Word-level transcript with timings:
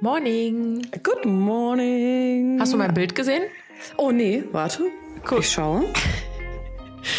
Morning. 0.00 0.86
Good 1.02 1.24
morning. 1.26 2.58
Hast 2.60 2.72
du 2.72 2.76
mein 2.76 2.94
Bild 2.94 3.14
gesehen? 3.14 3.42
Oh 3.96 4.10
nee, 4.10 4.44
warte. 4.52 4.84
Cool. 5.28 5.40
Ich 5.40 5.50
schaue. 5.50 5.84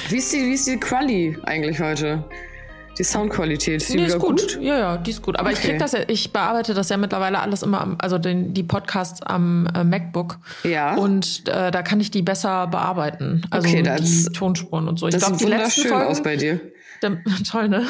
Wie 0.10 0.18
ist 0.18 0.32
die, 0.34 0.38
wie 0.46 0.54
ist 0.54 0.68
die 0.68 0.78
Quali 0.78 1.38
eigentlich 1.44 1.80
heute? 1.80 2.24
Die 2.98 3.04
Soundqualität 3.04 3.82
ist 3.82 3.94
die 3.94 3.98
Nee, 3.98 4.06
ist 4.08 4.20
gut. 4.20 4.58
Ja, 4.62 4.78
ja, 4.78 4.98
die 4.98 5.12
ist 5.12 5.22
gut. 5.22 5.40
Aber 5.40 5.52
ich 5.52 5.58
Okay. 5.60 5.70
krieg 5.70 5.80
das 5.80 5.94
ja, 5.94 6.00
ich 6.08 6.34
bearbeite 6.34 6.74
das 6.74 6.90
ja 6.90 6.98
mittlerweile 6.98 7.40
alles 7.40 7.64
immer 7.64 7.80
am, 7.80 7.96
also 8.00 8.18
den, 8.18 8.54
die 8.54 8.64
Podcasts 8.64 9.22
am 9.22 9.68
äh, 9.74 9.84
MacBook. 9.86 10.38
Ja. 10.64 10.96
Und 10.96 11.48
äh, 11.48 11.72
da 11.72 11.82
kann 11.82 12.02
ich 12.02 12.12
die 12.12 12.22
besser 12.22 12.68
bearbeiten. 12.68 13.44
Also 13.52 13.68
Okay, 13.70 13.84
das- 13.84 14.26
die 14.26 14.32
Tonspuren 14.34 14.88
und 14.90 15.00
so. 15.00 15.08
Ich 15.08 15.14
Das 15.14 15.24
glaube, 15.24 15.38
sieht 15.38 15.48
wunderschön 15.50 15.88
Folgen, 15.88 16.08
aus 16.08 16.22
bei 16.24 16.36
dir. 16.36 16.60
Toll, 17.50 17.70
ne? 17.70 17.86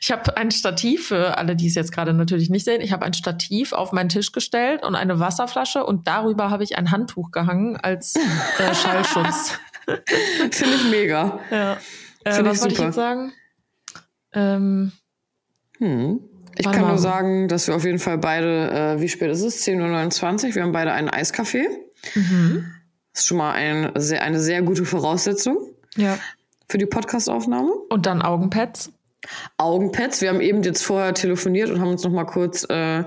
Ich 0.00 0.10
habe 0.10 0.36
ein 0.36 0.50
Stativ, 0.50 1.08
für 1.08 1.38
alle, 1.38 1.56
die 1.56 1.66
es 1.66 1.74
jetzt 1.74 1.92
gerade 1.92 2.12
natürlich 2.12 2.50
nicht 2.50 2.64
sehen, 2.64 2.80
ich 2.80 2.92
habe 2.92 3.04
ein 3.04 3.14
Stativ 3.14 3.72
auf 3.72 3.92
meinen 3.92 4.08
Tisch 4.08 4.32
gestellt 4.32 4.84
und 4.84 4.94
eine 4.94 5.20
Wasserflasche 5.20 5.84
und 5.84 6.06
darüber 6.06 6.50
habe 6.50 6.64
ich 6.64 6.76
ein 6.78 6.90
Handtuch 6.90 7.30
gehangen 7.30 7.76
als 7.76 8.14
äh, 8.16 8.74
Schallschutz. 8.74 9.58
Finde 10.50 10.74
ich 10.74 10.90
mega. 10.90 11.40
Ja. 11.50 11.72
Äh, 12.24 12.44
was 12.44 12.56
ich 12.56 12.62
wollte 12.62 12.74
ich 12.74 12.80
jetzt 12.80 12.94
sagen? 12.94 13.32
Ähm, 14.32 14.92
Hm. 15.78 16.20
Ich 16.56 16.70
kann 16.70 16.88
nur 16.88 16.98
sagen, 16.98 17.46
dass 17.46 17.68
wir 17.68 17.76
auf 17.76 17.84
jeden 17.84 18.00
Fall 18.00 18.18
beide, 18.18 18.96
äh, 18.96 19.00
wie 19.00 19.08
spät 19.08 19.30
ist 19.30 19.42
es? 19.42 19.64
10.29 19.66 20.48
Uhr. 20.48 20.54
Wir 20.56 20.62
haben 20.64 20.72
beide 20.72 20.92
einen 20.92 21.08
Eiskaffee. 21.08 21.68
mhm. 22.14 22.72
Das 23.12 23.22
ist 23.22 23.28
schon 23.28 23.38
mal 23.38 23.52
ein, 23.52 23.90
sehr, 23.96 24.22
eine 24.22 24.40
sehr 24.40 24.62
gute 24.62 24.84
Voraussetzung 24.84 25.56
Ja. 25.96 26.18
Für 26.68 26.78
die 26.78 26.86
Podcastaufnahme. 26.86 27.72
Und 27.90 28.06
dann 28.06 28.22
Augenpads. 28.22 28.90
Augenpads. 29.56 30.20
Wir 30.20 30.28
haben 30.30 30.40
eben 30.40 30.62
jetzt 30.62 30.82
vorher 30.84 31.14
telefoniert 31.14 31.70
und 31.70 31.80
haben 31.80 31.90
uns 31.90 32.04
noch 32.04 32.12
mal 32.12 32.24
kurz 32.24 32.64
äh, 32.70 33.04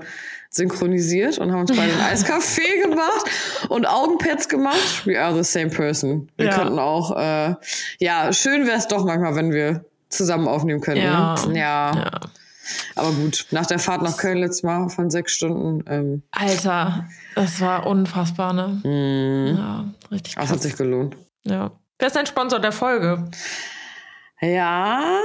synchronisiert 0.50 1.38
und 1.38 1.50
haben 1.52 1.60
uns 1.62 1.70
beide 1.76 1.92
einen 1.92 2.00
Eiskaffee 2.12 2.80
gemacht 2.82 3.24
und 3.68 3.86
Augenpads 3.86 4.48
gemacht. 4.48 5.06
We 5.06 5.18
are 5.20 5.34
the 5.34 5.44
same 5.44 5.70
person. 5.70 6.28
Wir 6.36 6.46
Ja. 6.46 6.58
könnten 6.58 6.78
auch, 6.78 7.16
äh, 7.16 7.54
ja, 7.98 8.32
schön 8.32 8.66
wäre 8.66 8.76
es 8.76 8.88
doch 8.88 9.04
manchmal, 9.04 9.34
wenn 9.36 9.52
wir 9.52 9.84
zusammen 10.10 10.46
aufnehmen 10.48 10.80
könnten. 10.82 11.04
Ja. 11.04 11.34
Ne? 11.46 11.58
ja. 11.58 11.92
Ja. 11.96 12.20
Aber 12.94 13.10
gut, 13.10 13.46
nach 13.50 13.66
der 13.66 13.78
Fahrt 13.78 14.02
nach 14.02 14.16
Köln 14.18 14.38
letztes 14.38 14.62
Mal 14.62 14.88
von 14.88 15.10
sechs 15.10 15.32
Stunden, 15.32 15.82
ähm, 15.90 16.22
Alter, 16.30 17.06
das 17.34 17.60
war 17.60 17.86
unfassbar, 17.86 18.52
ne? 18.52 18.80
mh, 18.84 19.58
Ja, 19.58 19.84
richtig 20.12 20.34
das 20.34 20.44
krass. 20.44 20.52
hat 20.52 20.62
sich 20.62 20.76
gelohnt. 20.76 21.16
Ja. 21.44 21.72
Wer 22.02 22.08
ist 22.08 22.16
dein 22.16 22.26
Sponsor 22.26 22.58
der 22.58 22.72
Folge? 22.72 23.30
Ja, 24.40 25.20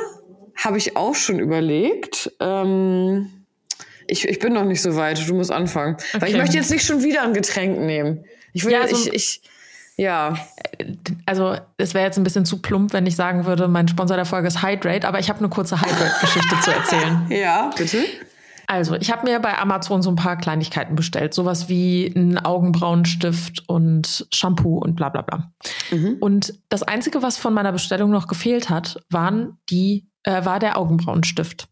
habe 0.64 0.78
ich 0.78 0.96
auch 0.96 1.16
schon 1.16 1.40
überlegt. 1.40 2.32
Ähm, 2.40 3.46
ich, 4.06 4.28
ich 4.28 4.38
bin 4.38 4.54
noch 4.54 4.64
nicht 4.64 4.84
so 4.84 4.96
weit. 4.96 5.28
Du 5.28 5.34
musst 5.34 5.52
anfangen. 5.52 5.98
Weil 6.14 6.30
ich 6.30 6.36
Okay. 6.36 6.38
möchte 6.38 6.58
jetzt 6.58 6.70
nicht 6.70 6.86
schon 6.86 7.02
wieder 7.02 7.24
ein 7.24 7.34
Getränk 7.34 7.80
nehmen. 7.80 8.26
Ich 8.54 8.64
will, 8.64 8.74
Ja, 8.74 8.82
also- 8.82 8.96
ich, 8.96 9.12
ich, 9.12 9.42
ja. 9.96 10.38
Also, 11.26 11.56
es 11.78 11.96
wäre 11.96 12.06
jetzt 12.06 12.20
ein 12.20 12.24
bisschen 12.24 12.46
zu 12.46 12.62
plump, 12.62 12.94
wenn 12.94 13.08
ich 13.08 13.16
sagen 13.16 13.48
würde, 13.48 13.68
mein 13.68 13.88
Sponsor 13.88 14.16
der 14.16 14.26
Folge 14.26 14.48
ist 14.48 14.62
Hydrate, 14.62 15.08
aber 15.08 15.18
ich 15.18 15.30
habe 15.30 15.40
eine 15.40 15.50
kurze 15.50 15.82
Hydrate-Geschichte 15.82 16.60
zu 16.62 16.72
erzählen. 16.72 17.26
Ja, 17.32 17.72
bitte. 17.76 18.04
Also, 18.70 18.96
ich 18.96 19.12
habe 19.12 19.24
mir 19.26 19.40
bei 19.40 19.58
Amazon 19.58 20.02
so 20.02 20.10
ein 20.10 20.18
paar 20.18 20.36
Kleinigkeiten 20.38 20.96
bestellt. 20.96 21.34
Sowas 21.34 21.70
wie 21.70 22.12
einen 22.14 22.38
Augenbrauenstift 22.38 23.68
und 23.70 24.28
Shampoo 24.34 24.78
und 24.78 24.96
bla 24.96 25.08
bla 25.10 25.22
bla. 25.22 25.54
Mhm. 25.90 26.18
Und 26.20 26.54
das 26.70 26.84
Einzige, 26.84 27.22
was 27.24 27.38
von 27.38 27.54
meiner 27.54 27.72
Bestellung 27.72 28.12
noch 28.12 28.28
gefehlt 28.28 28.70
hat, 28.70 29.00
waren 29.10 29.58
die, 29.70 30.10
äh, 30.24 30.44
war 30.44 30.60
der 30.60 30.78
Augenbrauenstift. 30.78 31.70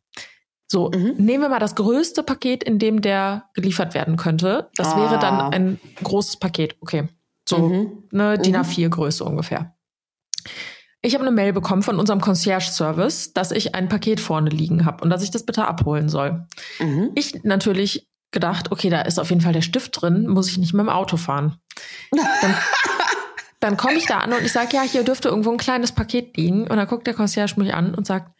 So, 0.71 0.89
Mhm. 0.89 1.13
nehmen 1.17 1.43
wir 1.43 1.49
mal 1.49 1.59
das 1.59 1.75
größte 1.75 2.23
Paket, 2.23 2.63
in 2.63 2.79
dem 2.79 3.01
der 3.01 3.43
geliefert 3.53 3.93
werden 3.93 4.15
könnte. 4.15 4.69
Das 4.77 4.93
Ah. 4.93 4.97
wäre 4.97 5.19
dann 5.19 5.41
ein 5.53 5.79
großes 6.01 6.37
Paket. 6.37 6.75
Okay. 6.81 7.09
So, 7.47 7.57
Mhm. 7.59 8.03
eine 8.13 8.39
DIN 8.39 8.53
Mhm. 8.53 8.61
A4-Größe 8.61 9.23
ungefähr. 9.23 9.75
Ich 11.05 11.13
habe 11.13 11.23
eine 11.23 11.35
Mail 11.35 11.53
bekommen 11.53 11.83
von 11.83 11.99
unserem 11.99 12.19
Concierge-Service, 12.19 13.33
dass 13.33 13.51
ich 13.51 13.75
ein 13.75 13.89
Paket 13.89 14.19
vorne 14.19 14.49
liegen 14.49 14.85
habe 14.85 15.03
und 15.03 15.11
dass 15.11 15.21
ich 15.21 15.29
das 15.29 15.45
bitte 15.45 15.67
abholen 15.67 16.09
soll. 16.09 16.47
Mhm. 16.79 17.11
Ich 17.13 17.43
natürlich 17.43 18.07
gedacht, 18.31 18.71
okay, 18.71 18.89
da 18.89 19.01
ist 19.01 19.19
auf 19.19 19.29
jeden 19.29 19.41
Fall 19.41 19.53
der 19.53 19.61
Stift 19.61 20.01
drin, 20.01 20.25
muss 20.25 20.49
ich 20.49 20.57
nicht 20.57 20.73
mit 20.73 20.81
dem 20.81 20.89
Auto 20.89 21.17
fahren. 21.17 21.57
Dann, 22.11 22.55
dann 23.59 23.77
komme 23.77 23.93
ich 23.93 24.07
da 24.07 24.17
an 24.17 24.33
und 24.33 24.43
ich 24.43 24.51
sage, 24.51 24.75
ja, 24.75 24.81
hier 24.81 25.03
dürfte 25.03 25.29
irgendwo 25.29 25.51
ein 25.51 25.57
kleines 25.57 25.91
Paket 25.91 26.35
liegen. 26.37 26.63
Und 26.63 26.75
dann 26.75 26.87
guckt 26.87 27.05
der 27.05 27.13
Concierge 27.13 27.53
mich 27.57 27.71
an 27.75 27.93
und 27.93 28.07
sagt, 28.07 28.31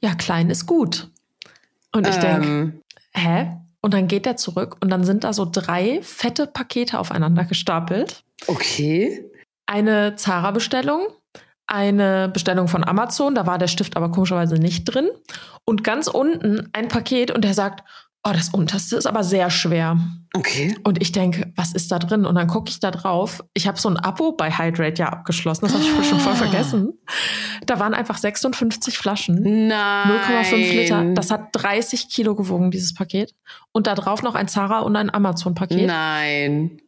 ja, 0.00 0.14
klein 0.14 0.48
ist 0.48 0.64
gut. 0.64 1.10
Und 1.92 2.08
ich 2.08 2.16
denke, 2.16 2.46
Ähm, 2.46 2.80
hä? 3.12 3.56
Und 3.82 3.92
dann 3.92 4.08
geht 4.08 4.26
er 4.26 4.38
zurück 4.38 4.76
und 4.80 4.88
dann 4.88 5.04
sind 5.04 5.24
da 5.24 5.34
so 5.34 5.46
drei 5.50 6.00
fette 6.02 6.46
Pakete 6.46 6.98
aufeinander 6.98 7.44
gestapelt. 7.44 8.24
okay. 8.46 9.30
Eine 9.66 10.16
Zara-Bestellung, 10.16 11.06
eine 11.66 12.28
Bestellung 12.28 12.68
von 12.68 12.84
Amazon, 12.84 13.34
da 13.34 13.46
war 13.46 13.58
der 13.58 13.68
Stift 13.68 13.96
aber 13.96 14.10
komischerweise 14.10 14.56
nicht 14.56 14.84
drin. 14.84 15.08
Und 15.64 15.84
ganz 15.84 16.08
unten 16.08 16.68
ein 16.72 16.88
Paket 16.88 17.30
und 17.30 17.44
der 17.44 17.54
sagt, 17.54 17.82
oh, 18.26 18.32
das 18.32 18.48
unterste 18.48 18.96
ist 18.96 19.06
aber 19.06 19.22
sehr 19.22 19.50
schwer. 19.50 19.98
Okay. 20.34 20.74
Und 20.82 21.00
ich 21.00 21.12
denke, 21.12 21.52
was 21.56 21.72
ist 21.72 21.92
da 21.92 21.98
drin? 21.98 22.26
Und 22.26 22.34
dann 22.34 22.48
gucke 22.48 22.70
ich 22.70 22.80
da 22.80 22.90
drauf. 22.90 23.44
Ich 23.54 23.68
habe 23.68 23.78
so 23.78 23.88
ein 23.88 23.96
Abo 23.96 24.32
bei 24.32 24.50
Hydrate 24.50 25.02
ja 25.02 25.08
abgeschlossen, 25.10 25.66
das 25.66 25.74
habe 25.74 25.84
ich 25.84 26.08
schon 26.08 26.20
voll 26.20 26.34
vergessen. 26.34 26.92
Da 27.66 27.78
waren 27.78 27.94
einfach 27.94 28.18
56 28.18 28.98
Flaschen. 28.98 29.68
Nein. 29.68 30.10
0,5 30.10 30.56
Liter. 30.56 31.04
Das 31.14 31.30
hat 31.30 31.48
30 31.52 32.08
Kilo 32.08 32.34
gewogen, 32.34 32.70
dieses 32.70 32.94
Paket. 32.94 33.34
Und 33.72 33.86
da 33.86 33.94
drauf 33.94 34.22
noch 34.22 34.34
ein 34.34 34.48
Zara 34.48 34.80
und 34.80 34.96
ein 34.96 35.12
Amazon-Paket. 35.12 35.86
Nein. 35.86 36.80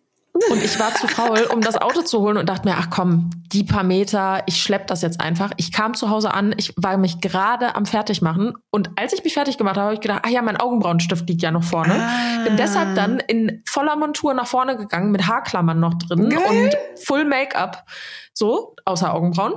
Und 0.51 0.63
ich 0.63 0.79
war 0.79 0.95
zu 0.95 1.09
faul, 1.09 1.49
um 1.53 1.61
das 1.61 1.77
Auto 1.77 2.03
zu 2.03 2.21
holen 2.21 2.37
und 2.37 2.49
dachte 2.49 2.69
mir, 2.69 2.77
ach 2.79 2.89
komm, 2.91 3.31
die 3.53 3.65
paar 3.65 3.85
Meter, 3.85 4.43
ich 4.47 4.61
schlepp 4.61 4.87
das 4.87 5.03
jetzt 5.03 5.21
einfach. 5.21 5.53
Ich 5.57 5.73
kam 5.73 5.95
zu 5.95 6.11
Hause 6.11 6.33
an, 6.33 6.55
ich 6.57 6.73
war 6.77 6.97
mich 6.97 7.21
gerade 7.21 7.75
am 7.75 7.87
Fertigmachen. 7.87 8.55
Und 8.71 8.91
als 8.97 9.13
ich 9.13 9.25
mich 9.25 9.35
fertig 9.35 9.59
gemacht 9.59 9.77
habe, 9.77 9.87
habe 9.87 9.95
ich 9.95 10.01
gedacht, 10.01 10.23
ach 10.25 10.31
ja, 10.31 10.43
mein 10.43 10.57
Augenbrauenstift 10.57 11.29
liegt 11.29 11.43
ja 11.43 11.51
noch 11.51 11.65
vorne. 11.65 11.95
Ah. 11.95 12.45
Bin 12.45 12.57
deshalb 12.57 12.95
dann 12.95 13.19
in 13.21 13.63
voller 13.67 13.97
Montur 13.97 14.35
nach 14.35 14.47
vorne 14.47 14.77
gegangen, 14.77 15.11
mit 15.11 15.27
Haarklammern 15.27 15.79
noch 15.79 15.95
drin 15.95 16.31
Geil. 16.31 16.43
und 16.49 16.77
Full 17.05 17.25
Make-up. 17.25 17.85
So, 18.33 18.77
außer 18.85 19.15
Augenbrauen. 19.15 19.55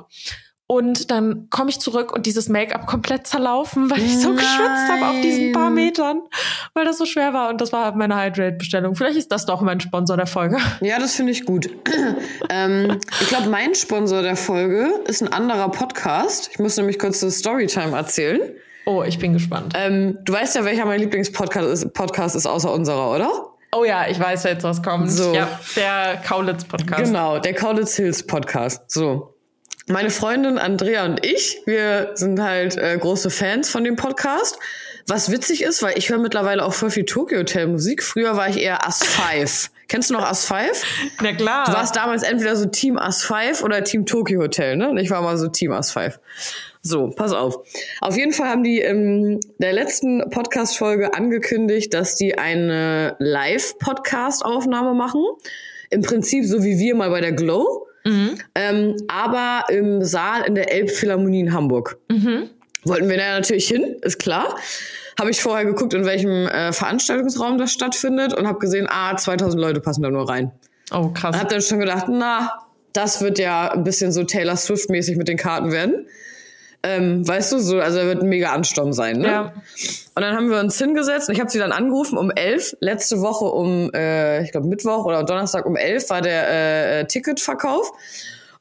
Und 0.72 1.10
dann 1.10 1.48
komme 1.50 1.72
ich 1.72 1.80
zurück 1.80 2.14
und 2.14 2.28
dieses 2.28 2.48
Make-up 2.48 2.86
komplett 2.86 3.26
zerlaufen, 3.26 3.90
weil 3.90 4.04
ich 4.04 4.20
so 4.20 4.34
geschwitzt 4.36 4.88
habe 4.88 5.08
auf 5.08 5.20
diesen 5.20 5.52
paar 5.52 5.72
Nein. 5.72 5.74
Metern, 5.74 6.22
weil 6.76 6.86
das 6.86 7.00
so 7.00 7.06
schwer 7.06 7.34
war. 7.34 7.50
Und 7.50 7.60
das 7.60 7.74
war 7.74 7.96
meine 7.96 8.16
Hydrate-Bestellung. 8.16 8.94
Vielleicht 8.94 9.18
ist 9.18 9.32
das 9.32 9.48
doch 9.48 9.62
mein 9.62 9.80
Sponsor 9.80 10.16
der 10.16 10.28
Folge. 10.28 10.58
Ja, 10.82 11.00
das 11.00 11.16
finde 11.16 11.32
ich 11.32 11.46
gut. 11.48 11.72
ähm, 12.52 13.00
ich 13.20 13.30
glaube, 13.30 13.50
mein 13.50 13.74
Sponsor 13.74 14.22
der 14.22 14.36
Folge 14.36 14.94
ist 15.08 15.24
ein 15.24 15.34
anderer 15.34 15.70
Podcast. 15.72 16.52
Ich 16.52 16.60
muss 16.60 16.78
nämlich 16.78 17.00
kurz 17.00 17.22
das 17.22 17.40
Storytime 17.40 17.98
erzählen. 17.98 18.40
Oh, 18.86 19.02
ich 19.02 19.18
bin 19.18 19.34
gespannt. 19.34 19.74
Ähm, 19.76 20.20
du 20.24 20.34
weißt 20.34 20.56
ja, 20.56 20.66
welcher 20.66 20.86
mein 20.86 21.00
Lieblingspodcast 21.00 21.68
ist, 21.68 21.94
Podcast 21.96 22.36
ist 22.36 22.46
außer 22.46 22.72
unserer, 22.72 23.10
oder? 23.10 23.32
Oh 23.72 23.86
ja, 23.86 24.08
ich 24.08 24.20
weiß 24.20 24.44
jetzt, 24.44 24.64
was 24.64 24.84
kommt. 24.84 25.10
So. 25.10 25.34
Ja, 25.34 25.60
der 25.76 26.22
Kaulitz-Podcast. 26.24 27.06
Genau, 27.06 27.40
der 27.40 27.56
Kaulitz 27.56 27.96
Hills 27.96 28.22
Podcast. 28.22 28.84
So. 28.92 29.34
Meine 29.90 30.10
Freundin 30.12 30.58
Andrea 30.58 31.04
und 31.06 31.26
ich, 31.26 31.62
wir 31.66 32.12
sind 32.14 32.40
halt 32.40 32.78
äh, 32.78 32.98
große 32.98 33.30
Fans 33.30 33.70
von 33.70 33.84
dem 33.84 33.96
Podcast. 33.96 34.58
Was 35.08 35.32
witzig 35.32 35.64
ist, 35.64 35.82
weil 35.82 35.98
ich 35.98 36.10
höre 36.10 36.20
mittlerweile 36.20 36.64
auch 36.64 36.74
voll 36.74 36.92
viel 36.92 37.06
Tokyo 37.06 37.40
Hotel 37.40 37.66
Musik. 37.66 38.04
Früher 38.04 38.38
war 38.38 38.48
ich 38.48 38.62
eher 38.62 38.88
As 38.88 39.04
5. 39.04 39.72
Kennst 39.88 40.12
du 40.12 40.14
noch 40.14 40.24
As 40.24 40.46
5? 40.46 40.84
Na 41.22 41.34
klar. 41.34 41.66
Du 41.66 41.74
warst 41.74 41.96
damals 41.96 42.22
entweder 42.22 42.56
so 42.56 42.68
Team 42.68 43.00
As 43.00 43.24
5 43.24 43.64
oder 43.64 43.84
Team 43.84 44.06
Tokyo 44.06 44.42
Hotel, 44.42 44.78
ne? 44.78 44.92
Und 44.92 44.98
ich 44.98 45.10
war 45.10 45.24
mal 45.24 45.36
so 45.38 45.48
Team 45.48 45.72
As 45.72 45.92
5. 45.92 46.20
So, 46.82 47.10
pass 47.10 47.34
auf. 47.34 47.58
Auf 48.00 48.16
jeden 48.16 48.32
Fall 48.32 48.48
haben 48.50 48.64
die 48.64 48.80
in 48.80 49.40
der 49.58 49.74
letzten 49.74 50.30
Podcast-Folge 50.30 51.16
angekündigt, 51.16 51.94
dass 51.94 52.16
die 52.16 52.38
eine 52.38 53.16
Live-Podcast-Aufnahme 53.18 54.94
machen. 54.94 55.26
Im 55.90 56.04
Prinzip 56.04 56.46
so 56.46 56.64
wie 56.64 56.78
wir 56.78 56.94
mal 56.94 57.10
bei 57.10 57.22
der 57.22 57.32
Glow. 57.32 57.89
Ähm, 58.56 58.96
aber 59.08 59.66
im 59.70 60.04
Saal 60.04 60.44
in 60.44 60.56
der 60.56 60.72
Elbphilharmonie 60.72 61.42
in 61.42 61.54
Hamburg. 61.54 61.98
Wollten 62.84 63.10
wir 63.10 63.18
da 63.18 63.36
natürlich 63.36 63.68
hin, 63.68 63.98
ist 64.02 64.20
klar. 64.20 64.56
Habe 65.20 65.32
ich 65.32 65.42
vorher 65.42 65.66
geguckt, 65.66 65.94
in 65.94 66.06
welchem 66.06 66.48
äh, 66.48 66.72
Veranstaltungsraum 66.72 67.58
das 67.58 67.74
stattfindet 67.74 68.34
und 68.34 68.48
habe 68.48 68.60
gesehen, 68.60 68.88
ah, 68.90 69.18
2000 69.18 69.62
Leute 69.62 69.82
passen 69.82 70.02
da 70.02 70.10
nur 70.10 70.30
rein. 70.30 70.52
Oh, 70.92 71.10
krass. 71.10 71.36
Und 71.36 71.42
hab 71.42 71.50
dann 71.50 71.62
schon 71.62 71.80
gedacht, 71.80 72.06
na, 72.10 72.54
das 72.94 73.22
wird 73.22 73.38
ja 73.38 73.72
ein 73.72 73.84
bisschen 73.84 74.12
so 74.12 74.24
Taylor 74.24 74.56
Swift-mäßig 74.56 75.18
mit 75.18 75.28
den 75.28 75.38
Karten 75.38 75.72
werden. 75.72 76.08
Ähm, 76.82 77.28
weißt 77.28 77.52
du, 77.52 77.60
so, 77.60 77.80
also 77.80 78.00
er 78.00 78.06
wird 78.06 78.22
ein 78.22 78.30
mega 78.30 78.54
Ansturm 78.54 78.94
sein, 78.94 79.18
ne? 79.18 79.28
Ja. 79.28 79.54
Und 80.16 80.22
dann 80.22 80.36
haben 80.36 80.50
wir 80.50 80.60
uns 80.60 80.78
hingesetzt 80.78 81.28
und 81.28 81.36
ich 81.36 81.42
habe 81.42 81.50
sie 81.50 81.60
dann 81.60 81.74
angerufen 81.74 82.18
um 82.18 82.32
elf. 82.32 82.76
Letzte 82.80 83.20
Woche 83.22 83.46
um, 83.46 83.92
äh, 83.94 84.44
ich 84.44 84.52
glaube 84.52 84.68
Mittwoch 84.68 85.06
oder 85.06 85.24
Donnerstag 85.24 85.66
um 85.66 85.76
elf 85.76 86.10
war 86.10 86.22
der 86.22 86.48
äh, 86.48 87.00
äh, 87.02 87.06
Ticketverkauf. 87.06 87.92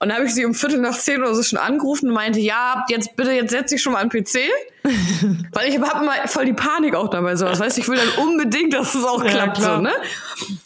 Und 0.01 0.11
dann 0.11 0.19
habe 0.19 0.27
ich 0.27 0.35
sie 0.35 0.45
um 0.45 0.55
Viertel 0.55 0.79
nach 0.79 0.97
zehn 0.97 1.21
oder 1.21 1.35
so 1.35 1.43
schon 1.43 1.59
angerufen 1.59 2.09
und 2.09 2.15
meinte, 2.15 2.39
ja, 2.39 2.85
jetzt 2.89 3.17
bitte, 3.17 3.33
jetzt 3.33 3.51
setz 3.51 3.71
dich 3.71 3.83
schon 3.83 3.95
mal 3.95 4.01
an 4.01 4.09
den 4.09 4.23
PC. 4.25 4.39
Weil 5.53 5.69
ich 5.69 5.79
habe 5.81 6.05
immer 6.05 6.13
voll 6.29 6.45
die 6.45 6.53
Panik 6.53 6.95
auch 6.95 7.09
dabei 7.09 7.35
sowas. 7.35 7.59
Weißt 7.59 7.79
ich 7.79 7.89
will 7.89 7.99
dann 7.99 8.25
unbedingt, 8.25 8.73
dass 8.75 8.95
es 8.95 9.05
auch 9.05 9.25
Ja, 9.25 9.31
klappt. 9.31 9.57
klar. 9.57 9.77
So, 9.77 9.83
ne? 9.83 9.93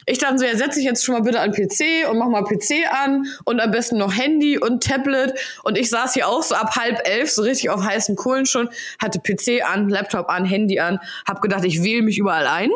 Ich 0.05 0.19
dachte 0.19 0.39
so, 0.39 0.45
ja, 0.45 0.55
setz 0.55 0.75
dich 0.75 0.85
jetzt 0.85 1.03
schon 1.03 1.15
mal 1.15 1.23
bitte 1.23 1.41
an 1.41 1.51
PC 1.51 2.09
und 2.11 2.19
mach 2.19 2.29
mal 2.29 2.45
PC 2.45 2.87
an 2.93 3.27
und 3.45 3.59
am 3.59 3.71
besten 3.71 3.97
noch 3.97 4.15
Handy 4.15 4.59
und 4.59 4.83
Tablet. 4.85 5.33
Und 5.65 5.79
ich 5.79 5.89
saß 5.89 6.13
hier 6.13 6.29
auch 6.29 6.43
so 6.43 6.55
ab 6.55 6.77
halb 6.77 7.01
elf, 7.09 7.31
so 7.31 7.41
richtig 7.41 7.71
auf 7.71 7.83
heißen 7.83 8.15
Kohlen 8.17 8.45
schon, 8.45 8.69
hatte 9.01 9.19
PC 9.19 9.65
an, 9.65 9.89
Laptop 9.89 10.29
an, 10.29 10.45
Handy 10.45 10.79
an, 10.79 11.01
hab 11.27 11.41
gedacht, 11.41 11.65
ich 11.65 11.83
wähle 11.83 12.03
mich 12.03 12.19
überall 12.19 12.47
ein. 12.47 12.71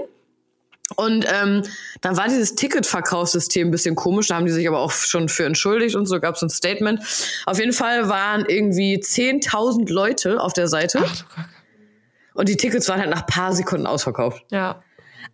Und 0.96 1.26
ähm, 1.28 1.62
dann 2.00 2.16
war 2.16 2.28
dieses 2.28 2.54
Ticketverkaufssystem 2.54 3.68
ein 3.68 3.70
bisschen 3.70 3.94
komisch, 3.94 4.28
da 4.28 4.36
haben 4.36 4.46
die 4.46 4.52
sich 4.52 4.66
aber 4.68 4.78
auch 4.78 4.92
schon 4.92 5.28
für 5.28 5.44
entschuldigt 5.44 5.96
und 5.96 6.06
so 6.06 6.20
gab 6.20 6.36
es 6.36 6.42
ein 6.42 6.50
Statement. 6.50 7.00
Auf 7.46 7.58
jeden 7.58 7.72
Fall 7.72 8.08
waren 8.08 8.44
irgendwie 8.46 8.98
10.000 8.98 9.90
Leute 9.92 10.40
auf 10.40 10.52
der 10.52 10.68
Seite 10.68 11.04
Ach 11.04 11.24
und 12.36 12.48
die 12.48 12.56
Tickets 12.56 12.88
waren 12.88 13.00
halt 13.00 13.10
nach 13.10 13.26
paar 13.26 13.52
Sekunden 13.52 13.86
ausverkauft. 13.86 14.44
Ja. 14.50 14.82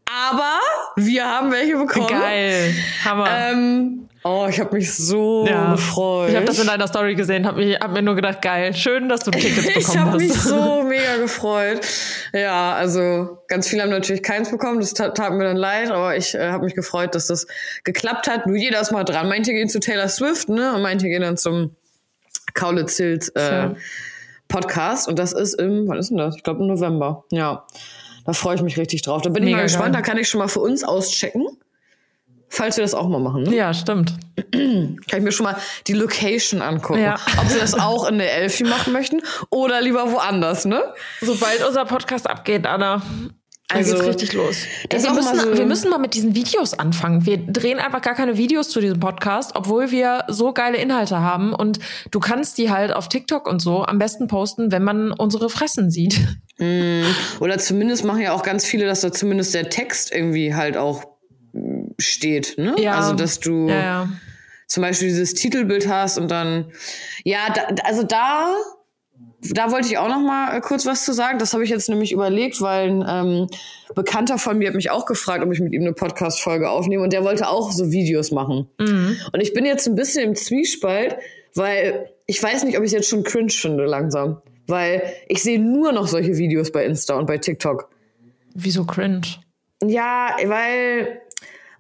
Aber 0.07 0.59
wir 0.97 1.25
haben 1.25 1.51
welche 1.51 1.77
bekommen. 1.77 2.07
Geil. 2.07 2.75
Hammer. 3.05 3.27
Ähm, 3.29 4.09
oh, 4.25 4.47
ich 4.49 4.61
habe 4.61 4.77
mich 4.77 4.95
so 4.95 5.45
gefreut. 5.45 6.31
Ich 6.31 6.37
habe 6.37 6.47
das 6.47 6.59
in 6.59 6.67
deiner 6.67 6.87
Story 6.87 7.15
gesehen, 7.15 7.47
habe 7.47 7.63
hab 7.81 7.93
mir 7.93 8.03
nur 8.03 8.15
gedacht, 8.15 8.43
geil, 8.43 8.75
schön, 8.75 9.09
dass 9.09 9.25
du 9.25 9.31
Tickets 9.31 9.67
ich 9.69 9.75
bekommen 9.75 10.01
habe 10.01 10.11
hast. 10.13 10.21
mich 10.21 10.33
so 10.35 10.83
mega 10.89 11.17
gefreut. 11.17 11.81
Ja, 12.33 12.75
also 12.75 13.39
ganz 13.49 13.69
viele 13.69 13.83
haben 13.83 13.91
natürlich 13.91 14.23
keins 14.23 14.51
bekommen. 14.51 14.81
Das 14.81 14.95
tat, 14.95 15.17
tat 15.17 15.33
mir 15.33 15.45
dann 15.45 15.57
leid, 15.57 15.91
aber 15.91 16.17
ich 16.17 16.35
äh, 16.35 16.51
habe 16.51 16.65
mich 16.65 16.75
gefreut, 16.75 17.15
dass 17.15 17.27
das 17.27 17.47
geklappt 17.85 18.29
hat. 18.29 18.47
Nur 18.47 18.57
jeder 18.57 18.81
ist 18.81 18.93
mal 18.93 19.05
dran. 19.05 19.29
Manche 19.29 19.53
gehen 19.53 19.69
zu 19.69 19.81
Taylor 19.81 20.09
Swift, 20.09 20.49
ne? 20.49 20.75
Und 20.75 20.83
manche 20.83 21.09
gehen 21.09 21.23
dann 21.23 21.37
zum 21.37 21.75
Kaulitz 22.55 22.97
Hills 22.97 23.29
äh, 23.31 23.49
Tja. 23.49 23.75
Podcast. 24.49 25.09
Und 25.09 25.19
das 25.19 25.33
ist 25.33 25.55
im, 25.55 25.89
wann 25.89 25.99
ist 25.99 26.11
denn 26.11 26.19
das? 26.19 26.37
Ich 26.37 26.43
glaube 26.43 26.61
im 26.61 26.69
November. 26.69 27.25
Ja, 27.31 27.67
da 28.25 28.33
freue 28.33 28.55
ich 28.57 28.63
mich 28.63 28.77
richtig 28.79 29.03
drauf. 29.03 29.23
Da 29.23 29.31
bin 29.31 29.43
ich 29.43 29.47
Mega 29.47 29.57
mal 29.57 29.63
gespannt. 29.65 29.95
geil. 29.95 30.03
Da 30.03 30.09
kann 30.09 30.19
ich 30.19 30.29
schon 30.29 30.39
mal 30.39 30.49
für 30.49 30.61
uns 30.61 30.85
auschecken. 30.85 31.47
Falls 32.55 32.77
wir 32.77 32.83
das 32.85 32.93
auch 32.93 33.09
mal 33.09 33.19
machen, 33.19 33.45
ne? 33.45 33.55
ja, 33.57 33.73
stimmt. 33.73 34.13
Kann 34.53 34.99
ich 35.11 35.21
mir 35.23 35.33
schon 35.33 35.45
mal 35.45 35.57
die 35.87 35.95
Location 35.95 36.61
angucken. 36.61 37.01
Ja. 37.01 37.15
Ob 37.41 37.49
sie 37.49 37.59
das 37.59 37.73
auch 37.73 38.07
in 38.07 38.19
der 38.19 38.35
Elfi 38.35 38.65
machen 38.65 38.93
möchten 38.93 39.23
oder 39.49 39.81
lieber 39.81 40.13
woanders, 40.13 40.67
ne? 40.67 40.83
Sobald 41.23 41.67
unser 41.67 41.87
Podcast 41.87 42.29
abgeht, 42.29 42.67
Anna, 42.67 43.01
Also, 43.73 43.95
geht's 43.95 44.07
richtig 44.07 44.35
los. 44.35 44.57
Ey, 44.91 45.03
wir, 45.03 45.13
müssen, 45.15 45.41
so- 45.41 45.57
wir 45.57 45.65
müssen 45.65 45.89
mal 45.89 45.97
mit 45.99 46.13
diesen 46.13 46.35
Videos 46.35 46.75
anfangen. 46.79 47.25
Wir 47.25 47.39
drehen 47.39 47.79
einfach 47.79 48.03
gar 48.03 48.15
keine 48.15 48.37
Videos 48.37 48.69
zu 48.69 48.81
diesem 48.83 49.01
Podcast, 49.01 49.53
obwohl 49.55 49.91
wir 49.91 50.25
so 50.29 50.53
geile 50.53 50.77
Inhalte 50.77 51.21
haben. 51.21 51.55
Und 51.55 51.79
du 52.11 52.21
kannst 52.21 52.59
die 52.59 52.71
halt 52.71 52.93
auf 52.93 53.09
TikTok 53.09 53.49
und 53.49 53.63
so 53.63 53.83
am 53.87 53.97
besten 53.99 54.27
posten, 54.27 54.71
wenn 54.73 54.85
man 54.85 55.11
unsere 55.13 55.49
Fressen 55.49 55.91
sieht. 55.91 56.21
Oder 57.41 57.57
zumindest 57.59 58.05
machen 58.05 58.21
ja 58.21 58.33
auch 58.33 58.43
ganz 58.43 58.67
viele, 58.67 58.85
dass 58.85 59.01
da 59.01 59.11
zumindest 59.11 59.55
der 59.55 59.71
Text 59.71 60.13
irgendwie 60.13 60.55
halt 60.55 60.77
auch 60.77 61.03
mm, 61.05 61.12
steht, 62.03 62.59
ne? 62.59 62.75
Ja. 62.79 62.95
Also, 62.95 63.15
dass 63.15 63.41
du 63.41 63.69
Ja, 63.69 63.81
ja. 63.81 64.09
zum 64.67 64.83
Beispiel 64.83 65.09
dieses 65.09 65.35
Titelbild 65.35 65.89
hast 65.89 66.19
und 66.19 66.31
dann, 66.31 66.73
ja, 67.25 67.53
da, 67.55 67.83
also 67.85 68.03
da, 68.03 68.55
da 69.51 69.71
wollte 69.73 69.89
ich 69.89 69.99
auch 69.99 70.09
noch 70.09 70.21
mal 70.21 70.57
äh, 70.57 70.61
kurz 70.61 70.87
was 70.87 71.05
zu 71.05 71.13
sagen. 71.13 71.39
Das 71.39 71.53
habe 71.53 71.65
ich 71.65 71.71
jetzt 71.71 71.89
nämlich 71.89 72.13
überlegt, 72.13 72.61
weil 72.61 72.91
ein 72.91 73.05
ähm, 73.09 73.49
Bekannter 73.95 74.39
von 74.39 74.59
mir 74.59 74.69
hat 74.69 74.75
mich 74.75 74.91
auch 74.91 75.07
gefragt, 75.07 75.45
ob 75.45 75.53
ich 75.53 75.61
mit 75.61 75.73
ihm 75.73 75.83
eine 75.83 75.93
Podcast-Folge 75.93 76.71
aufnehme 76.71 77.03
und 77.03 77.13
der 77.13 77.25
wollte 77.25 77.49
auch 77.49 77.73
so 77.73 77.91
Videos 77.91 78.31
machen. 78.31 78.69
Und 79.33 79.41
ich 79.41 79.53
bin 79.53 79.67
jetzt 79.67 79.87
ein 79.87 79.95
bisschen 79.95 80.31
im 80.31 80.35
Zwiespalt, 80.35 81.17
weil 81.55 82.09
ich 82.27 82.43
weiß 82.43 82.65
nicht, 82.65 82.79
ob 82.79 82.85
ich 82.85 82.89
es 82.89 82.93
jetzt 82.93 83.09
schon 83.09 83.25
cringe 83.25 83.51
finde 83.51 83.85
langsam. 83.85 84.41
Weil 84.69 85.13
ich 85.29 85.43
sehe 85.43 85.59
nur 85.59 85.93
noch 85.93 86.07
solche 86.07 86.39
Videos 86.39 86.71
bei 86.71 86.85
Insta 86.85 87.15
und 87.15 87.27
bei 87.27 87.37
TikTok. 87.37 87.91
Wieso 88.55 88.85
cringe? 88.85 89.23
Ja, 89.85 90.37
weil, 90.45 91.21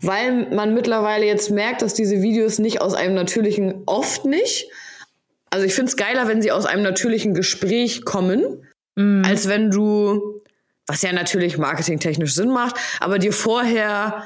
weil 0.02 0.50
man 0.50 0.74
mittlerweile 0.74 1.24
jetzt 1.24 1.50
merkt, 1.50 1.80
dass 1.82 1.94
diese 1.94 2.20
Videos 2.22 2.58
nicht 2.58 2.80
aus 2.80 2.94
einem 2.94 3.14
natürlichen, 3.14 3.82
oft 3.86 4.24
nicht. 4.24 4.68
Also 5.50 5.64
ich 5.66 5.74
find's 5.74 5.96
geiler, 5.96 6.28
wenn 6.28 6.42
sie 6.42 6.50
aus 6.52 6.66
einem 6.66 6.82
natürlichen 6.82 7.34
Gespräch 7.34 8.04
kommen, 8.04 8.66
als 9.24 9.48
wenn 9.48 9.70
du, 9.70 10.40
was 10.86 11.00
ja 11.02 11.12
natürlich 11.12 11.56
marketingtechnisch 11.56 12.34
Sinn 12.34 12.50
macht, 12.50 12.76
aber 13.00 13.18
dir 13.18 13.32
vorher 13.32 14.24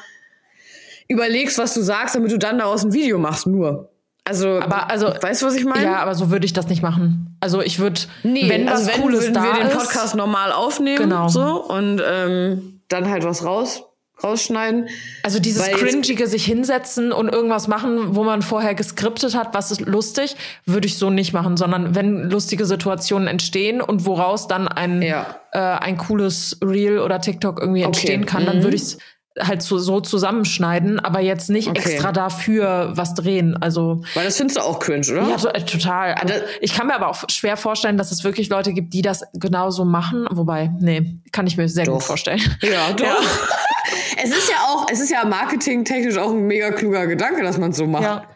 überlegst, 1.09 1.59
was 1.59 1.75
du 1.75 1.83
sagst, 1.83 2.17
damit 2.17 2.33
du 2.33 2.39
dann 2.39 2.59
daraus 2.59 2.85
ein 2.85 2.93
Video 2.93 3.19
machst, 3.19 3.47
nur. 3.47 3.91
Also, 4.25 4.59
Aber 4.59 4.91
also, 4.91 5.07
weißt 5.07 5.43
du, 5.43 5.47
was 5.47 5.55
ich 5.55 5.65
meine? 5.65 5.85
Ja, 5.85 5.99
aber 5.99 6.17
so 6.17 6.31
würde 6.33 6.47
ich 6.47 6.53
das 6.53 6.67
nicht 6.67 6.83
machen. 6.83 7.37
Also 7.39 7.63
ich 7.63 7.79
würde, 7.79 8.01
Nee, 8.25 8.49
wenn 8.49 8.67
was 8.67 8.81
also 8.81 8.93
wenn 8.93 9.03
Cooles 9.03 9.21
würden 9.23 9.35
da 9.35 9.43
wir 9.45 9.65
den 9.65 9.71
Podcast 9.71 10.17
normal 10.17 10.51
aufnehmen 10.51 10.97
Genau. 10.99 11.29
so 11.29 11.63
und 11.65 12.03
ähm, 12.05 12.81
dann 12.89 13.09
halt 13.09 13.23
was 13.23 13.45
raus 13.45 13.85
rausschneiden. 14.23 14.89
Also 15.23 15.39
dieses 15.41 15.67
cringige 15.71 16.27
sich 16.27 16.45
hinsetzen 16.45 17.13
und 17.13 17.29
irgendwas 17.29 17.69
machen, 17.69 18.17
wo 18.17 18.25
man 18.25 18.43
vorher 18.43 18.75
geskriptet 18.75 19.35
hat, 19.37 19.53
was 19.55 19.71
ist 19.71 19.81
lustig, 19.83 20.37
würde 20.65 20.87
ich 20.87 20.97
so 20.99 21.11
nicht 21.11 21.33
machen, 21.33 21.57
sondern 21.57 21.95
wenn 21.95 22.31
lustige 22.31 22.65
Situationen 22.65 23.29
entstehen 23.29 23.81
und 23.81 24.07
woraus 24.07 24.49
dann 24.49 24.69
ein, 24.69 25.03
Ja. 25.03 25.37
äh, 25.53 25.59
ein 25.59 25.97
cooles 25.99 26.59
Reel 26.65 26.99
oder 26.99 27.21
TikTok 27.21 27.61
irgendwie 27.61 27.83
entstehen 27.83 28.25
kann, 28.27 28.47
dann 28.47 28.59
Mhm. 28.59 28.63
würde 28.65 28.77
ich 28.77 28.83
es 28.83 28.99
halt 29.39 29.61
so, 29.61 29.77
so 29.77 30.01
zusammenschneiden, 30.01 30.99
aber 30.99 31.21
jetzt 31.21 31.51
nicht 31.51 31.69
Okay. 31.69 31.81
extra 31.81 32.11
dafür 32.11 32.93
was 32.95 33.13
drehen. 33.13 33.55
Also 33.61 34.03
Weil 34.15 34.25
das 34.25 34.39
findest 34.39 34.57
du 34.57 34.63
auch 34.63 34.79
cringe, 34.79 35.07
oder? 35.13 35.29
ja, 35.29 35.37
so, 35.39 35.49
äh, 35.49 35.63
total. 35.63 36.15
Also, 36.15 36.33
ich 36.63 36.73
kann 36.73 36.87
mir 36.87 36.95
aber 36.95 37.09
auch 37.11 37.23
schwer 37.31 37.59
vorstellen, 37.59 37.99
dass 37.99 38.13
es 38.13 38.25
wirklich 38.25 38.49
Leute 38.49 38.73
gibt, 38.73 38.95
die 38.95 39.03
das 39.03 39.25
genauso 39.35 39.85
machen. 39.85 40.27
Wobei, 40.31 40.71
nee, 40.81 41.19
kann 41.33 41.47
ich 41.47 41.59
mir 41.59 41.69
sehr 41.69 41.85
gut 41.85 41.97
Doch. 41.97 42.03
vorstellen. 42.03 42.41
Ja, 42.63 42.93
doch. 42.95 43.05
es 44.31 44.37
ist 44.39 44.51
ja 44.51 44.57
auch, 44.69 44.87
es 44.91 45.01
ist 45.01 45.11
ja 45.11 45.25
marketingtechnisch 45.25 46.17
auch 46.19 46.31
ein 46.31 46.47
mega 46.47 46.71
kluger 46.71 47.07
Gedanke, 47.07 47.43
dass 47.43 47.59
man 47.59 47.71
es 47.71 47.77
so 47.77 47.87
macht. 47.87 48.03
Ja. 48.05 48.27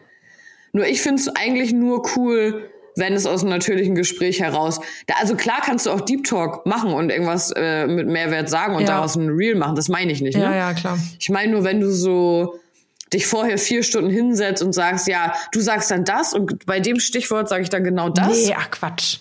Nur 0.73 0.85
ich 0.87 1.01
finde 1.01 1.21
es 1.21 1.27
eigentlich 1.27 1.73
nur 1.73 2.03
cool, 2.15 2.69
wenn 2.95 3.13
es 3.13 3.25
aus 3.25 3.41
einem 3.41 3.51
natürlichen 3.51 3.95
Gespräch 3.95 4.39
heraus. 4.41 4.79
Da, 5.07 5.15
also 5.19 5.35
klar 5.35 5.61
kannst 5.63 5.85
du 5.85 5.91
auch 5.91 6.01
Deep 6.01 6.25
Talk 6.25 6.65
machen 6.65 6.93
und 6.93 7.09
irgendwas 7.09 7.51
äh, 7.55 7.87
mit 7.87 8.07
Mehrwert 8.07 8.49
sagen 8.49 8.75
und 8.75 8.81
Ja. 8.81 8.87
daraus 8.87 9.15
ein 9.15 9.29
Reel 9.29 9.55
machen. 9.55 9.75
Das 9.75 9.87
meine 9.89 10.11
ich 10.11 10.21
nicht. 10.21 10.37
Ja, 10.37 10.49
ne? 10.49 10.57
ja, 10.57 10.73
klar. 10.73 10.97
Ich 11.19 11.29
meine 11.29 11.51
nur, 11.51 11.63
wenn 11.63 11.79
du 11.79 11.91
so 11.91 12.55
dich 13.13 13.27
vorher 13.27 13.57
vier 13.57 13.83
Stunden 13.83 14.09
hinsetzt 14.09 14.63
und 14.63 14.73
sagst, 14.73 15.07
ja, 15.07 15.33
du 15.51 15.59
sagst 15.59 15.91
dann 15.91 16.05
das 16.05 16.33
und 16.33 16.65
bei 16.65 16.79
dem 16.79 16.99
Stichwort 16.99 17.49
sage 17.49 17.63
ich 17.63 17.69
dann 17.69 17.83
genau 17.83 18.09
das. 18.09 18.27
Nee, 18.45 18.55
ach 18.57 18.71
Quatsch. 18.71 19.17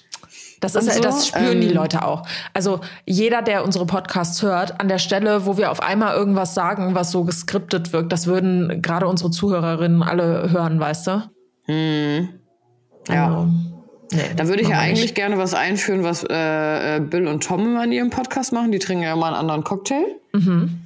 Das, 0.60 0.74
ist, 0.74 0.92
so, 0.92 1.00
das 1.00 1.26
spüren 1.26 1.60
die 1.60 1.68
ähm, 1.68 1.74
Leute 1.74 2.04
auch. 2.04 2.26
Also 2.52 2.80
jeder, 3.06 3.40
der 3.40 3.64
unsere 3.64 3.86
Podcasts 3.86 4.42
hört, 4.42 4.78
an 4.80 4.88
der 4.88 4.98
Stelle, 4.98 5.46
wo 5.46 5.56
wir 5.56 5.70
auf 5.70 5.82
einmal 5.82 6.14
irgendwas 6.14 6.54
sagen, 6.54 6.94
was 6.94 7.10
so 7.10 7.24
geskriptet 7.24 7.92
wirkt, 7.94 8.12
das 8.12 8.26
würden 8.26 8.82
gerade 8.82 9.06
unsere 9.06 9.30
Zuhörerinnen 9.30 10.02
alle 10.02 10.50
hören, 10.50 10.78
weißt 10.78 11.06
du? 11.06 11.22
Ja. 13.08 13.26
Also, 13.26 13.48
nee, 14.12 14.20
Da 14.36 14.48
würde 14.48 14.62
ich 14.62 14.68
ja 14.68 14.78
eigentlich 14.78 15.02
nicht. 15.02 15.14
gerne 15.14 15.38
was 15.38 15.54
einführen, 15.54 16.04
was 16.04 16.24
äh, 16.24 16.96
äh, 16.96 17.00
Bill 17.00 17.26
und 17.26 17.42
Tom 17.42 17.60
immer 17.64 17.84
in 17.84 17.92
ihrem 17.92 18.10
Podcast 18.10 18.52
machen. 18.52 18.70
Die 18.70 18.78
trinken 18.78 19.04
ja 19.04 19.14
immer 19.14 19.26
einen 19.26 19.36
anderen 19.36 19.64
Cocktail. 19.64 20.04
Mhm. 20.32 20.80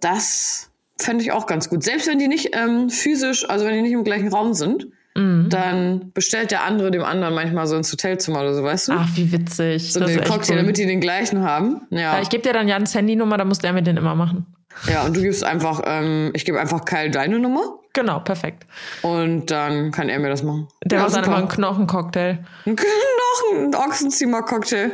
Das 0.00 0.70
fände 0.96 1.22
ich 1.22 1.32
auch 1.32 1.46
ganz 1.46 1.68
gut. 1.68 1.82
Selbst 1.82 2.06
wenn 2.08 2.18
die 2.18 2.28
nicht 2.28 2.56
ähm, 2.56 2.88
physisch, 2.90 3.48
also 3.48 3.66
wenn 3.66 3.74
die 3.74 3.82
nicht 3.82 3.92
im 3.92 4.04
gleichen 4.04 4.28
Raum 4.28 4.54
sind, 4.54 4.88
Mhm. 5.18 5.48
dann 5.48 6.12
bestellt 6.12 6.52
der 6.52 6.62
andere 6.62 6.92
dem 6.92 7.02
anderen 7.02 7.34
manchmal 7.34 7.66
so 7.66 7.76
ins 7.76 7.90
Hotelzimmer 7.92 8.40
oder 8.40 8.54
so, 8.54 8.62
weißt 8.62 8.88
du? 8.88 8.92
Ach, 8.92 9.08
wie 9.14 9.32
witzig. 9.32 9.92
so 9.92 9.98
das 9.98 10.10
den 10.10 10.22
Cocktail, 10.22 10.54
cool. 10.54 10.56
damit 10.58 10.78
die 10.78 10.86
den 10.86 11.00
gleichen 11.00 11.42
haben. 11.42 11.82
Ja. 11.90 11.98
ja, 11.98 12.22
ich 12.22 12.28
gebe 12.28 12.42
dir 12.42 12.52
dann 12.52 12.68
Jans 12.68 12.94
Handynummer, 12.94 13.36
da 13.36 13.44
muss 13.44 13.58
der 13.58 13.72
mit 13.72 13.86
den 13.86 13.96
immer 13.96 14.14
machen. 14.14 14.46
ja, 14.88 15.04
und 15.04 15.16
du 15.16 15.20
gibst 15.20 15.42
einfach, 15.42 15.82
ähm, 15.84 16.30
ich 16.34 16.44
gebe 16.44 16.60
einfach 16.60 16.84
Kyle 16.84 17.10
deine 17.10 17.40
Nummer 17.40 17.80
Genau, 17.94 18.20
perfekt. 18.20 18.64
und 19.02 19.46
dann 19.46 19.90
kann 19.90 20.08
er 20.08 20.20
mir 20.20 20.28
das 20.28 20.44
machen. 20.44 20.68
Der 20.84 20.98
ja, 20.98 21.04
macht 21.04 21.16
dann 21.16 21.24
immer 21.24 21.36
einen 21.38 21.48
Knochencocktail. 21.48 22.44
Noch 22.64 23.56
ein 23.56 23.74
Ochsenzimmer-Cocktail. 23.74 24.92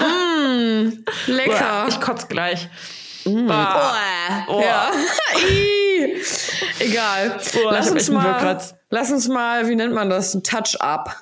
mm, 0.00 1.04
lecker. 1.28 1.86
Ich 1.88 2.00
kotz 2.00 2.26
gleich. 2.26 2.68
Boah. 3.24 3.92
Oh. 4.48 4.60
Ja. 4.60 4.90
Ih. 5.38 6.20
Egal. 6.80 7.38
Lass, 7.70 7.90
uns 7.90 8.10
mal, 8.10 8.24
Wirkkratz. 8.24 8.74
Lass 8.92 9.10
uns 9.10 9.26
mal, 9.26 9.68
wie 9.68 9.74
nennt 9.74 9.92
man 9.94 10.08
das, 10.08 10.34
ein 10.34 10.42
Touch-up 10.44 11.16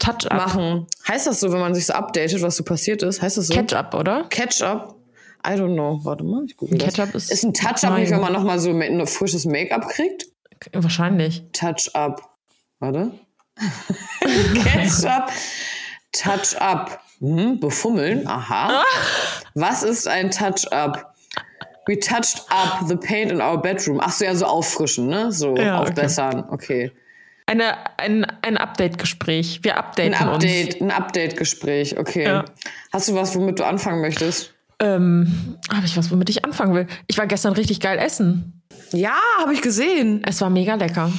Touch-up. 0.00 0.32
machen. 0.34 0.86
Heißt 1.06 1.26
das 1.28 1.38
so, 1.40 1.52
wenn 1.52 1.60
man 1.60 1.74
sich 1.74 1.86
so 1.86 1.92
updatet, 1.92 2.42
was 2.42 2.56
so 2.56 2.64
passiert 2.64 3.02
ist? 3.02 3.22
Heißt 3.22 3.36
das 3.36 3.46
so? 3.46 3.54
Catch-up, 3.54 3.94
oder? 3.94 4.24
Catch-up? 4.28 4.94
I 5.46 5.50
don't 5.50 5.74
know. 5.74 6.00
Warte 6.02 6.24
mal, 6.24 6.42
ich 6.44 6.56
das. 6.56 6.78
Catch-up 6.78 7.14
ist- 7.14 7.30
ist 7.30 7.44
ein 7.44 7.54
Touch-up 7.54 7.96
nicht, 7.98 8.10
wenn 8.10 8.20
man 8.20 8.32
nochmal 8.32 8.58
so 8.58 8.70
ein 8.70 9.06
frisches 9.06 9.44
Make-up 9.44 9.88
kriegt? 9.88 10.26
Wahrscheinlich. 10.72 11.44
Touch-up. 11.52 12.28
Warte. 12.80 13.12
Catch-up. 14.20 15.30
Touch-up. 16.12 17.00
Hm, 17.20 17.60
befummeln. 17.60 18.26
Aha. 18.26 18.82
Was 19.54 19.82
ist 19.82 20.08
ein 20.08 20.30
Touch-up? 20.30 21.14
We 21.86 21.98
touched 21.98 22.40
up 22.50 22.86
the 22.88 22.96
paint 22.96 23.30
in 23.30 23.40
our 23.40 23.60
bedroom. 23.60 24.00
Ach 24.02 24.10
so, 24.12 24.24
ja, 24.24 24.34
so 24.34 24.46
auffrischen, 24.46 25.06
ne? 25.06 25.30
So 25.32 25.56
Ja, 25.56 25.80
okay. 25.80 25.90
aufbessern. 25.90 26.44
Okay. 26.50 26.90
Eine, 27.46 27.74
ein, 27.98 28.26
ein 28.42 28.56
Update-Gespräch. 28.56 29.60
Wir 29.62 29.76
updaten 29.78 30.14
Ein 30.14 30.28
Update, 30.28 30.74
uns. 30.74 30.82
ein 30.82 30.90
Update-Gespräch, 30.90 31.96
okay. 31.98 32.24
Ja. 32.24 32.44
Hast 32.92 33.08
du 33.08 33.14
was, 33.14 33.36
womit 33.36 33.60
du 33.60 33.64
anfangen 33.64 34.00
möchtest? 34.00 34.52
Ähm, 34.80 35.56
habe 35.72 35.86
ich 35.86 35.96
was, 35.96 36.10
womit 36.10 36.28
ich 36.28 36.44
anfangen 36.44 36.74
will? 36.74 36.86
Ich 37.06 37.16
war 37.18 37.26
gestern 37.28 37.52
richtig 37.52 37.78
geil 37.80 37.98
essen. 37.98 38.62
Ja, 38.90 39.14
habe 39.40 39.54
ich 39.54 39.62
gesehen. 39.62 40.22
Es 40.26 40.40
war 40.40 40.50
mega 40.50 40.74
lecker. 40.74 41.10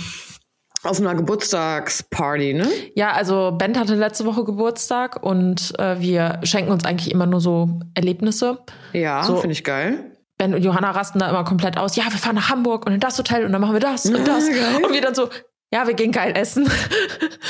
Auf 0.84 1.00
einer 1.00 1.16
Geburtstagsparty, 1.16 2.54
ne? 2.54 2.68
Ja, 2.96 3.12
also 3.14 3.54
Ben 3.58 3.78
hatte 3.80 3.96
letzte 3.96 4.26
Woche 4.26 4.44
Geburtstag 4.44 5.24
und 5.24 5.74
äh, 5.80 6.00
wir 6.00 6.40
schenken 6.44 6.72
uns 6.72 6.86
eigentlich 6.86 7.12
immer 7.12 7.26
nur 7.26 7.40
so 7.42 7.80
Erlebnisse. 7.94 8.60
Ja, 8.94 9.24
So. 9.24 9.38
finde 9.38 9.54
ich 9.54 9.64
geil. 9.64 10.12
Ben 10.38 10.54
und 10.54 10.64
Johanna 10.64 10.92
rasten 10.92 11.20
da 11.20 11.30
immer 11.30 11.44
komplett 11.44 11.78
aus. 11.78 11.96
Ja, 11.96 12.04
wir 12.06 12.20
fahren 12.20 12.36
nach 12.36 12.50
Hamburg 12.50 12.86
und 12.86 12.94
in 12.94 13.00
das 13.00 13.18
Hotel 13.18 13.46
und 13.46 13.52
dann 13.52 13.62
machen 13.62 13.74
wir 13.74 13.80
das 13.80 14.06
und 14.06 14.28
das. 14.28 14.48
geil. 14.50 14.84
Und 14.84 14.94
wir 14.94 15.02
dann 15.02 15.16
so, 15.16 15.30
ja, 15.74 15.86
wir 15.86 15.96
gehen 15.96 16.14
geil 16.14 16.34
essen. 16.36 16.70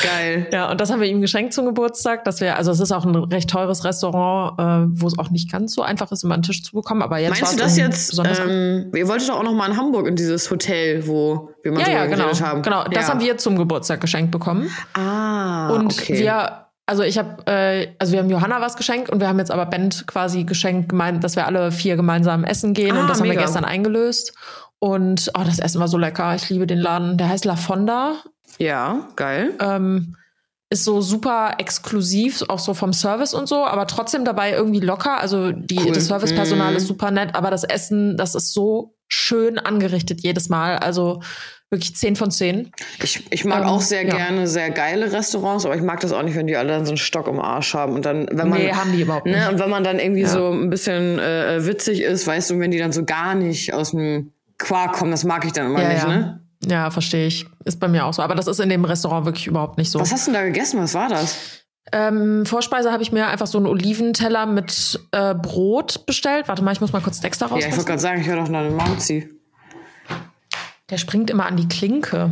Geil. 0.02 0.48
Ja, 0.52 0.72
und 0.72 0.82
das 0.82 0.92
haben 0.92 1.02
wir 1.02 1.08
ihm 1.08 1.22
geschenkt 1.22 1.54
zum 1.54 1.66
Geburtstag, 1.66 2.24
dass 2.24 2.42
wir, 2.42 2.56
also 2.56 2.72
es 2.72 2.80
ist 2.80 2.92
auch 2.92 3.06
ein 3.06 3.16
recht 3.16 3.50
teures 3.50 3.84
Restaurant, 3.84 4.60
äh, 4.60 5.02
wo 5.02 5.08
es 5.08 5.20
auch 5.20 5.30
nicht 5.30 5.52
ganz 5.52 5.74
so 5.74 5.82
einfach 5.84 6.12
ist, 6.12 6.24
immer 6.24 6.34
einen 6.34 6.44
Tisch 6.44 6.64
zu 6.64 6.74
bekommen. 6.74 7.02
Aber 7.02 7.20
jetzt 7.20 7.42
Meinst 7.42 7.54
du 7.54 7.58
das 7.58 7.78
jetzt? 7.78 8.20
Ähm, 8.20 8.92
ihr 8.96 9.08
wolltet 9.08 9.30
doch 9.30 9.40
auch 9.40 9.44
noch 9.44 9.54
mal 9.54 9.70
in 9.70 9.78
Hamburg 9.78 10.08
in 10.08 10.16
dieses 10.16 10.50
Hotel, 10.50 11.06
wo 11.08 11.52
wir 11.64 11.72
mal 11.74 11.82
ja, 11.82 11.90
ja, 11.90 12.06
genau. 12.06 12.40
haben. 12.40 12.62
Genau, 12.64 12.86
das 12.86 13.08
ja. 13.08 13.10
haben 13.10 13.20
wir 13.20 13.38
zum 13.38 13.58
Geburtstag 13.58 14.02
geschenkt 14.02 14.32
bekommen. 14.32 14.72
Ah, 14.94 15.70
und 15.70 15.94
okay. 15.94 16.20
wir, 16.20 16.67
also 16.88 17.04
ich 17.04 17.18
habe, 17.20 17.46
äh, 17.46 17.90
also 18.00 18.14
wir 18.14 18.20
haben 18.20 18.30
Johanna 18.30 18.60
was 18.62 18.76
geschenkt 18.78 19.10
und 19.12 19.20
wir 19.20 19.28
haben 19.28 19.38
jetzt 19.40 19.52
aber 19.52 19.66
Ben 19.68 19.90
quasi 20.08 20.44
geschenkt, 20.46 20.90
gemeint, 20.90 21.24
dass 21.24 21.36
wir 21.36 21.46
alle 21.46 21.72
vier 21.72 21.96
gemeinsam 21.98 22.44
essen 22.44 22.74
gehen 22.74 22.96
Ah, 22.98 23.02
und 23.02 23.08
das 23.10 23.18
haben 23.20 23.26
wir 23.26 23.32
mega. 23.34 23.44
gestern 23.44 23.66
eingelöst. 23.66 24.34
Und 24.80 25.32
oh, 25.38 25.42
das 25.46 25.60
Essen 25.60 25.80
war 25.80 25.88
so 25.88 25.98
lecker. 25.98 26.34
Ich 26.36 26.50
liebe 26.50 26.66
den 26.68 26.80
Laden. 26.80 27.18
Der 27.18 27.30
heißt 27.30 27.46
La 27.46 27.56
Fonda. 27.56 28.16
ja, 28.58 29.08
geil. 29.16 29.54
Ähm, 29.60 30.16
ist 30.70 30.84
so 30.84 31.00
super 31.02 31.54
exklusiv, 31.60 32.44
auch 32.50 32.60
so 32.60 32.74
vom 32.74 32.92
Service 32.92 33.34
und 33.34 33.48
so, 33.48 33.66
aber 33.66 33.88
trotzdem 33.88 34.26
dabei 34.26 34.52
irgendwie 34.52 34.82
locker. 34.82 35.18
Also 35.20 35.52
die, 35.54 35.80
Cool. 35.80 35.94
das 35.94 36.08
Servicepersonal 36.08 36.72
Mhm. 36.72 36.78
ist 36.78 36.88
super 36.88 37.10
nett, 37.12 37.36
aber 37.36 37.52
das 37.52 37.64
Essen, 37.64 38.18
das 38.18 38.36
ist 38.36 38.54
so 38.54 38.94
schön 39.08 39.60
angerichtet 39.60 40.22
jedes 40.24 40.50
Mal. 40.50 40.78
Also 40.78 41.22
wirklich 41.70 41.96
10 41.96 42.16
von 42.16 42.32
10. 42.32 42.72
Ich, 43.04 43.24
ich 43.30 43.44
mag 43.46 43.62
Ähm, 43.64 43.68
auch 43.68 43.82
sehr 43.82 44.06
ja. 44.06 44.16
gerne 44.16 44.48
sehr 44.48 44.70
geile 44.70 45.12
Restaurants, 45.12 45.66
aber 45.66 45.76
ich 45.76 45.82
mag 45.82 46.00
das 46.00 46.12
auch 46.14 46.24
nicht, 46.24 46.36
wenn 46.36 46.48
die 46.48 46.56
alle 46.56 46.70
dann 46.70 46.86
so 46.86 46.92
einen 46.92 46.98
Stock 46.98 47.28
im 47.28 47.40
Arsch 47.40 47.74
haben 47.74 47.94
und 47.94 48.06
dann, 48.06 48.28
wenn 48.32 48.50
man, 48.50 48.60
Nee, 48.60 48.72
haben 48.72 48.92
die 48.92 49.02
überhaupt 49.02 49.26
nicht. 49.26 49.36
ne, 49.36 49.50
und 49.50 49.60
wenn 49.60 49.70
man 49.70 49.84
dann 49.84 50.00
irgendwie 50.00 50.22
Ja. 50.22 50.28
so 50.30 50.50
ein 50.52 50.70
bisschen 50.70 51.20
äh, 51.20 51.66
witzig 51.66 52.02
ist, 52.02 52.26
weißt 52.26 52.50
du, 52.52 52.60
wenn 52.60 52.72
die 52.72 52.78
dann 52.78 52.92
so 52.94 53.04
gar 53.04 53.36
nicht 53.36 53.74
aus 53.74 53.92
dem 53.92 54.32
Quark 54.58 54.94
kommen, 54.94 55.12
das 55.12 55.24
mag 55.24 55.46
ich 55.46 55.52
dann 55.52 55.68
immer 55.68 55.82
Ja, 55.82 55.90
nicht, 55.90 56.04
ja. 56.04 56.08
ne? 56.08 56.42
Ja, 56.66 56.90
verstehe 56.90 57.28
ich. 57.28 57.46
Ist 57.66 57.80
bei 57.80 57.88
mir 57.88 58.06
auch 58.06 58.14
so. 58.14 58.24
Aber 58.24 58.34
das 58.34 58.48
ist 58.48 58.60
in 58.60 58.70
dem 58.70 58.84
Restaurant 58.84 59.26
wirklich 59.26 59.46
überhaupt 59.46 59.78
nicht 59.78 59.92
so. 59.92 60.00
Was 60.00 60.12
hast 60.12 60.26
du 60.28 60.32
denn 60.32 60.42
da 60.42 60.46
gegessen? 60.48 60.80
Was 60.82 60.96
war 60.96 61.08
das? 61.08 61.38
Ähm, 61.94 62.46
Vorspeise 62.48 62.92
habe 62.92 63.04
ich 63.04 63.12
mir 63.12 63.28
einfach 63.28 63.46
so 63.48 63.60
einen 63.60 63.68
Oliventeller 63.68 64.46
mit 64.48 65.00
äh, 65.12 65.36
Brot 65.36 66.06
bestellt. 66.08 66.48
Warte 66.48 66.64
mal, 66.64 66.72
ich 66.74 66.82
muss 66.82 66.92
mal 66.92 67.02
kurz 67.02 67.20
Dexter 67.22 67.48
Ja, 67.52 67.58
ich 67.60 67.72
wollte 67.72 67.86
gerade 67.86 68.00
sagen, 68.00 68.22
ich 68.22 68.28
höre 68.28 68.38
doch 68.38 68.50
nach 68.50 68.64
dem 68.64 68.76
Mauzi. 68.76 69.30
Der 70.90 70.98
springt 70.98 71.30
immer 71.30 71.46
an 71.46 71.58
die 71.58 71.68
Klinke. 71.68 72.32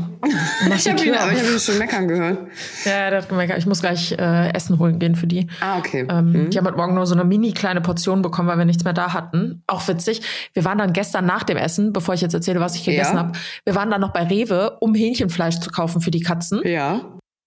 Ich 0.74 0.88
habe 0.90 1.04
ihn, 1.04 1.14
aber 1.14 1.34
ich 1.34 1.40
hab 1.40 1.46
ihn 1.50 1.60
schon 1.60 1.78
meckern 1.78 2.08
gehört. 2.08 2.38
Ja, 2.86 3.10
der 3.10 3.22
hat 3.22 3.28
gemerkt, 3.28 3.54
ich 3.58 3.66
muss 3.66 3.82
gleich 3.82 4.14
äh, 4.14 4.54
Essen 4.54 4.80
holen 4.80 4.98
gehen 4.98 5.16
für 5.16 5.28
die. 5.28 5.48
Ah, 5.60 5.78
okay. 5.78 6.08
Ähm, 6.10 6.32
Mhm. 6.32 6.50
Die 6.52 6.58
haben 6.58 6.66
heute 6.66 6.78
Morgen 6.78 6.96
nur 6.96 7.06
so 7.06 7.16
eine 7.16 7.26
mini 7.26 7.52
kleine 7.52 7.82
Portion 7.82 8.22
bekommen, 8.22 8.48
weil 8.48 8.58
wir 8.58 8.64
nichts 8.64 8.86
mehr 8.86 8.94
da 8.94 9.12
hatten. 9.14 9.62
Auch 9.68 9.86
witzig. 9.90 10.22
Wir 10.54 10.64
waren 10.64 10.78
dann 10.78 10.94
gestern 10.94 11.26
nach 11.26 11.44
dem 11.44 11.58
Essen, 11.58 11.92
bevor 11.92 12.14
ich 12.16 12.22
jetzt 12.22 12.34
erzähle, 12.34 12.62
was 12.62 12.76
ich 12.76 12.86
gegessen 12.86 13.16
Ja. 13.16 13.24
habe, 13.24 13.32
wir 13.66 13.76
waren 13.76 13.92
dann 13.92 14.00
noch 14.00 14.14
bei 14.14 14.24
Rewe, 14.24 14.78
um 14.80 14.96
Hähnchenfleisch 14.96 15.60
zu 15.60 15.70
kaufen 15.70 16.00
für 16.00 16.12
die 16.12 16.22
Katzen. 16.22 16.62
Ja. 16.64 17.02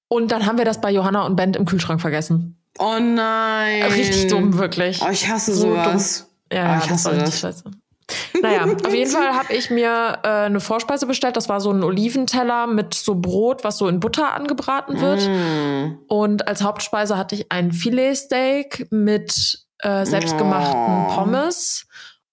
Und 0.08 0.30
dann 0.30 0.44
haben 0.44 0.58
wir 0.58 0.66
das 0.66 0.78
bei 0.80 0.90
Johanna 0.92 1.24
und 1.24 1.36
Ben 1.36 1.54
im 1.54 1.64
Kühlschrank 1.64 2.02
vergessen. 2.02 2.58
Oh 2.78 2.98
nein. 3.00 3.82
Richtig 3.84 4.26
dumm, 4.26 4.58
wirklich. 4.58 5.00
Oh, 5.02 5.08
ich 5.10 5.26
hasse 5.26 5.54
So 5.54 5.68
sowas. 5.70 6.30
Ja, 6.52 6.64
Ah, 6.64 6.66
ja, 6.74 6.78
ich 6.82 6.86
das 6.86 7.04
war 7.06 7.12
hasse 7.12 7.22
richtig 7.22 7.40
das. 7.40 7.40
scheiße. 7.40 7.64
Naja, 8.42 8.64
auf 8.84 8.94
jeden 8.94 9.10
Fall 9.10 9.34
habe 9.34 9.52
ich 9.54 9.70
mir 9.70 10.18
äh, 10.22 10.28
eine 10.28 10.60
Vorspeise 10.60 11.06
bestellt. 11.06 11.36
Das 11.36 11.48
war 11.48 11.60
so 11.60 11.70
ein 11.70 11.82
Oliventeller 11.82 12.66
mit 12.66 12.94
so 12.94 13.14
Brot, 13.14 13.64
was 13.64 13.78
so 13.78 13.88
in 13.88 14.00
Butter 14.00 14.34
angebraten 14.34 15.00
wird. 15.00 15.28
Mm. 15.28 15.98
Und 16.08 16.48
als 16.48 16.62
Hauptspeise 16.62 17.16
hatte 17.18 17.34
ich 17.34 17.50
ein 17.52 17.72
Filetsteak 17.72 18.86
mit 18.90 19.66
äh, 19.80 20.04
selbstgemachten 20.06 20.74
Oh. 21.10 21.14
Pommes 21.14 21.86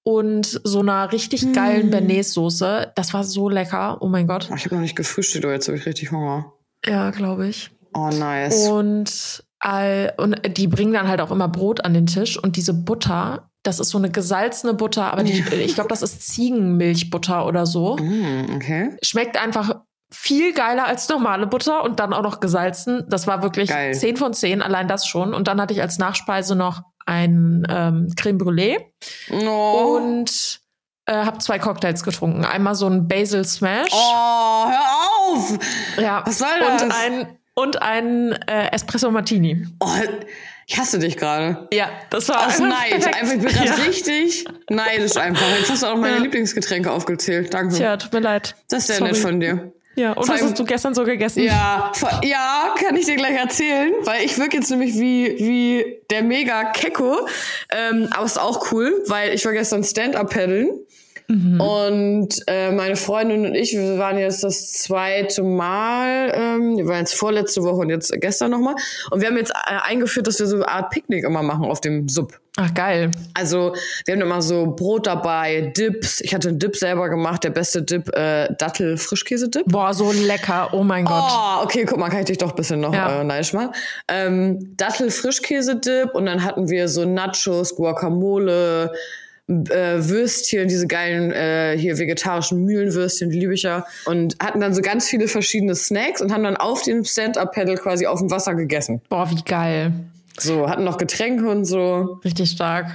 und 0.04 0.62
so 0.64 0.80
einer 0.80 1.12
richtig 1.12 1.52
geilen 1.54 1.88
Mm. 1.88 1.92
Bearnaise-Soße. 1.92 2.92
Das 2.96 3.14
war 3.14 3.24
so 3.24 3.50
lecker. 3.50 3.98
Oh 4.02 4.08
mein 4.08 4.28
Gott. 4.28 4.48
Oh, 4.52 4.56
ich 4.56 4.66
habe 4.66 4.76
noch 4.76 4.82
nicht 4.82 4.96
gefrühstückt, 4.96 5.46
aber 5.46 5.54
jetzt 5.54 5.68
habe 5.68 5.78
ich 5.78 5.86
richtig 5.86 6.12
Hunger. 6.12 6.54
Ja, 6.86 7.10
glaube 7.12 7.48
ich. 7.48 7.72
Oh, 7.94 8.10
nice. 8.10 8.68
Und, 8.68 9.44
all, 9.60 10.14
und 10.18 10.40
die 10.58 10.68
bringen 10.68 10.94
dann 10.94 11.08
halt 11.08 11.22
auch 11.22 11.32
immer 11.32 11.48
Brot 11.48 11.84
an 11.84 11.94
den 11.94 12.06
Tisch 12.06 12.38
und 12.42 12.56
diese 12.56 12.74
Butter, 12.74 13.50
das 13.68 13.80
ist 13.80 13.90
so 13.90 13.98
eine 13.98 14.10
gesalzene 14.10 14.74
Butter, 14.74 15.12
aber 15.12 15.24
die, 15.24 15.44
ich 15.60 15.76
glaube, 15.76 15.90
das 15.90 16.02
ist 16.02 16.28
Ziegenmilchbutter 16.28 17.46
oder 17.46 17.66
so. 17.66 17.98
Mm, 17.98 18.56
okay. 18.56 18.98
Schmeckt 19.02 19.38
einfach 19.42 19.82
viel 20.12 20.54
geiler 20.54 20.86
als 20.86 21.10
normale 21.10 21.48
Butter 21.48 21.84
und 21.84 22.00
dann 22.00 22.14
auch 22.14 22.22
noch 22.22 22.40
gesalzen. 22.40 23.04
Das 23.10 23.28
war 23.28 23.42
wirklich 23.42 23.70
Geil. 23.70 23.94
10 23.94 24.18
von 24.18 24.34
10, 24.34 24.62
allein 24.62 24.88
das 24.88 25.08
schon. 25.08 25.34
Und 25.34 25.48
dann 25.48 25.60
hatte 25.60 25.74
ich 25.74 25.82
als 25.82 25.98
Nachspeise 25.98 26.56
noch 26.56 26.84
ein 27.06 27.66
ähm, 27.70 28.08
Creme 28.16 28.38
Brûlée 28.38 28.78
No. 29.30 29.98
und 29.98 30.60
äh, 31.06 31.14
habe 31.14 31.40
zwei 31.40 31.60
Cocktails 31.60 32.04
getrunken. 32.04 32.46
Einmal 32.46 32.76
so 32.76 32.88
ein 32.88 33.08
Basil 33.08 33.46
Smash. 33.46 33.90
oh, 33.92 34.66
hör 34.68 35.30
auf! 35.30 35.60
ja. 36.00 36.24
was 36.26 36.38
soll 36.38 36.48
das? 36.60 36.84
Und 36.84 36.92
ein, 36.92 37.38
und 37.56 37.82
ein 37.82 38.32
äh, 38.48 38.72
Espresso 38.72 39.12
Martini. 39.12 39.68
Oh, 39.80 39.88
ich 40.68 40.78
hasse 40.80 40.98
dich 41.00 41.18
gerade. 41.18 41.68
Ja, 41.72 41.90
das 42.10 42.28
war 42.30 42.48
Aus 42.48 42.60
einfach 42.60 42.80
Neid. 42.80 42.90
perfekt. 42.90 43.16
Einfach, 43.16 43.34
ich 43.36 43.42
bin 43.42 43.52
gerade 43.54 43.68
ja. 43.68 43.74
richtig 43.76 44.46
neidisch 44.70 45.16
einfach. 45.18 45.46
Jetzt 45.60 45.70
hast 45.72 45.84
du 45.84 45.88
auch 45.88 45.96
meine 45.98 46.18
Ja. 46.18 46.22
Lieblingsgetränke 46.24 46.92
aufgezählt. 46.92 47.54
Danke. 47.54 47.76
Tja, 47.76 47.98
tut 47.98 48.14
mir 48.14 48.20
leid. 48.22 48.56
das 48.70 48.80
ist 48.82 48.88
sehr 48.88 48.96
Sorry. 48.98 49.12
nett 49.12 49.20
von 49.22 49.40
dir. 49.40 49.72
Ja, 49.98 50.12
und 50.12 50.28
was 50.28 50.42
hast 50.42 50.60
du 50.60 50.66
gestern 50.66 50.94
so 50.94 51.06
gegessen? 51.06 51.44
Ja, 51.44 51.90
vor- 51.96 52.20
ja, 52.22 52.76
kann 52.78 52.98
ich 52.98 53.06
dir 53.06 53.16
gleich 53.16 53.38
erzählen, 53.38 53.94
weil 54.02 54.26
ich 54.26 54.38
wirke 54.38 54.58
jetzt 54.58 54.70
nämlich 54.70 54.94
wie, 54.96 55.38
wie 55.40 56.02
der 56.12 56.22
mega 56.22 56.66
Kecko. 56.72 57.26
Ähm, 57.72 58.10
aber 58.12 58.26
ist 58.26 58.38
auch 58.38 58.74
cool, 58.74 59.04
weil 59.08 59.34
ich 59.34 59.46
war 59.46 59.54
gestern 59.54 59.86
Stand-Up 59.86 60.36
paddeln. 61.28 61.60
Und 61.60 62.44
äh, 62.48 62.72
meine 62.72 62.96
Freundin 62.96 63.46
und 63.46 63.56
ich, 63.56 63.74
wir 63.74 63.98
waren 63.98 64.18
jetzt 64.18 64.44
das 64.44 64.72
zweite 64.74 65.44
Mal, 65.44 66.32
ähm, 66.34 66.78
wir 66.78 66.88
waren 66.88 67.00
jetzt 67.00 67.16
vorletzte 67.16 67.62
Woche 67.64 67.78
und 67.82 67.90
jetzt 67.90 68.12
gestern 68.22 68.52
nochmal. 68.52 68.76
Und 69.12 69.22
wir 69.22 69.28
haben 69.28 69.38
jetzt 69.38 69.52
äh, 69.52 69.78
eingeführt, 69.84 70.28
dass 70.28 70.40
wir 70.40 70.48
so 70.48 70.56
eine 70.56 70.68
Art 70.68 70.90
Picknick 70.92 71.24
immer 71.24 71.44
machen 71.44 71.66
auf 71.66 71.82
dem 71.82 72.08
Sub. 72.10 72.40
Ach, 72.58 72.74
geil. 72.74 73.12
Also 73.34 73.76
wir 74.06 74.14
haben 74.14 74.22
immer 74.22 74.42
so 74.42 74.68
Brot 74.68 75.08
dabei, 75.08 75.74
Dips. 75.76 76.22
Ich 76.22 76.34
hatte 76.34 76.48
einen 76.48 76.60
Dip 76.60 76.78
selber 76.78 77.10
gemacht, 77.10 77.44
der 77.44 77.50
beste 77.50 77.82
Dip, 77.84 78.08
äh, 78.16 78.48
Dattel-Frischkäse-Dip. 78.58 79.66
Boah, 79.66 79.94
so 79.94 80.14
lecker. 80.14 80.70
Oh 80.72 80.82
mein 80.84 81.04
Gott. 81.04 81.22
Oh, 81.30 81.64
okay, 81.64 81.84
guck 81.86 81.98
mal, 82.00 82.08
kann 82.10 82.20
ich 82.20 82.26
dich 82.28 82.38
doch 82.38 82.52
ein 82.52 82.56
bisschen 82.56 82.80
noch 82.80 82.94
Ja. 82.94 83.20
äh, 83.20 83.24
neidisch 83.26 83.52
machen. 83.52 83.72
Ähm, 84.08 84.74
Dattel-Frischkäse-Dip 84.78 86.16
und 86.16 86.28
dann 86.28 86.46
hatten 86.46 86.70
wir 86.70 86.88
so 86.88 87.04
Nachos, 87.04 87.76
Guacamole, 87.76 88.94
äh, 89.48 90.10
Würstchen, 90.10 90.68
diese 90.68 90.88
geilen 90.88 91.32
äh, 91.32 91.78
hier 91.78 91.98
vegetarischen 91.98 92.64
Mühlenwürstchen, 92.66 93.30
die 93.30 93.40
liebe 93.40 93.54
ich 93.54 93.64
ja. 93.64 93.86
Und 94.06 94.36
hatten 94.42 94.60
dann 94.60 94.74
so 94.74 94.82
ganz 94.82 95.08
viele 95.08 95.28
verschiedene 95.28 95.76
Snacks 95.76 96.22
und 96.22 96.34
haben 96.34 96.44
dann 96.44 96.58
auf 96.58 96.82
dem 96.84 97.04
Stand-Up-Pedal 97.04 97.78
quasi 97.78 98.08
auf 98.08 98.20
dem 98.20 98.32
Wasser 98.32 98.56
gegessen. 98.56 99.02
Boah, 99.10 99.30
wie 99.30 99.42
geil. 99.44 99.92
So, 100.40 100.68
hatten 100.70 100.84
noch 100.84 100.98
Getränke 100.98 101.48
und 101.50 101.66
so. 101.66 102.20
Richtig 102.26 102.50
stark. 102.52 102.88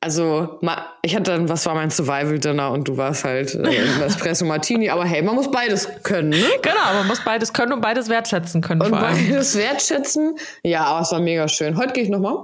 Also, 0.00 0.58
ma- 0.60 0.86
ich 1.02 1.16
hatte 1.16 1.32
dann, 1.32 1.48
was 1.48 1.66
war 1.66 1.74
mein 1.74 1.90
Survival-Dinner 1.90 2.70
und 2.70 2.86
du 2.86 2.96
warst 2.96 3.24
halt 3.24 3.54
äh, 3.54 4.02
Espresso 4.04 4.44
Martini. 4.44 4.88
Aber 4.90 5.04
hey, 5.04 5.22
man 5.22 5.34
muss 5.34 5.50
beides 5.50 5.88
können, 6.04 6.28
ne? 6.30 6.36
Genau, 6.62 6.94
man 6.98 7.06
muss 7.08 7.24
beides 7.24 7.52
können 7.52 7.72
und 7.72 7.80
beides 7.80 8.08
wertschätzen 8.08 8.60
können 8.60 8.82
Und 8.82 8.92
beides 8.92 9.56
wertschätzen. 9.56 10.36
Ja, 10.62 10.84
aber 10.84 11.00
es 11.00 11.10
war 11.10 11.20
mega 11.20 11.48
schön. 11.48 11.76
Heute 11.76 11.92
gehe 11.94 12.04
ich 12.04 12.08
nochmal 12.10 12.36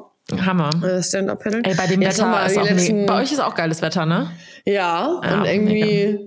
Hammer. 0.46 0.70
äh, 0.84 1.02
Stand-Up-Paddeln. 1.02 1.64
Ey, 1.64 1.74
bei 1.74 1.86
dem 1.86 2.00
Jetzt 2.02 2.18
Wetter 2.18 2.28
mal 2.30 2.46
ist 2.46 2.56
auch 2.58 2.64
letzten- 2.68 3.00
mega. 3.02 3.12
Bei 3.12 3.22
euch 3.22 3.32
ist 3.32 3.40
auch 3.40 3.54
geiles 3.54 3.82
Wetter, 3.82 4.06
ne? 4.06 4.30
Ja, 4.64 5.20
Ja, 5.22 5.40
und 5.40 5.44
irgendwie... 5.46 6.18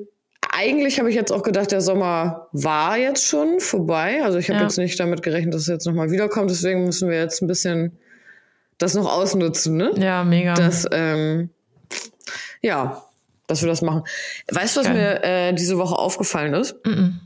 Eigentlich 0.57 0.99
habe 0.99 1.09
ich 1.09 1.15
jetzt 1.15 1.31
auch 1.33 1.43
gedacht, 1.43 1.71
der 1.71 1.81
Sommer 1.81 2.47
war 2.53 2.97
jetzt 2.97 3.25
schon 3.27 3.59
vorbei. 3.59 4.21
Also 4.23 4.37
ich 4.37 4.47
habe 4.49 4.59
Ja. 4.59 4.63
jetzt 4.65 4.77
nicht 4.77 4.97
damit 4.99 5.21
gerechnet, 5.21 5.53
dass 5.53 5.61
es 5.63 5.67
jetzt 5.67 5.85
nochmal 5.85 6.11
wiederkommt. 6.11 6.49
Deswegen 6.49 6.85
müssen 6.85 7.09
wir 7.09 7.17
jetzt 7.17 7.41
ein 7.41 7.47
bisschen 7.47 7.97
das 8.77 8.93
noch 8.93 9.11
ausnutzen, 9.11 9.75
ne? 9.75 9.91
Ja, 9.97 10.23
mega. 10.23 10.53
dass 10.53 10.85
ähm, 10.91 11.49
ja, 12.61 13.03
dass 13.47 13.61
wir 13.63 13.67
das 13.67 13.81
machen. 13.81 14.03
Weißt 14.49 14.75
du, 14.77 14.79
was 14.81 14.87
Geil. 14.87 14.95
mir 14.95 15.23
äh, 15.23 15.53
diese 15.53 15.77
Woche 15.77 15.95
aufgefallen 15.97 16.53
ist? 16.53 16.75
Mhm. 16.85 17.19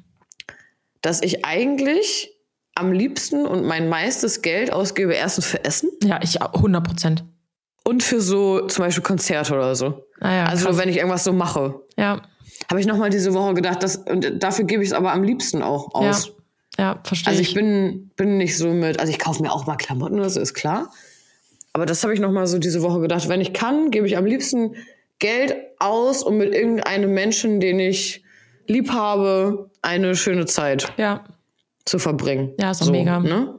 Dass 1.03 1.21
ich 1.21 1.45
eigentlich 1.45 2.31
am 2.79 2.91
liebsten 2.91 3.45
und 3.45 3.65
mein 3.65 3.89
meistes 3.89 4.41
Geld 4.41 4.71
ausgebe 4.71 5.13
erstens 5.13 5.45
für 5.45 5.63
Essen 5.65 5.89
Ja, 6.03 6.19
ich 6.23 6.41
auch, 6.41 6.53
100 6.55 6.83
Prozent. 6.85 7.23
und 7.83 8.03
für 8.03 8.21
so 8.21 8.67
zum 8.67 8.85
Beispiel 8.85 9.03
Konzerte 9.03 9.53
oder 9.53 9.75
so. 9.75 10.05
Ah, 10.19 10.33
ja, 10.33 10.45
also 10.45 10.67
krass. 10.67 10.77
wenn 10.77 10.89
ich 10.89 10.97
irgendwas 10.97 11.23
so 11.23 11.33
mache, 11.33 11.81
Ja, 11.97 12.21
habe 12.69 12.79
ich 12.79 12.85
noch 12.87 12.97
mal 12.97 13.09
diese 13.09 13.33
Woche 13.33 13.53
gedacht, 13.53 13.83
dass 13.83 13.97
und 13.97 14.41
dafür 14.43 14.65
gebe 14.65 14.83
ich 14.83 14.89
es 14.89 14.93
aber 14.93 15.11
am 15.13 15.23
liebsten 15.23 15.61
auch 15.61 15.93
aus. 15.93 16.31
Ja, 16.77 16.99
verstehe 17.03 17.31
Also 17.31 17.41
ich 17.41 17.53
bin, 17.53 18.11
bin 18.15 18.37
nicht 18.37 18.57
so 18.57 18.69
mit, 18.69 18.99
also 18.99 19.11
ich 19.11 19.19
kaufe 19.19 19.41
mir 19.41 19.51
auch 19.51 19.65
mal 19.65 19.75
Klamotten, 19.75 20.17
das 20.17 20.35
ist 20.37 20.53
klar. 20.53 20.91
Aber 21.73 21.85
das 21.85 22.03
habe 22.03 22.13
ich 22.13 22.19
noch 22.19 22.31
mal 22.31 22.47
so 22.47 22.57
diese 22.57 22.81
Woche 22.81 22.99
gedacht. 23.01 23.27
Wenn 23.29 23.41
ich 23.41 23.53
kann, 23.53 23.91
gebe 23.91 24.07
ich 24.07 24.17
am 24.17 24.25
liebsten 24.25 24.75
Geld 25.19 25.55
aus, 25.79 26.23
um 26.23 26.37
mit 26.37 26.53
irgendeinem 26.53 27.13
Menschen, 27.13 27.59
den 27.59 27.79
ich 27.79 28.23
lieb 28.67 28.91
habe, 28.91 29.69
eine 29.81 30.15
schöne 30.15 30.45
Zeit 30.45 30.91
Ja, 30.97 31.23
zu 31.89 31.99
verbringen. 31.99 32.53
Ja, 32.59 32.71
ist 32.71 32.81
doch 32.81 32.89
mega. 32.91 33.19
Ne? 33.19 33.55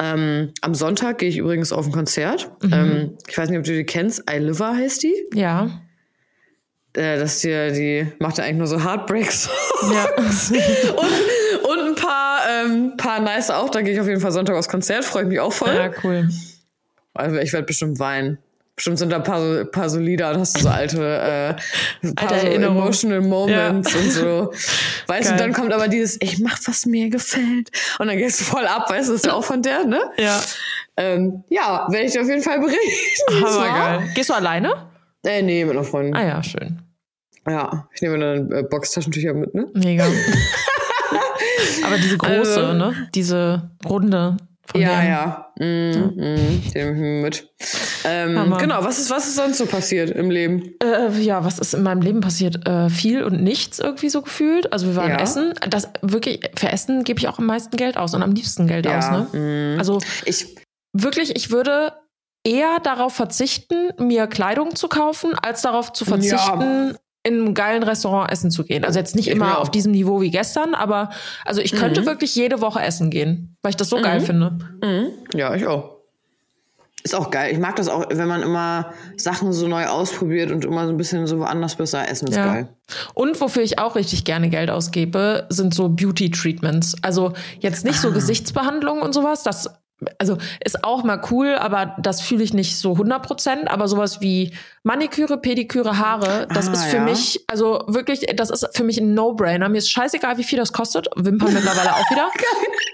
Ähm, 0.00 0.52
am 0.60 0.74
Sonntag 0.74 1.18
gehe 1.18 1.28
ich 1.28 1.36
übrigens 1.38 1.72
auf 1.72 1.86
ein 1.86 1.92
Konzert. 1.92 2.50
Mhm. 2.62 2.72
Ähm, 2.72 3.18
ich 3.28 3.38
weiß 3.38 3.48
nicht, 3.48 3.58
ob 3.58 3.64
du 3.64 3.72
die 3.72 3.84
kennst. 3.84 4.22
I 4.30 4.38
Liver 4.38 4.76
heißt 4.76 5.02
die. 5.04 5.14
ja, 5.34 5.70
Äh, 6.96 7.18
das 7.18 7.40
hier, 7.40 7.70
die 7.72 8.06
macht 8.18 8.38
ja 8.38 8.44
eigentlich 8.44 8.58
nur 8.58 8.66
so 8.66 8.82
Heartbreaks. 8.84 9.48
ja. 9.92 10.04
und, 10.92 11.68
und 11.70 11.88
ein 11.88 11.94
paar, 11.94 12.40
ähm, 12.64 12.96
paar 12.96 13.20
nice 13.20 13.50
auch. 13.50 13.70
Da 13.70 13.82
gehe 13.82 13.94
ich 13.94 14.00
auf 14.00 14.06
jeden 14.08 14.20
Fall 14.20 14.32
Sonntag 14.32 14.56
aufs 14.56 14.68
Konzert. 14.68 15.04
Freue 15.04 15.22
ich 15.22 15.28
mich 15.28 15.40
auch 15.40 15.52
voll. 15.52 15.74
ja, 15.74 15.90
cool. 16.02 16.28
Also 17.14 17.36
ich 17.36 17.52
werde 17.52 17.66
bestimmt 17.66 17.98
weinen. 18.00 18.38
Bestimmt 18.76 18.98
sind 18.98 19.10
da 19.12 19.16
ein 19.16 19.22
paar, 19.22 19.64
paar 19.66 19.88
so 19.88 20.00
Lieder, 20.00 20.36
hast 20.38 20.56
du 20.56 20.62
so 20.62 20.68
alte, 20.68 20.96
äh, 22.02 22.08
paar 22.14 22.32
Alte 22.32 22.46
so 22.46 22.52
emotional 22.56 23.20
Moments 23.20 23.94
und 23.94 24.10
so. 24.10 24.52
Weißt 25.06 25.26
du, 25.26 25.30
Geil. 25.30 25.38
dann 25.38 25.52
kommt 25.52 25.72
aber 25.72 25.86
dieses, 25.86 26.20
ich 26.20 26.40
mach, 26.40 26.58
was 26.66 26.84
mir 26.84 27.08
gefällt. 27.08 27.70
Und 28.00 28.08
dann 28.08 28.18
gehst 28.18 28.40
du 28.40 28.44
voll 28.44 28.66
ab, 28.66 28.90
weißt 28.90 29.08
du, 29.08 29.12
das 29.12 29.20
ist 29.22 29.26
ja 29.26 29.34
auch 29.34 29.44
von 29.44 29.62
der, 29.62 29.84
ne? 29.84 30.00
Ja, 30.18 30.40
Ähm, 30.96 31.44
ja, 31.50 31.86
werde 31.90 32.06
ich 32.06 32.12
dir 32.12 32.22
auf 32.22 32.28
jeden 32.28 32.42
Fall 32.42 32.58
berichten. 32.60 33.44
hammergeil. 33.44 34.10
Gehst 34.14 34.30
du 34.30 34.34
alleine? 34.34 34.72
Äh, 35.24 35.42
nee, 35.42 35.64
mit 35.64 35.74
einer 35.76 35.84
Freundin. 35.84 36.14
Ah 36.16 36.24
ja, 36.26 36.42
schön. 36.42 36.80
Ja, 37.46 37.86
ich 37.94 38.00
nehme 38.02 38.18
dann 38.18 38.50
äh, 38.50 38.62
Boxtaschentücher 38.62 39.34
mit, 39.34 39.54
ne? 39.54 39.68
Mega. 39.74 40.06
Aber 41.84 41.96
diese 41.96 42.16
große, 42.18 42.34
Also- 42.66 42.72
ne? 42.72 43.08
Diese 43.14 43.70
runde 43.86 44.36
von 44.66 44.80
Ja, 44.80 45.00
dem. 45.00 45.08
ja. 45.08 45.52
Mm, 45.58 46.14
mm, 46.16 46.62
mir 46.74 47.22
mit. 47.22 47.48
Ähm, 48.04 48.54
genau, 48.58 48.82
was 48.84 48.98
ist, 48.98 49.10
was 49.10 49.26
ist 49.26 49.36
sonst 49.36 49.58
so 49.58 49.66
passiert 49.66 50.10
im 50.10 50.30
Leben? 50.30 50.74
Äh, 50.82 51.10
ja, 51.20 51.44
was 51.44 51.58
ist 51.58 51.74
in 51.74 51.82
meinem 51.82 52.02
Leben 52.02 52.20
passiert? 52.20 52.66
Äh, 52.66 52.90
viel 52.90 53.22
und 53.22 53.42
nichts 53.42 53.78
irgendwie 53.78 54.08
so 54.08 54.22
gefühlt. 54.22 54.72
Also 54.72 54.86
wir 54.88 54.96
waren 54.96 55.10
Ja. 55.10 55.20
essen. 55.20 55.54
Das 55.68 55.88
wirklich 56.02 56.40
für 56.56 56.68
Essen 56.70 57.04
gebe 57.04 57.18
ich 57.20 57.28
auch 57.28 57.38
am 57.38 57.46
meisten 57.46 57.76
Geld 57.76 57.96
aus 57.96 58.14
und 58.14 58.22
am 58.22 58.32
liebsten 58.32 58.66
Geld 58.66 58.86
Ja, 58.86 58.98
aus. 58.98 59.10
Ne? 59.32 59.74
mm. 59.76 59.78
Also 59.78 60.00
Ich, 60.24 60.56
wirklich, 60.92 61.36
ich 61.36 61.50
würde 61.50 61.92
eher 62.46 62.78
darauf 62.82 63.14
verzichten, 63.14 63.90
mir 63.98 64.26
Kleidung 64.26 64.74
zu 64.76 64.88
kaufen, 64.88 65.34
als 65.40 65.62
darauf 65.62 65.92
zu 65.92 66.04
verzichten, 66.04 66.96
in 67.26 67.40
einem 67.40 67.54
geilen 67.54 67.82
Restaurant 67.82 68.30
essen 68.30 68.50
zu 68.50 68.64
gehen. 68.64 68.84
Also 68.84 68.98
jetzt 68.98 69.16
nicht 69.16 69.28
Ich 69.28 69.34
immer 69.34 69.56
auch. 69.58 69.62
auf 69.62 69.70
diesem 69.70 69.92
Niveau 69.92 70.20
wie 70.20 70.30
gestern, 70.30 70.74
aber 70.74 71.10
also 71.44 71.60
ich 71.62 71.72
könnte 71.72 72.02
Mhm. 72.02 72.06
wirklich 72.06 72.34
jede 72.36 72.60
Woche 72.60 72.80
essen 72.82 73.10
gehen, 73.10 73.56
weil 73.62 73.70
ich 73.70 73.76
das 73.76 73.88
so 73.88 73.96
geil 74.00 74.20
finde. 74.20 74.58
Mhm. 74.82 75.06
Ja, 75.34 75.54
ich 75.54 75.66
auch. 75.66 75.94
Ist 77.02 77.14
auch 77.14 77.30
geil. 77.30 77.52
Ich 77.52 77.58
mag 77.58 77.76
das 77.76 77.88
auch, 77.88 78.06
wenn 78.10 78.28
man 78.28 78.42
immer 78.42 78.92
Sachen 79.18 79.52
so 79.52 79.68
neu 79.68 79.84
ausprobiert 79.86 80.50
und 80.50 80.64
immer 80.64 80.84
so 80.86 80.90
ein 80.90 80.96
bisschen 80.96 81.26
so 81.26 81.38
woanders 81.38 81.74
besser 81.76 82.08
essen 82.08 82.28
ist 82.28 82.36
Ja. 82.36 82.46
geil. 82.46 82.68
Und 83.12 83.38
wofür 83.42 83.62
ich 83.62 83.78
auch 83.78 83.94
richtig 83.94 84.24
gerne 84.24 84.48
Geld 84.48 84.70
ausgebe, 84.70 85.46
sind 85.50 85.74
so 85.74 85.90
Beauty-Treatments. 85.90 86.96
Also 87.02 87.34
jetzt 87.60 87.84
nicht 87.84 88.00
so 88.00 88.08
Ah. 88.08 88.12
Gesichtsbehandlungen 88.12 89.02
und 89.02 89.12
sowas. 89.12 89.42
Das 89.42 89.68
also 90.18 90.36
ist 90.64 90.84
auch 90.84 91.04
mal 91.04 91.20
cool, 91.30 91.54
aber 91.54 91.96
das 91.98 92.20
fühle 92.20 92.42
ich 92.42 92.52
nicht 92.52 92.76
so 92.78 92.92
100 92.92 93.22
Prozent. 93.22 93.70
Aber 93.70 93.88
sowas 93.88 94.20
wie 94.20 94.52
Maniküre, 94.82 95.38
Pediküre, 95.40 95.98
Haare, 95.98 96.46
das 96.52 96.68
Ah, 96.68 96.72
ist 96.72 96.84
für 96.86 96.96
ja. 96.96 97.04
mich, 97.04 97.44
also 97.46 97.84
wirklich, 97.86 98.26
das 98.36 98.50
ist 98.50 98.68
für 98.76 98.84
mich 98.84 98.98
ein 98.98 99.14
No-Brainer. 99.14 99.68
Mir 99.68 99.78
ist 99.78 99.90
scheißegal, 99.90 100.36
wie 100.38 100.44
viel 100.44 100.58
das 100.58 100.72
kostet. 100.72 101.08
Wimpern 101.16 101.52
mittlerweile 101.54 101.94
auch 101.94 102.10
wieder. 102.10 102.28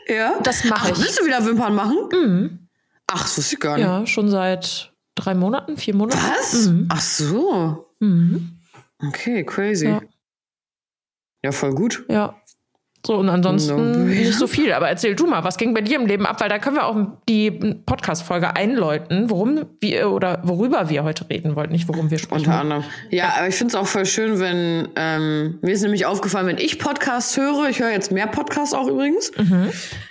Ja? 0.08 0.34
Das 0.42 0.64
mache 0.64 0.88
Ach, 0.88 0.96
ich. 0.96 0.98
willst 1.04 1.20
du 1.20 1.24
wieder 1.24 1.44
Wimpern 1.46 1.72
machen? 1.72 1.96
Mhm. 2.12 2.68
Ach, 3.06 3.22
das 3.22 3.38
wusste 3.38 3.54
ich 3.54 3.60
gar 3.60 3.76
nicht. 3.76 3.86
Ja, 3.86 4.04
schon 4.08 4.28
seit 4.28 4.92
drei 5.14 5.34
Monaten, 5.36 5.76
vier 5.76 5.94
Monaten. 5.94 6.18
Was? 6.20 6.66
Mhm. 6.66 6.86
Ach 6.90 7.00
so. 7.00 7.86
Mhm. 8.00 8.58
Okay, 9.06 9.44
crazy. 9.44 9.86
Ja. 9.86 10.00
Ja, 11.44 11.52
voll 11.52 11.74
gut. 11.76 12.04
Ja. 12.08 12.39
So, 13.06 13.16
und 13.16 13.30
ansonsten 13.30 13.76
No-brainer. 13.76 14.04
nicht 14.04 14.34
so 14.34 14.46
viel. 14.46 14.72
Aber 14.74 14.88
erzähl 14.88 15.14
du 15.16 15.26
mal, 15.26 15.42
was 15.42 15.56
ging 15.56 15.72
bei 15.72 15.80
dir 15.80 15.96
im 15.98 16.04
Leben 16.06 16.26
ab? 16.26 16.38
Weil 16.40 16.50
da 16.50 16.58
können 16.58 16.76
wir 16.76 16.84
auch 16.86 16.96
die 17.30 17.50
Podcast-Folge 17.50 18.54
einläuten, 18.56 19.30
worum 19.30 19.64
wir 19.80 20.10
oder 20.10 20.40
worüber 20.44 20.90
wir 20.90 21.02
heute 21.02 21.28
reden 21.30 21.56
wollten, 21.56 21.72
nicht 21.72 21.88
worum 21.88 22.10
wir 22.10 22.18
sprechen. 22.18 22.40
Unter 22.46 22.60
anderem. 22.60 22.84
Ja, 23.08 23.32
aber 23.38 23.48
ich 23.48 23.54
finde 23.54 23.72
es 23.72 23.74
auch 23.74 23.86
voll 23.86 24.04
schön, 24.04 24.38
wenn 24.38 24.88
ähm, 24.96 25.58
mir 25.62 25.72
ist 25.72 25.80
nämlich 25.82 26.04
aufgefallen, 26.04 26.46
wenn 26.46 26.58
ich 26.58 26.78
Podcasts 26.78 27.36
höre, 27.38 27.70
ich 27.70 27.80
höre 27.80 27.90
jetzt 27.90 28.12
mehr 28.12 28.26
Podcasts 28.26 28.74
auch 28.74 28.86
übrigens, 28.86 29.32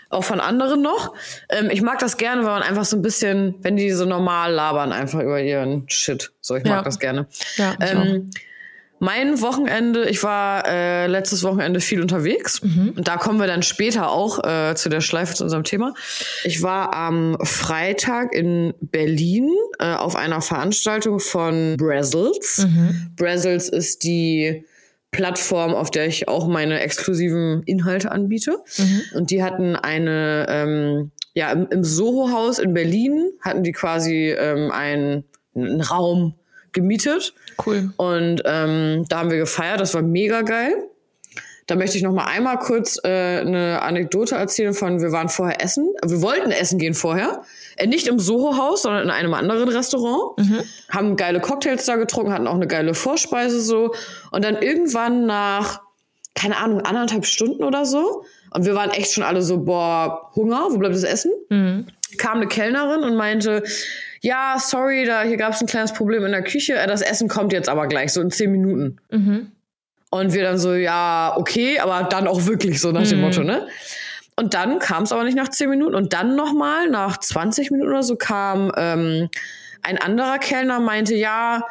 auch 0.09 0.23
von 0.23 0.39
anderen 0.39 0.81
noch. 0.81 1.13
Ähm, 1.49 1.69
ich 1.71 1.83
mag 1.83 1.99
das 1.99 2.17
gerne, 2.17 2.41
weil 2.43 2.51
man 2.59 2.63
einfach 2.63 2.85
so 2.85 2.97
ein 2.97 3.03
bisschen, 3.03 3.53
wenn 3.61 3.75
die 3.77 3.91
so 3.91 4.05
normal 4.05 4.51
labern, 4.51 4.91
einfach 4.93 5.19
über 5.21 5.39
ihren 5.39 5.87
Shit. 5.89 6.31
So, 6.41 6.55
ich 6.55 6.63
mag 6.63 6.77
Ja. 6.77 6.81
das 6.81 6.97
gerne. 6.97 7.27
Ja, 7.57 7.75
Ähm, 7.79 8.31
mein 8.99 9.41
Wochenende, 9.41 10.09
ich 10.09 10.23
war 10.23 10.67
äh, 10.67 11.07
letztes 11.07 11.43
Wochenende 11.43 11.79
viel 11.79 12.01
unterwegs 12.01 12.61
Mhm. 12.61 12.93
und 12.97 13.07
da 13.07 13.17
kommen 13.17 13.39
wir 13.39 13.47
dann 13.47 13.63
später 13.63 14.11
auch 14.11 14.43
äh, 14.43 14.75
zu 14.75 14.89
der 14.89 15.01
Schleife 15.01 15.33
zu 15.33 15.43
unserem 15.43 15.63
Thema. 15.63 15.93
Ich 16.43 16.61
war 16.61 16.93
am 16.93 17.37
Freitag 17.43 18.33
in 18.33 18.73
Berlin 18.81 19.49
äh, 19.79 19.93
auf 19.93 20.15
einer 20.15 20.41
Veranstaltung 20.41 21.19
von 21.19 21.77
Brazzles. 21.77 22.65
Mhm. 22.67 23.11
Brazzles 23.15 23.69
ist 23.69 24.03
die 24.03 24.65
Plattform, 25.11 25.73
auf 25.73 25.89
der 25.89 26.05
ich 26.05 26.27
auch 26.27 26.47
meine 26.47 26.81
exklusiven 26.81 27.63
Inhalte 27.63 28.11
anbiete. 28.11 28.57
Mhm. 28.77 29.01
Und 29.15 29.31
die 29.31 29.41
hatten 29.43 29.75
eine, 29.75 30.45
ähm, 30.49 31.11
ja, 31.33 31.51
im, 31.51 31.67
im 31.71 31.83
Soho-Haus 31.83 32.59
in 32.59 32.73
Berlin 32.73 33.31
hatten 33.41 33.63
die 33.63 33.71
quasi 33.71 34.29
ähm, 34.37 34.71
einen, 34.71 35.23
einen 35.55 35.81
Raum 35.81 36.35
gemietet. 36.81 37.33
Cool. 37.65 37.91
Und 37.97 38.41
ähm, 38.45 39.05
da 39.09 39.19
haben 39.19 39.31
wir 39.31 39.37
gefeiert, 39.37 39.79
das 39.79 39.93
war 39.93 40.01
mega 40.01 40.41
geil. 40.41 40.75
Da 41.67 41.75
möchte 41.75 41.97
ich 41.97 42.03
noch 42.03 42.13
mal 42.13 42.25
einmal 42.25 42.57
kurz 42.57 42.99
äh, 43.03 43.41
eine 43.41 43.83
Anekdote 43.83 44.33
erzählen 44.33 44.73
von, 44.73 45.01
wir 45.01 45.11
waren 45.11 45.29
vorher 45.29 45.63
essen. 45.63 45.93
Wir 46.03 46.19
wollten 46.23 46.49
essen 46.49 46.79
gehen 46.79 46.95
vorher. 46.95 47.43
Äh, 47.75 47.85
nicht 47.85 48.07
im 48.07 48.17
Soho-Haus, 48.17 48.81
sondern 48.81 49.03
in 49.03 49.11
einem 49.11 49.35
anderen 49.35 49.69
Restaurant. 49.69 50.39
Haben 50.89 51.15
geile 51.15 51.39
Cocktails 51.39 51.85
da 51.85 51.97
getrunken, 51.97 52.33
hatten 52.33 52.47
auch 52.47 52.55
eine 52.55 52.65
geile 52.65 52.95
Vorspeise 52.95 53.61
so. 53.61 53.93
Und 54.31 54.43
dann 54.43 54.59
irgendwann 54.63 55.27
nach, 55.27 55.81
keine 56.33 56.57
Ahnung, 56.57 56.81
anderthalb 56.81 57.25
Stunden 57.27 57.63
oder 57.63 57.85
so. 57.85 58.23
Und 58.51 58.65
wir 58.65 58.73
waren 58.73 58.89
echt 58.89 59.13
schon 59.13 59.23
alle 59.23 59.43
so, 59.43 59.59
boah, 59.59 60.31
Hunger, 60.35 60.69
wo 60.71 60.77
bleibt 60.79 60.95
das 60.95 61.03
Essen? 61.03 61.31
Mhm. 61.49 61.85
kam 62.17 62.37
eine 62.37 62.47
Kellnerin 62.47 63.03
und 63.03 63.15
meinte, 63.15 63.61
ja, 64.21 64.57
sorry, 64.59 65.05
da 65.05 65.23
hier 65.23 65.37
gab 65.37 65.53
es 65.53 65.61
ein 65.61 65.67
kleines 65.67 65.93
Problem 65.93 66.25
in 66.25 66.31
der 66.31 66.43
Küche, 66.43 66.75
äh, 66.75 66.87
das 66.87 67.01
Essen 67.01 67.27
kommt 67.27 67.53
jetzt 67.53 67.69
aber 67.69 67.87
gleich, 67.87 68.13
so 68.13 68.21
in 68.21 68.31
zehn 68.31 68.51
Minuten. 68.51 68.97
Mhm. 69.11 69.51
Und 70.11 70.33
wir 70.33 70.43
dann 70.43 70.57
so, 70.57 70.73
ja, 70.73 71.33
okay, 71.37 71.79
aber 71.79 72.07
dann 72.09 72.27
auch 72.27 72.45
wirklich 72.47 72.81
so 72.81 72.91
nach 72.91 73.07
dem 73.07 73.19
Mhm. 73.19 73.25
Motto, 73.25 73.43
ne? 73.43 73.67
Und 74.35 74.53
dann 74.53 74.79
kam 74.79 75.03
es 75.03 75.11
aber 75.11 75.23
nicht 75.23 75.35
nach 75.35 75.49
zehn 75.49 75.69
Minuten. 75.69 75.93
Und 75.95 76.13
dann 76.13 76.35
nochmal, 76.35 76.89
nach 76.89 77.19
20 77.19 77.71
Minuten 77.71 77.91
oder 77.91 78.03
so, 78.03 78.15
kam 78.15 78.71
ähm, 78.77 79.29
ein 79.83 79.97
anderer 79.97 80.39
Kellner, 80.39 80.79
meinte, 80.79 81.13
ja, 81.13 81.61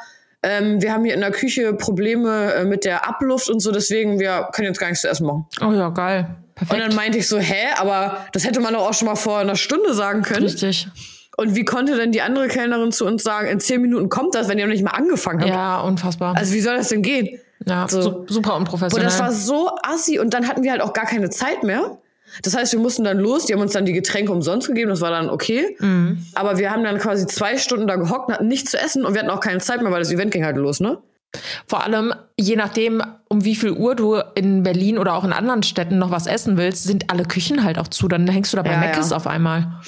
ähm, 0.42 0.80
wir 0.80 0.92
haben 0.92 1.04
hier 1.04 1.14
in 1.14 1.20
der 1.20 1.32
Küche 1.32 1.72
Probleme 1.74 2.52
äh, 2.54 2.64
mit 2.64 2.84
der 2.84 3.08
Abluft 3.08 3.48
und 3.48 3.60
so, 3.60 3.72
deswegen 3.72 4.20
wir 4.20 4.50
können 4.52 4.68
jetzt 4.68 4.78
gar 4.78 4.86
nichts 4.88 5.00
zu 5.02 5.08
essen 5.08 5.26
machen. 5.26 5.46
Oh 5.60 5.72
ja, 5.72 5.88
geil. 5.88 6.26
Und 6.28 6.54
Perfekt. 6.68 6.80
dann 6.82 6.94
meinte 6.94 7.18
ich 7.18 7.26
so, 7.26 7.38
hä, 7.38 7.68
aber 7.76 8.26
das 8.32 8.44
hätte 8.44 8.60
man 8.60 8.74
doch 8.74 8.86
auch 8.88 8.94
schon 8.94 9.06
mal 9.06 9.16
vor 9.16 9.38
einer 9.38 9.56
Stunde 9.56 9.94
sagen 9.94 10.22
können. 10.22 10.44
Richtig. 10.44 10.88
Und 11.38 11.54
wie 11.54 11.64
konnte 11.64 11.96
denn 11.96 12.10
die 12.12 12.20
andere 12.20 12.48
Kellnerin 12.48 12.90
zu 12.90 13.06
uns 13.06 13.22
sagen, 13.22 13.46
in 13.48 13.60
zehn 13.60 13.80
Minuten 13.80 14.08
kommt 14.08 14.34
das, 14.34 14.48
wenn 14.48 14.58
ihr 14.58 14.66
noch 14.66 14.72
nicht 14.72 14.82
mal 14.84 14.90
angefangen 14.90 15.40
habt? 15.40 15.48
Ja, 15.50 15.80
unfassbar. 15.80 16.36
Also 16.36 16.52
wie 16.52 16.60
soll 16.60 16.76
das 16.76 16.88
denn 16.88 17.02
gehen? 17.02 17.38
ja, 17.66 17.86
so. 17.88 18.02
su- 18.02 18.24
super 18.28 18.54
Und 18.54 18.62
unprofessionell. 18.62 19.06
das 19.06 19.20
war 19.20 19.30
so 19.32 19.70
assi 19.82 20.18
und 20.18 20.34
dann 20.34 20.48
hatten 20.48 20.62
wir 20.64 20.70
halt 20.72 20.80
auch 20.82 20.92
gar 20.92 21.06
keine 21.06 21.30
Zeit 21.30 21.62
mehr. 21.62 21.98
Das 22.42 22.56
heißt, 22.56 22.72
wir 22.72 22.80
mussten 22.80 23.04
dann 23.04 23.18
los, 23.18 23.46
die 23.46 23.54
haben 23.54 23.60
uns 23.60 23.72
dann 23.72 23.84
die 23.86 23.92
Getränke 23.92 24.32
umsonst 24.32 24.66
gegeben, 24.68 24.90
das 24.90 25.00
war 25.00 25.10
dann 25.10 25.30
okay. 25.30 25.76
Mhm. 25.78 26.24
Aber 26.34 26.58
wir 26.58 26.70
haben 26.70 26.82
dann 26.84 26.98
quasi 26.98 27.26
zwei 27.26 27.56
Stunden 27.56 27.86
da 27.86 27.96
gehockt, 27.96 28.30
hatten 28.32 28.48
nichts 28.48 28.70
zu 28.72 28.78
essen 28.78 29.04
und 29.06 29.14
wir 29.14 29.20
hatten 29.20 29.30
auch 29.30 29.40
keine 29.40 29.58
Zeit 29.60 29.80
mehr, 29.80 29.90
weil 29.92 30.00
das 30.00 30.10
Event 30.12 30.30
ging 30.32 30.44
halt 30.44 30.56
los, 30.56 30.80
ne? 30.80 30.98
Vor 31.66 31.84
allem, 31.84 32.14
je 32.38 32.56
nachdem, 32.56 33.02
um 33.28 33.44
wie 33.44 33.54
viel 33.54 33.72
Uhr 33.72 33.94
du 33.94 34.16
in 34.34 34.62
Berlin 34.62 34.98
oder 34.98 35.14
auch 35.14 35.24
in 35.24 35.32
anderen 35.32 35.62
Städten 35.62 35.98
noch 35.98 36.10
was 36.10 36.26
essen 36.26 36.56
willst, 36.56 36.84
sind 36.84 37.10
alle 37.10 37.24
Küchen 37.24 37.64
halt 37.64 37.78
auch 37.78 37.88
zu. 37.88 38.08
Dann 38.08 38.26
hängst 38.28 38.52
du 38.52 38.56
da 38.56 38.62
bei 38.62 38.72
Ja, 38.72 38.78
Meckes 38.78 39.10
ja. 39.10 39.16
auf 39.16 39.26
einmal. 39.26 39.80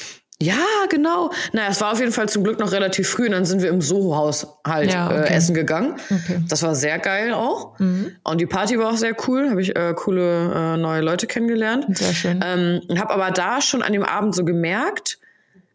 Ja, 0.42 0.56
genau. 0.88 1.30
Naja, 1.52 1.68
es 1.70 1.80
war 1.80 1.92
auf 1.92 2.00
jeden 2.00 2.12
Fall 2.12 2.28
zum 2.28 2.44
Glück 2.44 2.58
noch 2.58 2.72
relativ 2.72 3.08
früh 3.10 3.26
und 3.26 3.32
dann 3.32 3.44
sind 3.44 3.60
wir 3.60 3.68
im 3.68 3.82
Soho-Haus 3.82 4.46
halt 4.66 4.90
Ja, 4.92 5.10
äh, 5.10 5.20
okay. 5.20 5.34
essen 5.34 5.54
gegangen. 5.54 5.96
Okay. 6.10 6.40
Das 6.48 6.62
war 6.62 6.74
sehr 6.74 6.98
geil 6.98 7.34
auch. 7.34 7.78
Mhm. 7.78 8.12
Und 8.24 8.40
die 8.40 8.46
Party 8.46 8.78
war 8.78 8.90
auch 8.90 8.96
sehr 8.96 9.14
cool, 9.28 9.50
habe 9.50 9.60
ich 9.60 9.76
äh, 9.76 9.92
coole 9.94 10.52
äh, 10.54 10.76
neue 10.78 11.02
Leute 11.02 11.26
kennengelernt. 11.26 11.86
Sehr 11.96 12.14
schön. 12.14 12.40
Ähm, 12.42 12.80
habe 12.98 13.10
aber 13.10 13.30
da 13.32 13.60
schon 13.60 13.82
an 13.82 13.92
dem 13.92 14.02
Abend 14.02 14.34
so 14.34 14.44
gemerkt, 14.44 15.18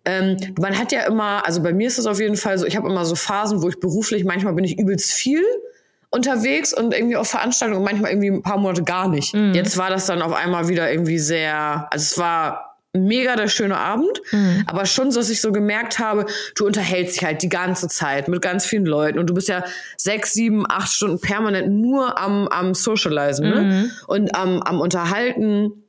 ähm, 0.05 0.37
man 0.59 0.77
hat 0.77 0.91
ja 0.91 1.01
immer, 1.01 1.45
also 1.45 1.61
bei 1.61 1.73
mir 1.73 1.87
ist 1.87 1.97
es 1.97 2.05
auf 2.05 2.19
jeden 2.19 2.35
Fall 2.37 2.57
so, 2.57 2.65
ich 2.65 2.75
habe 2.75 2.87
immer 2.89 3.05
so 3.05 3.15
Phasen, 3.15 3.61
wo 3.61 3.69
ich 3.69 3.79
beruflich, 3.79 4.23
manchmal 4.23 4.53
bin 4.53 4.63
ich 4.65 4.79
übelst 4.79 5.11
viel 5.11 5.43
unterwegs 6.11 6.73
und 6.73 6.93
irgendwie 6.93 7.17
auf 7.17 7.27
Veranstaltungen 7.27 7.79
und 7.79 7.85
manchmal 7.85 8.11
irgendwie 8.11 8.29
ein 8.31 8.41
paar 8.41 8.57
Monate 8.57 8.83
gar 8.83 9.09
nicht. 9.09 9.33
Mhm. 9.33 9.53
Jetzt 9.53 9.77
war 9.77 9.89
das 9.89 10.05
dann 10.05 10.21
auf 10.21 10.33
einmal 10.33 10.67
wieder 10.69 10.91
irgendwie 10.91 11.19
sehr, 11.19 11.87
also 11.91 12.03
es 12.03 12.17
war 12.17 12.74
mega 12.95 13.35
der 13.35 13.47
schöne 13.47 13.77
Abend, 13.77 14.21
mhm. 14.31 14.63
aber 14.67 14.85
schon 14.85 15.11
so, 15.11 15.19
dass 15.19 15.29
ich 15.29 15.41
so 15.41 15.51
gemerkt 15.51 15.99
habe, 15.99 16.25
du 16.55 16.65
unterhältst 16.65 17.15
dich 17.15 17.23
halt 17.23 17.41
die 17.41 17.49
ganze 17.49 17.87
Zeit 17.87 18.27
mit 18.27 18.41
ganz 18.41 18.65
vielen 18.65 18.85
Leuten 18.85 19.19
und 19.19 19.29
du 19.29 19.33
bist 19.33 19.47
ja 19.47 19.63
sechs, 19.97 20.33
sieben, 20.33 20.65
acht 20.67 20.91
Stunden 20.91 21.19
permanent 21.19 21.69
nur 21.69 22.19
am, 22.19 22.47
am 22.47 22.73
Socializen 22.73 23.49
ne? 23.49 23.61
Mhm. 23.61 23.91
und 24.07 24.35
am, 24.35 24.61
am 24.61 24.81
Unterhalten. 24.81 25.81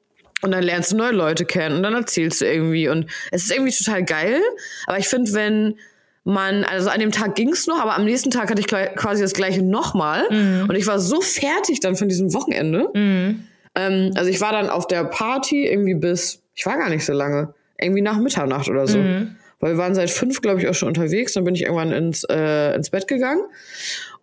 Und 0.42 0.52
dann 0.52 0.62
lernst 0.62 0.92
du 0.92 0.96
neue 0.96 1.12
Leute 1.12 1.46
kennen 1.46 1.76
und 1.76 1.82
dann 1.82 1.94
erzählst 1.94 2.42
du 2.42 2.44
irgendwie. 2.44 2.90
Und 2.90 3.06
es 3.30 3.44
ist 3.44 3.52
irgendwie 3.52 3.72
total 3.72 4.04
geil. 4.04 4.38
Aber 4.86 4.98
ich 4.98 5.08
finde, 5.08 5.32
wenn 5.32 5.76
man, 6.24 6.64
also 6.64 6.90
an 6.90 7.00
dem 7.00 7.12
Tag 7.12 7.36
ging's 7.36 7.66
noch, 7.66 7.80
aber 7.80 7.94
am 7.94 8.04
nächsten 8.04 8.30
Tag 8.30 8.50
hatte 8.50 8.60
ich 8.60 8.66
quasi 8.66 9.22
das 9.22 9.32
gleiche 9.32 9.62
nochmal. 9.62 10.24
Mhm. 10.30 10.66
Und 10.68 10.74
ich 10.74 10.86
war 10.86 10.98
so 10.98 11.20
fertig 11.20 11.80
dann 11.80 11.96
von 11.96 12.08
diesem 12.08 12.34
Wochenende. 12.34 12.90
Mhm. 12.92 13.44
Ähm, 13.76 14.10
also 14.16 14.28
ich 14.28 14.40
war 14.40 14.52
dann 14.52 14.68
auf 14.68 14.88
der 14.88 15.04
Party 15.04 15.66
irgendwie 15.66 15.94
bis, 15.94 16.42
ich 16.56 16.66
war 16.66 16.76
gar 16.78 16.88
nicht 16.88 17.04
so 17.04 17.12
lange, 17.12 17.54
irgendwie 17.78 18.02
nach 18.02 18.18
Mitternacht 18.18 18.68
oder 18.68 18.86
so. 18.86 18.98
Mhm. 18.98 19.36
Weil 19.60 19.74
wir 19.74 19.78
waren 19.78 19.94
seit 19.94 20.10
fünf, 20.10 20.42
glaube 20.42 20.60
ich, 20.60 20.68
auch 20.68 20.74
schon 20.74 20.88
unterwegs. 20.88 21.34
Dann 21.34 21.44
bin 21.44 21.54
ich 21.54 21.62
irgendwann 21.62 21.92
ins, 21.92 22.24
äh, 22.24 22.74
ins 22.74 22.90
Bett 22.90 23.06
gegangen. 23.06 23.42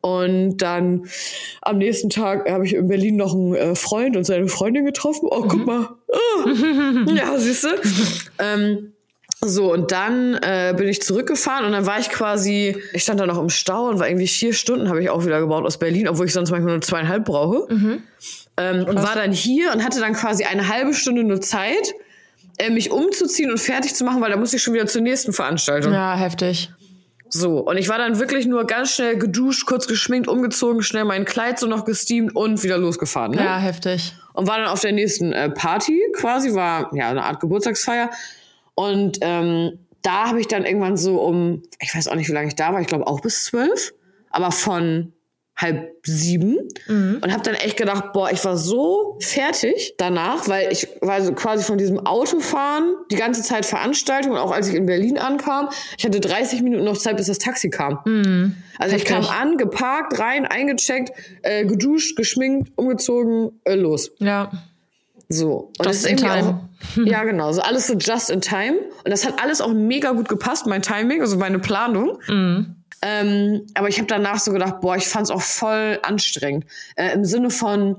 Und 0.02 0.58
dann 0.58 1.08
am 1.62 1.78
nächsten 1.78 2.10
Tag 2.10 2.50
habe 2.50 2.66
ich 2.66 2.74
in 2.76 2.88
Berlin 2.88 3.16
noch 3.16 3.34
einen 3.34 3.56
äh, 3.56 3.76
Freund 3.76 4.18
und 4.18 4.26
seine 4.26 4.48
Freundin 4.48 4.86
getroffen. 4.86 5.30
Oh, 5.32 5.44
guck 5.48 5.60
mhm. 5.60 5.66
mal. 5.66 5.90
Oh. 6.08 6.50
ja, 7.16 7.38
siehst 7.38 7.64
du. 7.64 7.70
ähm, 8.40 8.94
so, 9.46 9.74
und 9.74 9.92
dann 9.92 10.36
äh, 10.42 10.74
bin 10.76 10.88
ich 10.88 11.02
zurückgefahren 11.02 11.66
und 11.66 11.74
dann 11.74 11.86
war 11.86 12.00
ich 12.00 12.10
quasi, 12.10 12.78
ich 12.94 13.04
stand 13.04 13.20
da 13.20 13.26
noch 13.26 13.40
im 13.40 13.50
Stau 13.50 13.90
und 13.90 14.00
war 14.00 14.08
irgendwie 14.08 14.28
vier 14.28 14.54
Stunden, 14.54 14.88
habe 14.88 15.02
ich 15.02 15.10
auch 15.10 15.26
wieder 15.26 15.40
gebaut 15.40 15.66
aus 15.66 15.78
Berlin, 15.78 16.08
obwohl 16.08 16.28
ich 16.28 16.34
sonst 16.34 16.52
manchmal 16.52 16.74
nur 16.74 16.82
zweieinhalb 16.82 17.26
brauche. 17.26 17.74
Mhm. 17.74 18.04
Ähm, 18.56 18.86
und 18.86 18.96
war 18.96 19.16
dann 19.16 19.32
hier 19.32 19.72
und 19.74 19.84
hatte 19.84 20.00
dann 20.00 20.14
quasi 20.14 20.44
eine 20.44 20.68
halbe 20.70 20.94
Stunde 20.94 21.24
nur 21.24 21.42
Zeit, 21.42 21.94
mich 22.70 22.92
umzuziehen 22.92 23.52
und 23.52 23.60
fertig 23.60 23.96
zu 23.96 24.04
machen, 24.04 24.22
weil 24.22 24.32
da 24.32 24.38
musste 24.38 24.58
ich 24.58 24.64
schon 24.64 24.74
wieder 24.74 24.88
zur 24.88 25.02
nächsten 25.02 25.34
Veranstaltung. 25.34 25.92
Ja, 25.92 26.16
heftig. 26.16 26.72
So, 27.30 27.62
und 27.62 27.78
ich 27.78 27.90
war 27.90 27.98
dann 27.98 28.20
wirklich 28.20 28.46
nur 28.46 28.68
ganz 28.68 28.94
schnell 28.94 29.18
geduscht, 29.18 29.66
kurz 29.66 29.88
geschminkt, 29.88 30.28
umgezogen, 30.28 30.84
schnell 30.84 31.04
mein 31.04 31.26
Kleid 31.26 31.58
so 31.58 31.66
noch 31.66 31.84
gesteamt 31.84 32.36
und 32.36 32.62
wieder 32.62 32.78
losgefahren. 32.78 33.32
Ne? 33.32 33.44
Ja, 33.44 33.58
heftig. 33.58 34.14
Und 34.34 34.48
war 34.48 34.60
dann 34.60 34.68
auf 34.68 34.82
der 34.82 34.92
nächsten 34.92 35.34
äh, 35.34 35.50
Party 35.50 36.00
quasi, 36.16 36.54
war 36.54 36.96
ja 36.96 37.10
eine 37.10 37.24
Art 37.24 37.40
Geburtstagsfeier. 37.40 38.12
Und 38.76 39.18
ähm, 39.22 39.80
da 40.04 40.28
habe 40.28 40.42
ich 40.42 40.48
dann 40.48 40.64
irgendwann 40.64 40.96
so 40.96 41.22
um, 41.22 41.64
ich 41.80 41.96
weiß 41.96 42.08
auch 42.08 42.16
nicht, 42.16 42.30
wie 42.30 42.34
lange 42.34 42.50
ich 42.50 42.56
da 42.56 42.72
war, 42.72 42.82
ich 42.82 42.88
glaube 42.88 43.08
auch 43.08 43.22
bis 43.22 43.46
zwölf, 43.46 43.94
aber 44.30 44.52
von 44.52 45.14
halb 45.56 45.92
sieben 46.04 46.58
mhm. 46.88 47.20
und 47.22 47.32
habe 47.32 47.44
dann 47.44 47.54
echt 47.54 47.78
gedacht, 47.78 48.12
boah, 48.14 48.32
ich 48.32 48.44
war 48.44 48.58
so 48.58 49.18
fertig 49.22 49.94
danach, 49.98 50.48
weil 50.48 50.72
ich 50.72 50.88
war 51.02 51.22
so 51.22 51.34
quasi 51.34 51.64
von 51.64 51.78
diesem 51.78 52.06
Autofahren 52.06 52.96
die 53.12 53.16
ganze 53.16 53.44
Zeit 53.44 53.66
Veranstaltung 53.66 54.32
und 54.32 54.40
auch 54.40 54.52
als 54.52 54.68
ich 54.68 54.76
in 54.76 54.88
Berlin 54.88 55.18
ankam, 55.18 55.70
ich 55.98 56.06
hatte 56.06 56.20
30 56.20 56.64
Minuten 56.64 56.84
noch 56.84 56.98
Zeit, 56.98 57.18
bis 57.18 57.28
das 57.28 57.38
Taxi 57.38 57.70
kam. 57.70 58.00
Mhm. 58.06 58.56
Also 58.80 58.96
Heftig. 58.96 59.12
ich 59.12 59.16
kam 59.16 59.26
an, 59.26 59.58
geparkt, 59.58 60.20
rein, 60.20 60.46
eingecheckt, 60.46 61.12
äh, 61.44 61.66
geduscht, 61.66 62.16
geschminkt, 62.16 62.72
umgezogen, 62.76 63.60
äh, 63.64 63.76
los. 63.76 64.12
Ja. 64.20 64.52
So. 65.30 65.72
Und 65.78 65.86
just 65.86 65.90
das 65.90 65.96
ist 65.98 66.06
irgendwie 66.06 66.30
auch, 66.30 66.56
ja, 67.06 67.24
genau. 67.24 67.52
So 67.52 67.62
alles 67.62 67.88
so 67.88 67.94
just 67.94 68.30
in 68.30 68.42
time. 68.42 68.78
Und 69.04 69.12
das 69.12 69.26
hat 69.26 69.42
alles 69.42 69.62
auch 69.62 69.74
mega 69.74 70.12
gut 70.12 70.30
gepasst, 70.30 70.68
mein 70.68 70.82
Timing, 70.82 71.22
also 71.22 71.38
meine 71.38 71.60
Planung. 71.60 72.20
Mhm. 72.28 72.76
Ähm, 73.06 73.66
aber 73.74 73.90
ich 73.90 73.98
habe 73.98 74.08
danach 74.08 74.40
so 74.40 74.54
gedacht, 74.54 74.80
boah, 74.80 74.96
ich 74.96 75.08
fand 75.08 75.26
es 75.26 75.32
auch 75.32 75.42
voll 75.42 76.00
anstrengend. 76.04 76.66
Äh, 76.96 77.14
Im 77.14 77.26
Sinne 77.26 77.50
von 77.50 77.98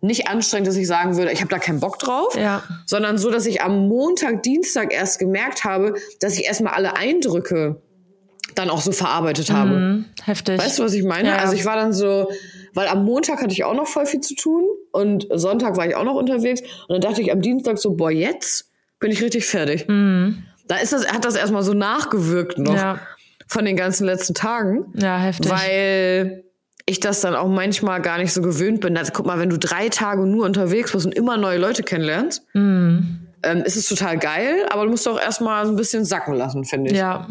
nicht 0.00 0.28
anstrengend, 0.28 0.68
dass 0.68 0.76
ich 0.76 0.86
sagen 0.86 1.16
würde, 1.16 1.32
ich 1.32 1.40
habe 1.40 1.50
da 1.50 1.58
keinen 1.58 1.80
Bock 1.80 1.98
drauf, 1.98 2.36
ja. 2.36 2.62
sondern 2.84 3.18
so, 3.18 3.30
dass 3.30 3.44
ich 3.46 3.62
am 3.62 3.88
Montag, 3.88 4.44
Dienstag 4.44 4.92
erst 4.92 5.18
gemerkt 5.18 5.64
habe, 5.64 5.94
dass 6.20 6.38
ich 6.38 6.44
erstmal 6.44 6.74
alle 6.74 6.96
Eindrücke 6.96 7.82
dann 8.54 8.70
auch 8.70 8.80
so 8.80 8.92
verarbeitet 8.92 9.50
habe. 9.50 9.70
Mhm, 9.70 10.04
heftig. 10.22 10.58
Weißt 10.58 10.78
du, 10.78 10.84
was 10.84 10.94
ich 10.94 11.02
meine? 11.02 11.30
Ja. 11.30 11.36
Also 11.38 11.54
ich 11.54 11.64
war 11.64 11.74
dann 11.74 11.92
so, 11.92 12.30
weil 12.72 12.86
am 12.86 13.04
Montag 13.04 13.42
hatte 13.42 13.52
ich 13.52 13.64
auch 13.64 13.74
noch 13.74 13.88
voll 13.88 14.06
viel 14.06 14.20
zu 14.20 14.36
tun 14.36 14.64
und 14.92 15.26
Sonntag 15.32 15.76
war 15.76 15.88
ich 15.88 15.96
auch 15.96 16.04
noch 16.04 16.14
unterwegs 16.14 16.60
und 16.60 16.90
dann 16.90 17.00
dachte 17.00 17.20
ich 17.20 17.32
am 17.32 17.40
Dienstag 17.40 17.78
so, 17.78 17.94
boah, 17.94 18.12
jetzt 18.12 18.70
bin 19.00 19.10
ich 19.10 19.20
richtig 19.22 19.44
fertig. 19.46 19.88
Mhm. 19.88 20.44
Da 20.68 20.76
ist 20.76 20.92
das, 20.92 21.08
hat 21.08 21.24
das 21.24 21.34
erstmal 21.34 21.64
so 21.64 21.74
nachgewirkt 21.74 22.58
noch 22.58 22.74
ja. 22.74 23.00
Von 23.46 23.64
den 23.64 23.76
ganzen 23.76 24.06
letzten 24.06 24.34
Tagen. 24.34 24.92
Ja, 24.94 25.18
heftig. 25.18 25.50
Weil 25.50 26.44
ich 26.86 27.00
das 27.00 27.20
dann 27.20 27.34
auch 27.34 27.48
manchmal 27.48 28.00
gar 28.00 28.18
nicht 28.18 28.32
so 28.32 28.42
gewöhnt 28.42 28.80
bin. 28.80 28.96
Also 28.96 29.12
guck 29.12 29.26
mal, 29.26 29.38
wenn 29.38 29.50
du 29.50 29.58
drei 29.58 29.88
Tage 29.88 30.26
nur 30.26 30.44
unterwegs 30.44 30.92
bist 30.92 31.06
und 31.06 31.12
immer 31.12 31.36
neue 31.36 31.58
Leute 31.58 31.82
kennenlernst, 31.82 32.44
mhm 32.54 33.26
ähm, 33.46 33.62
ist 33.62 33.76
es 33.76 33.88
total 33.88 34.18
geil, 34.18 34.66
aber 34.70 34.84
du 34.84 34.90
musst 34.90 35.06
auch 35.08 35.20
erstmal 35.20 35.66
ein 35.66 35.76
bisschen 35.76 36.04
sacken 36.04 36.34
lassen, 36.34 36.64
finde 36.64 36.90
ich. 36.90 36.96
Ja. 36.96 37.26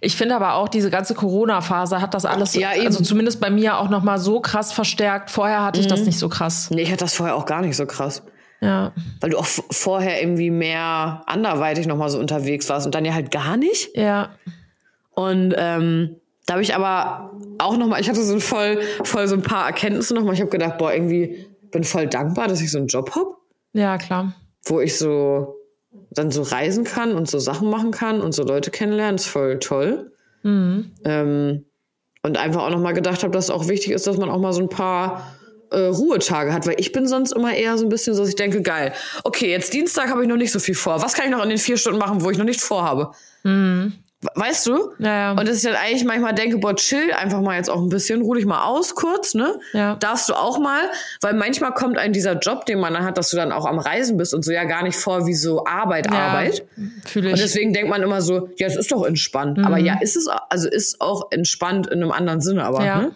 Ich 0.00 0.16
finde 0.16 0.36
aber 0.36 0.54
auch, 0.54 0.68
diese 0.68 0.90
ganze 0.90 1.14
Corona-Phase 1.14 2.00
hat 2.00 2.14
das 2.14 2.24
alles, 2.24 2.54
ja, 2.54 2.70
also 2.70 3.02
zumindest 3.02 3.40
bei 3.40 3.50
mir 3.50 3.78
auch 3.78 3.88
nochmal 3.88 4.18
so 4.18 4.40
krass 4.40 4.72
verstärkt. 4.72 5.30
Vorher 5.30 5.64
hatte 5.64 5.80
ich 5.80 5.86
mhm. 5.86 5.90
das 5.90 6.00
nicht 6.00 6.18
so 6.18 6.28
krass. 6.28 6.70
Nee, 6.70 6.82
ich 6.82 6.90
hatte 6.90 7.04
das 7.04 7.14
vorher 7.14 7.34
auch 7.34 7.46
gar 7.46 7.62
nicht 7.62 7.76
so 7.76 7.86
krass. 7.86 8.22
Ja. 8.60 8.92
Weil 9.20 9.30
du 9.30 9.38
auch 9.38 9.46
vorher 9.46 10.20
irgendwie 10.22 10.50
mehr 10.50 11.22
anderweitig 11.26 11.86
nochmal 11.86 12.08
so 12.08 12.18
unterwegs 12.18 12.68
warst 12.68 12.86
und 12.86 12.94
dann 12.94 13.04
ja 13.04 13.14
halt 13.14 13.30
gar 13.30 13.56
nicht. 13.56 13.96
Ja. 13.96 14.30
Und 15.16 15.54
ähm, 15.56 16.16
da 16.46 16.54
habe 16.54 16.62
ich 16.62 16.74
aber 16.74 17.32
auch 17.58 17.76
nochmal, 17.76 18.00
ich 18.00 18.08
hatte 18.08 18.22
so 18.22 18.38
voll, 18.38 18.78
voll 19.02 19.26
so 19.26 19.34
ein 19.34 19.42
paar 19.42 19.66
Erkenntnisse 19.66 20.14
nochmal. 20.14 20.34
Ich 20.34 20.40
habe 20.40 20.50
gedacht, 20.50 20.78
boah, 20.78 20.92
irgendwie 20.92 21.46
bin 21.72 21.82
voll 21.82 22.06
dankbar, 22.06 22.46
dass 22.46 22.60
ich 22.60 22.70
so 22.70 22.78
einen 22.78 22.86
Job 22.86 23.10
hab. 23.16 23.36
Ja, 23.72 23.98
klar 23.98 24.32
wo 24.66 24.80
ich 24.80 24.98
so 24.98 25.56
dann 26.10 26.30
so 26.30 26.42
reisen 26.42 26.84
kann 26.84 27.14
und 27.14 27.28
so 27.28 27.38
Sachen 27.38 27.70
machen 27.70 27.90
kann 27.90 28.20
und 28.20 28.32
so 28.32 28.42
Leute 28.42 28.70
kennenlernen, 28.70 29.16
ist 29.16 29.26
voll 29.26 29.58
toll. 29.58 30.12
Mhm. 30.42 30.92
Ähm, 31.04 31.64
und 32.22 32.36
einfach 32.36 32.64
auch 32.64 32.70
nochmal 32.70 32.94
gedacht 32.94 33.22
habe, 33.22 33.32
dass 33.32 33.44
es 33.44 33.50
auch 33.50 33.68
wichtig 33.68 33.92
ist, 33.92 34.06
dass 34.06 34.16
man 34.16 34.30
auch 34.30 34.40
mal 34.40 34.52
so 34.52 34.60
ein 34.60 34.68
paar 34.68 35.36
äh, 35.70 35.78
Ruhetage 35.78 36.52
hat, 36.52 36.66
weil 36.66 36.76
ich 36.78 36.92
bin 36.92 37.06
sonst 37.06 37.32
immer 37.32 37.54
eher 37.54 37.78
so 37.78 37.86
ein 37.86 37.88
bisschen 37.88 38.14
so, 38.14 38.22
dass 38.22 38.30
ich 38.30 38.36
denke, 38.36 38.62
geil, 38.62 38.92
okay, 39.24 39.50
jetzt 39.50 39.72
Dienstag 39.72 40.10
habe 40.10 40.22
ich 40.22 40.28
noch 40.28 40.36
nicht 40.36 40.52
so 40.52 40.58
viel 40.58 40.74
vor. 40.74 41.02
Was 41.02 41.14
kann 41.14 41.26
ich 41.26 41.30
noch 41.30 41.42
in 41.42 41.50
den 41.50 41.58
vier 41.58 41.76
Stunden 41.76 41.98
machen, 41.98 42.22
wo 42.22 42.30
ich 42.30 42.38
noch 42.38 42.44
nichts 42.44 42.64
vorhabe? 42.64 43.12
Mhm. 43.44 43.94
Weißt 44.34 44.66
du? 44.66 44.92
Ja, 44.98 45.08
ja. 45.08 45.30
Und 45.32 45.46
dass 45.46 45.58
ich 45.58 45.62
dann 45.62 45.74
eigentlich 45.74 46.04
manchmal 46.04 46.34
denke, 46.34 46.56
boah, 46.56 46.74
chill 46.74 47.12
einfach 47.12 47.42
mal 47.42 47.56
jetzt 47.56 47.68
auch 47.68 47.80
ein 47.80 47.90
bisschen, 47.90 48.22
ruh 48.22 48.34
dich 48.34 48.46
mal 48.46 48.64
aus 48.64 48.94
kurz, 48.94 49.34
ne? 49.34 49.60
Ja. 49.74 49.96
Darfst 49.96 50.30
du 50.30 50.34
auch 50.34 50.58
mal, 50.58 50.90
weil 51.20 51.34
manchmal 51.34 51.74
kommt 51.74 51.98
ein 51.98 52.14
dieser 52.14 52.38
Job, 52.38 52.64
den 52.64 52.80
man 52.80 52.94
dann 52.94 53.04
hat, 53.04 53.18
dass 53.18 53.30
du 53.30 53.36
dann 53.36 53.52
auch 53.52 53.66
am 53.66 53.78
Reisen 53.78 54.16
bist 54.16 54.32
und 54.32 54.42
so 54.42 54.52
ja 54.52 54.64
gar 54.64 54.82
nicht 54.82 54.96
vor 54.96 55.26
wie 55.26 55.34
so 55.34 55.66
Arbeit, 55.66 56.10
Arbeit. 56.10 56.64
Fühle 57.04 57.28
ich. 57.28 57.34
Und 57.34 57.40
deswegen 57.42 57.74
denkt 57.74 57.90
man 57.90 58.02
immer 58.02 58.22
so, 58.22 58.48
ja, 58.56 58.66
es 58.66 58.76
ist 58.76 58.90
doch 58.90 59.04
entspannt. 59.04 59.58
Mhm. 59.58 59.66
Aber 59.66 59.76
ja, 59.76 59.98
ist 60.00 60.16
es, 60.16 60.28
also 60.48 60.68
ist 60.68 61.00
auch 61.02 61.30
entspannt 61.30 61.86
in 61.86 62.02
einem 62.02 62.10
anderen 62.10 62.40
Sinne, 62.40 62.64
aber, 62.64 62.84
ja. 62.84 63.02
ne? 63.02 63.12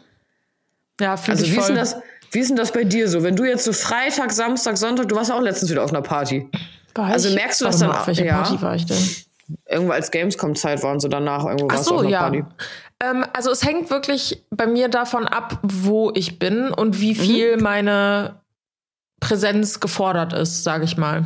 Ja, 1.01 1.17
fühle 1.17 1.33
also 1.33 1.45
ich 1.47 1.53
wie 1.53 1.55
voll. 1.55 1.63
Ist 1.63 1.69
denn 1.69 1.77
das, 1.77 1.97
wie 2.33 2.39
ist 2.41 2.49
denn 2.51 2.57
das 2.57 2.73
bei 2.73 2.85
dir 2.85 3.09
so? 3.09 3.23
Wenn 3.23 3.37
du 3.37 3.45
jetzt 3.45 3.65
so 3.65 3.73
Freitag, 3.73 4.33
Samstag, 4.33 4.77
Sonntag, 4.77 5.09
du 5.09 5.17
warst 5.17 5.31
ja 5.31 5.37
auch 5.37 5.41
letztens 5.41 5.71
wieder 5.71 5.83
auf 5.83 5.91
einer 5.91 6.03
Party. 6.03 6.49
War 6.95 7.07
also 7.07 7.31
ich? 7.31 7.35
merkst 7.35 7.63
du 7.63 7.65
das 7.65 7.79
dann 7.79 7.91
auch? 7.91 8.01
Auf 8.01 8.07
welche 8.07 8.27
ja. 8.27 8.43
Party 8.43 8.61
war 8.61 8.75
ich 8.75 8.85
denn? 8.85 8.99
Irgendwo 9.69 9.93
als 9.93 10.11
Gamescom-Zeit 10.11 10.83
waren 10.83 11.01
sie 11.01 11.09
danach 11.09 11.45
irgendwo 11.45 11.69
Ach 11.71 11.79
so, 11.79 12.03
ja. 12.03 12.21
Party. 12.21 12.45
Ähm, 13.03 13.25
also 13.33 13.51
es 13.51 13.65
hängt 13.65 13.91
wirklich 13.91 14.45
bei 14.51 14.67
mir 14.67 14.89
davon 14.89 15.27
ab, 15.27 15.59
wo 15.63 16.11
ich 16.15 16.39
bin 16.39 16.71
und 16.71 17.01
wie 17.01 17.15
viel 17.15 17.57
mhm. 17.57 17.63
meine 17.63 18.41
Präsenz 19.21 19.81
gefordert 19.81 20.33
ist, 20.33 20.65
sage 20.65 20.85
ich 20.85 20.97
mal. 20.97 21.25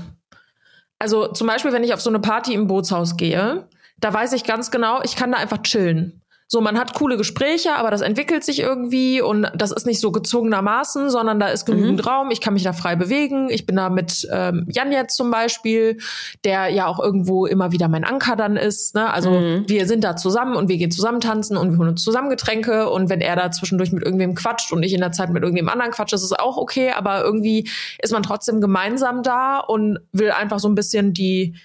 Also 0.98 1.28
zum 1.28 1.46
Beispiel, 1.46 1.72
wenn 1.72 1.84
ich 1.84 1.94
auf 1.94 2.00
so 2.00 2.10
eine 2.10 2.20
Party 2.20 2.54
im 2.54 2.66
Bootshaus 2.66 3.16
gehe, 3.16 3.68
da 3.98 4.12
weiß 4.12 4.32
ich 4.32 4.44
ganz 4.44 4.70
genau, 4.70 5.02
ich 5.02 5.16
kann 5.16 5.32
da 5.32 5.38
einfach 5.38 5.62
chillen. 5.62 6.20
So, 6.46 6.60
man 6.60 6.78
hat 6.78 6.92
coole 6.92 7.16
Gespräche, 7.16 7.74
aber 7.74 7.90
das 7.90 8.02
entwickelt 8.02 8.44
sich 8.44 8.60
irgendwie 8.60 9.22
und 9.22 9.50
das 9.54 9.72
ist 9.72 9.86
nicht 9.86 9.98
so 9.98 10.12
gezwungenermaßen, 10.12 11.08
sondern 11.08 11.40
da 11.40 11.48
ist 11.48 11.64
genügend 11.64 12.04
mhm. 12.04 12.08
Raum. 12.08 12.30
Ich 12.30 12.42
kann 12.42 12.52
mich 12.52 12.62
da 12.62 12.74
frei 12.74 12.96
bewegen. 12.96 13.48
Ich 13.48 13.64
bin 13.64 13.76
da 13.76 13.88
mit 13.88 14.28
ähm, 14.30 14.66
Jan 14.68 14.92
jetzt 14.92 15.16
zum 15.16 15.30
Beispiel, 15.30 15.98
der 16.44 16.68
ja 16.68 16.86
auch 16.86 17.00
irgendwo 17.00 17.46
immer 17.46 17.72
wieder 17.72 17.88
mein 17.88 18.04
Anker 18.04 18.36
dann 18.36 18.56
ist. 18.56 18.94
Ne? 18.94 19.10
Also 19.10 19.30
mhm. 19.30 19.64
wir 19.68 19.86
sind 19.86 20.04
da 20.04 20.16
zusammen 20.16 20.54
und 20.54 20.68
wir 20.68 20.76
gehen 20.76 20.90
zusammen 20.90 21.20
tanzen 21.20 21.56
und 21.56 21.72
wir 21.72 21.78
holen 21.78 21.88
uns 21.88 22.04
zusammen 22.04 22.28
Getränke 22.28 22.90
und 22.90 23.08
wenn 23.08 23.22
er 23.22 23.36
da 23.36 23.50
zwischendurch 23.50 23.92
mit 23.92 24.04
irgendwem 24.04 24.34
quatscht 24.34 24.70
und 24.70 24.82
ich 24.82 24.92
in 24.92 25.00
der 25.00 25.12
Zeit 25.12 25.30
mit 25.30 25.42
irgendwem 25.42 25.70
anderen 25.70 25.92
quatsche, 25.92 26.14
ist 26.14 26.22
es 26.22 26.32
auch 26.32 26.58
okay, 26.58 26.90
aber 26.90 27.24
irgendwie 27.24 27.70
ist 28.02 28.12
man 28.12 28.22
trotzdem 28.22 28.60
gemeinsam 28.60 29.22
da 29.22 29.60
und 29.60 29.98
will 30.12 30.30
einfach 30.30 30.58
so 30.58 30.68
ein 30.68 30.74
bisschen 30.74 31.14
die 31.14 31.56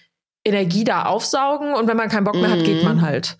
Energie 0.45 0.85
da 0.85 1.03
aufsaugen 1.03 1.73
und 1.73 1.87
wenn 1.87 1.97
man 1.97 2.09
keinen 2.09 2.23
Bock 2.23 2.35
mehr 2.35 2.49
hat, 2.49 2.63
geht 2.63 2.81
mhm. 2.81 2.87
man 2.87 3.01
halt. 3.01 3.37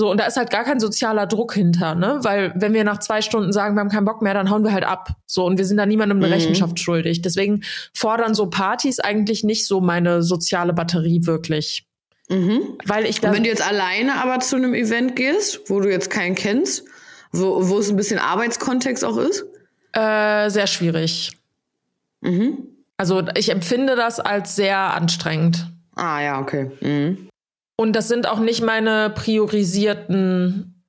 So, 0.00 0.12
und 0.12 0.20
da 0.20 0.26
ist 0.26 0.36
halt 0.36 0.50
gar 0.50 0.62
kein 0.62 0.78
sozialer 0.78 1.26
Druck 1.26 1.54
hinter, 1.54 1.96
ne? 1.96 2.20
Weil 2.22 2.52
wenn 2.54 2.72
wir 2.72 2.84
nach 2.84 3.00
zwei 3.00 3.20
Stunden 3.20 3.52
sagen, 3.52 3.74
wir 3.74 3.80
haben 3.80 3.88
keinen 3.88 4.04
Bock 4.04 4.22
mehr, 4.22 4.32
dann 4.32 4.48
hauen 4.48 4.62
wir 4.62 4.70
halt 4.70 4.84
ab. 4.84 5.08
So, 5.26 5.44
und 5.44 5.58
wir 5.58 5.64
sind 5.64 5.76
da 5.76 5.86
niemandem 5.86 6.18
eine 6.18 6.28
mhm. 6.28 6.34
Rechenschaft 6.34 6.78
schuldig. 6.78 7.20
Deswegen 7.20 7.64
fordern 7.92 8.32
so 8.32 8.48
Partys 8.48 9.00
eigentlich 9.00 9.42
nicht 9.42 9.66
so 9.66 9.80
meine 9.80 10.22
soziale 10.22 10.72
Batterie 10.72 11.26
wirklich. 11.26 11.84
Mhm. 12.28 12.78
Weil 12.84 13.06
ich 13.06 13.20
da. 13.20 13.30
Und 13.30 13.34
wenn 13.34 13.42
du 13.42 13.48
jetzt 13.48 13.66
alleine 13.66 14.22
aber 14.22 14.38
zu 14.38 14.54
einem 14.54 14.72
Event 14.72 15.16
gehst, 15.16 15.68
wo 15.68 15.80
du 15.80 15.90
jetzt 15.90 16.10
keinen 16.10 16.36
kennst, 16.36 16.84
wo, 17.32 17.68
wo 17.68 17.80
es 17.80 17.90
ein 17.90 17.96
bisschen 17.96 18.20
Arbeitskontext 18.20 19.04
auch 19.04 19.16
ist? 19.16 19.46
Äh, 19.94 20.48
sehr 20.48 20.68
schwierig. 20.68 21.32
Mhm. 22.20 22.68
Also 22.96 23.24
ich 23.36 23.48
empfinde 23.48 23.96
das 23.96 24.20
als 24.20 24.54
sehr 24.54 24.78
anstrengend. 24.78 25.66
Ah 25.96 26.20
ja, 26.20 26.40
okay. 26.40 26.70
Mhm. 26.82 27.27
Und 27.80 27.94
das 27.94 28.08
sind 28.08 28.28
auch 28.28 28.40
nicht 28.40 28.60
meine 28.62 29.10
priorisierten 29.10 30.84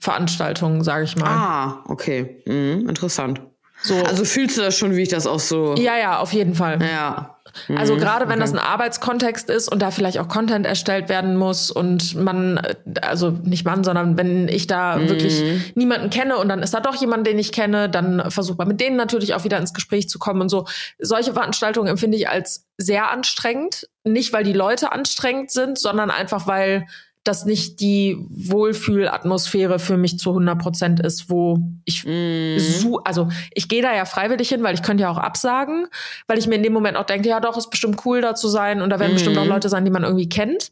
Veranstaltungen, 0.00 0.82
sage 0.82 1.04
ich 1.04 1.16
mal. 1.16 1.28
Ah, 1.28 1.84
okay. 1.88 2.42
Mhm. 2.46 2.88
Interessant. 2.88 3.42
So. 3.82 4.02
Also 4.02 4.24
fühlst 4.24 4.56
du 4.56 4.62
das 4.62 4.76
schon, 4.76 4.96
wie 4.96 5.02
ich 5.02 5.08
das 5.08 5.26
auch 5.26 5.40
so. 5.40 5.74
ja, 5.74 5.96
ja, 5.98 6.18
auf 6.20 6.32
jeden 6.32 6.54
Fall. 6.54 6.80
Ja. 6.80 7.36
Also 7.76 7.94
Mhm, 7.94 7.98
gerade 8.00 8.24
wenn 8.26 8.40
okay. 8.40 8.40
das 8.40 8.52
ein 8.52 8.58
Arbeitskontext 8.58 9.50
ist 9.50 9.68
und 9.70 9.80
da 9.80 9.90
vielleicht 9.90 10.18
auch 10.18 10.28
Content 10.28 10.66
erstellt 10.66 11.08
werden 11.08 11.36
muss 11.36 11.70
und 11.70 12.14
man, 12.14 12.56
äh, 12.58 12.74
also 13.02 13.30
nicht 13.30 13.64
man, 13.64 13.84
sondern 13.84 14.16
wenn 14.16 14.48
ich 14.48 14.66
da 14.66 14.96
Mhm. 14.96 15.08
wirklich 15.08 15.42
niemanden 15.74 16.10
kenne 16.10 16.36
und 16.38 16.48
dann 16.48 16.62
ist 16.62 16.74
da 16.74 16.80
doch 16.80 16.94
jemand, 16.96 17.26
den 17.26 17.38
ich 17.38 17.52
kenne, 17.52 17.88
dann 17.88 18.30
versucht 18.30 18.58
man 18.58 18.68
mit 18.68 18.80
denen 18.80 18.96
natürlich 18.96 19.34
auch 19.34 19.44
wieder 19.44 19.58
ins 19.58 19.74
Gespräch 19.74 20.08
zu 20.08 20.18
kommen 20.18 20.40
und 20.40 20.48
so. 20.48 20.66
Solche 20.98 21.32
Veranstaltungen 21.32 21.88
empfinde 21.88 22.16
ich 22.16 22.28
als 22.28 22.66
sehr 22.78 23.10
anstrengend. 23.10 23.88
Nicht, 24.04 24.32
weil 24.32 24.44
die 24.44 24.52
Leute 24.52 24.90
anstrengend 24.92 25.50
sind, 25.50 25.78
sondern 25.78 26.10
einfach, 26.10 26.46
weil 26.46 26.86
das 27.24 27.44
nicht 27.44 27.80
die 27.80 28.18
Wohlfühlatmosphäre 28.28 29.78
für 29.78 29.96
mich 29.96 30.18
zu 30.18 30.30
100 30.30 30.58
Prozent 30.58 31.00
ist, 31.00 31.30
wo 31.30 31.58
ich 31.84 32.04
Mhm. 32.04 32.58
su 32.58 32.98
also 33.04 33.28
ich 33.52 33.68
gehe 33.68 33.82
da 33.82 33.94
ja 33.94 34.04
freiwillig 34.04 34.48
hin, 34.48 34.62
weil 34.62 34.74
ich 34.74 34.82
könnte 34.82 35.02
ja 35.02 35.10
auch 35.10 35.18
absagen, 35.18 35.86
weil 36.26 36.38
ich 36.38 36.46
mir 36.46 36.56
in 36.56 36.62
dem 36.62 36.72
Moment 36.72 36.96
auch 36.96 37.04
denke, 37.04 37.28
ja 37.28 37.40
doch, 37.40 37.56
ist 37.56 37.70
bestimmt 37.70 38.04
cool 38.04 38.20
da 38.20 38.34
zu 38.34 38.48
sein 38.48 38.82
und 38.82 38.90
da 38.90 38.98
werden 38.98 39.12
bestimmt 39.14 39.38
auch 39.38 39.46
Leute 39.46 39.68
sein, 39.68 39.84
die 39.84 39.90
man 39.90 40.02
irgendwie 40.02 40.28
kennt. 40.28 40.70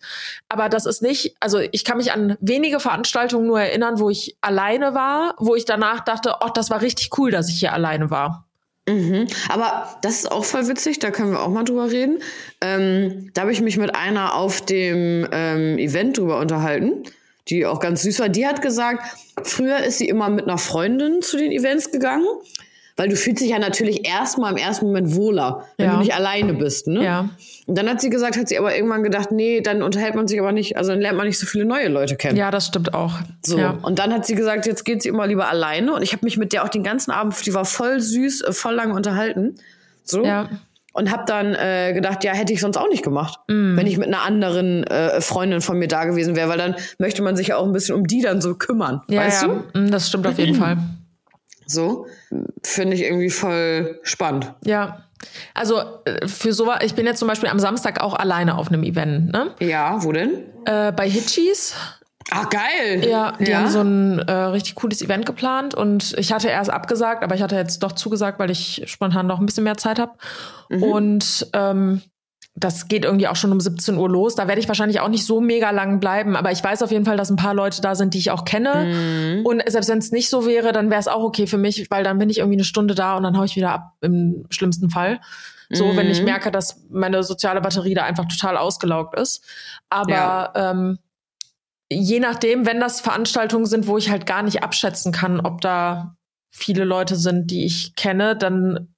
Aber 0.48 0.68
das 0.68 0.86
ist 0.86 1.02
nicht, 1.02 1.36
also 1.40 1.58
ich 1.58 1.84
kann 1.84 1.98
mich 1.98 2.12
an 2.12 2.36
wenige 2.40 2.80
Veranstaltungen 2.80 3.46
nur 3.46 3.60
erinnern, 3.60 4.00
wo 4.00 4.10
ich 4.10 4.36
alleine 4.40 4.94
war, 4.94 5.34
wo 5.38 5.54
ich 5.54 5.64
danach 5.64 6.00
dachte, 6.00 6.34
oh, 6.40 6.48
das 6.52 6.70
war 6.70 6.82
richtig 6.82 7.10
cool, 7.18 7.30
dass 7.30 7.48
ich 7.48 7.60
hier 7.60 7.72
alleine 7.72 8.10
war. 8.10 8.49
Mhm. 8.88 9.26
Aber 9.48 9.98
das 10.02 10.20
ist 10.20 10.32
auch 10.32 10.44
voll 10.44 10.68
witzig, 10.68 10.98
da 10.98 11.10
können 11.10 11.32
wir 11.32 11.42
auch 11.42 11.48
mal 11.48 11.64
drüber 11.64 11.90
reden. 11.90 12.18
Ähm, 12.60 13.30
da 13.34 13.42
habe 13.42 13.52
ich 13.52 13.60
mich 13.60 13.76
mit 13.76 13.94
einer 13.94 14.34
auf 14.34 14.60
dem 14.60 15.28
ähm, 15.32 15.78
Event 15.78 16.18
drüber 16.18 16.38
unterhalten, 16.38 17.04
die 17.48 17.66
auch 17.66 17.80
ganz 17.80 18.02
süß 18.02 18.20
war. 18.20 18.28
Die 18.28 18.46
hat 18.46 18.62
gesagt, 18.62 19.04
früher 19.44 19.78
ist 19.78 19.98
sie 19.98 20.08
immer 20.08 20.28
mit 20.28 20.44
einer 20.44 20.58
Freundin 20.58 21.22
zu 21.22 21.36
den 21.36 21.52
Events 21.52 21.92
gegangen, 21.92 22.26
weil 23.00 23.08
du 23.08 23.16
fühlst 23.16 23.40
dich 23.42 23.48
ja 23.48 23.58
natürlich 23.58 24.06
erstmal 24.06 24.50
im 24.52 24.58
ersten 24.58 24.84
Moment 24.84 25.16
wohler, 25.16 25.64
wenn 25.78 25.86
Ja. 25.86 25.92
du 25.94 26.00
nicht 26.00 26.12
alleine 26.14 26.52
bist. 26.52 26.86
Ne? 26.86 27.02
Ja. 27.02 27.30
Und 27.66 27.78
dann 27.78 27.88
hat 27.88 28.02
sie 28.02 28.10
gesagt, 28.10 28.36
hat 28.36 28.46
sie 28.48 28.58
aber 28.58 28.76
irgendwann 28.76 29.02
gedacht, 29.02 29.32
nee, 29.32 29.62
dann 29.62 29.82
unterhält 29.82 30.14
man 30.14 30.28
sich 30.28 30.38
aber 30.38 30.52
nicht, 30.52 30.76
also 30.76 30.90
dann 30.90 31.00
lernt 31.00 31.16
man 31.16 31.26
nicht 31.26 31.38
so 31.38 31.46
viele 31.46 31.64
neue 31.64 31.88
Leute 31.88 32.16
kennen. 32.16 32.36
Ja, 32.36 32.50
das 32.50 32.66
stimmt 32.66 32.92
auch. 32.92 33.14
So, 33.42 33.58
Ja. 33.58 33.78
und 33.82 33.98
dann 33.98 34.12
hat 34.12 34.26
sie 34.26 34.34
gesagt, 34.34 34.66
jetzt 34.66 34.84
geht 34.84 35.00
sie 35.02 35.08
immer 35.08 35.26
lieber 35.26 35.48
alleine. 35.48 35.94
Und 35.94 36.02
ich 36.02 36.12
habe 36.12 36.26
mich 36.26 36.36
mit 36.36 36.52
der 36.52 36.62
auch 36.62 36.68
den 36.68 36.82
ganzen 36.82 37.10
Abend, 37.10 37.34
die 37.46 37.54
war 37.54 37.64
voll 37.64 38.00
süß, 38.00 38.42
äh, 38.42 38.52
voll 38.52 38.74
lange 38.74 38.92
unterhalten. 38.92 39.54
So. 40.04 40.22
Ja. 40.22 40.50
Und 40.92 41.10
habe 41.10 41.22
dann 41.26 41.54
äh, 41.54 41.92
gedacht, 41.94 42.22
ja, 42.24 42.32
hätte 42.34 42.52
ich 42.52 42.60
sonst 42.60 42.76
auch 42.76 42.88
nicht 42.90 43.02
gemacht, 43.04 43.38
Mm. 43.48 43.76
wenn 43.78 43.86
ich 43.86 43.96
mit 43.96 44.08
einer 44.08 44.22
anderen 44.22 44.84
äh, 44.84 45.20
Freundin 45.22 45.62
von 45.62 45.78
mir 45.78 45.88
da 45.88 46.04
gewesen 46.04 46.36
wäre, 46.36 46.50
weil 46.50 46.58
dann 46.58 46.74
möchte 46.98 47.22
man 47.22 47.34
sich 47.36 47.46
ja 47.48 47.56
auch 47.56 47.64
ein 47.64 47.72
bisschen 47.72 47.94
um 47.94 48.06
die 48.06 48.20
dann 48.20 48.42
so 48.42 48.56
kümmern. 48.56 49.00
Ja, 49.08 49.20
weißt 49.22 49.42
ja. 49.44 49.48
du? 49.72 49.78
Mm, 49.78 49.90
Das 49.90 50.08
stimmt 50.08 50.26
auf 50.26 50.36
jeden 50.38 50.54
Fall. 50.60 50.76
So. 51.66 52.06
Finde 52.62 52.94
ich 52.94 53.02
irgendwie 53.02 53.30
voll 53.30 53.98
spannend. 54.02 54.54
Ja. 54.64 55.04
Also 55.54 55.80
äh, 56.04 56.26
für 56.26 56.52
sowas, 56.52 56.78
ich 56.82 56.94
bin 56.94 57.06
jetzt 57.06 57.18
zum 57.18 57.28
Beispiel 57.28 57.48
am 57.48 57.58
Samstag 57.58 58.00
auch 58.00 58.14
alleine 58.14 58.56
auf 58.56 58.68
einem 58.68 58.82
Event, 58.82 59.32
ne? 59.32 59.54
Ja, 59.60 60.02
wo 60.02 60.12
denn? 60.12 60.44
Äh, 60.64 60.92
bei 60.92 61.08
Hitchis. 61.08 61.74
Ah, 62.30 62.44
geil. 62.44 63.04
Ja, 63.08 63.32
die 63.40 63.54
haben 63.54 63.68
so 63.68 63.80
ein 63.80 64.20
äh, 64.20 64.32
richtig 64.32 64.76
cooles 64.76 65.02
Event 65.02 65.26
geplant 65.26 65.74
und 65.74 66.14
ich 66.16 66.32
hatte 66.32 66.48
erst 66.48 66.70
abgesagt, 66.70 67.24
aber 67.24 67.34
ich 67.34 67.42
hatte 67.42 67.56
jetzt 67.56 67.82
doch 67.82 67.92
zugesagt, 67.92 68.38
weil 68.38 68.50
ich 68.50 68.84
spontan 68.86 69.26
noch 69.26 69.40
ein 69.40 69.46
bisschen 69.46 69.64
mehr 69.64 69.76
Zeit 69.76 69.98
habe. 69.98 70.12
Und 70.68 71.48
ähm, 71.52 72.02
das 72.60 72.88
geht 72.88 73.04
irgendwie 73.04 73.26
auch 73.26 73.36
schon 73.36 73.50
um 73.52 73.60
17 73.60 73.96
Uhr 73.96 74.08
los. 74.08 74.34
Da 74.34 74.46
werde 74.46 74.60
ich 74.60 74.68
wahrscheinlich 74.68 75.00
auch 75.00 75.08
nicht 75.08 75.24
so 75.24 75.40
mega 75.40 75.70
lang 75.70 75.98
bleiben, 75.98 76.36
aber 76.36 76.52
ich 76.52 76.62
weiß 76.62 76.82
auf 76.82 76.90
jeden 76.90 77.04
Fall, 77.04 77.16
dass 77.16 77.30
ein 77.30 77.36
paar 77.36 77.54
Leute 77.54 77.80
da 77.80 77.94
sind, 77.94 78.14
die 78.14 78.18
ich 78.18 78.30
auch 78.30 78.44
kenne. 78.44 79.42
Und 79.44 79.62
selbst 79.66 79.88
wenn 79.88 79.98
es 79.98 80.12
nicht 80.12 80.28
so 80.28 80.46
wäre, 80.46 80.72
dann 80.72 80.90
wäre 80.90 81.00
es 81.00 81.08
auch 81.08 81.22
okay 81.22 81.46
für 81.46 81.58
mich, 81.58 81.90
weil 81.90 82.04
dann 82.04 82.18
bin 82.18 82.30
ich 82.30 82.38
irgendwie 82.38 82.56
eine 82.56 82.64
Stunde 82.64 82.94
da 82.94 83.16
und 83.16 83.22
dann 83.22 83.36
hau 83.36 83.44
ich 83.44 83.56
wieder 83.56 83.72
ab 83.72 83.94
im 84.02 84.44
schlimmsten 84.50 84.90
Fall. 84.90 85.20
So, 85.72 85.96
wenn 85.96 86.10
ich 86.10 86.22
merke, 86.22 86.50
dass 86.50 86.82
meine 86.90 87.22
soziale 87.22 87.60
Batterie 87.60 87.94
da 87.94 88.02
einfach 88.04 88.26
total 88.26 88.56
ausgelaugt 88.56 89.18
ist. 89.18 89.44
Aber 89.88 90.10
Ja. 90.12 90.52
ähm, 90.72 90.98
je 91.88 92.20
nachdem, 92.20 92.66
wenn 92.66 92.80
das 92.80 93.00
Veranstaltungen 93.00 93.66
sind, 93.66 93.86
wo 93.86 93.96
ich 93.96 94.10
halt 94.10 94.26
gar 94.26 94.42
nicht 94.42 94.62
abschätzen 94.64 95.12
kann, 95.12 95.40
ob 95.40 95.60
da 95.60 96.16
viele 96.50 96.84
Leute 96.84 97.14
sind, 97.16 97.50
die 97.52 97.64
ich 97.64 97.94
kenne, 97.94 98.34
dann 98.36 98.88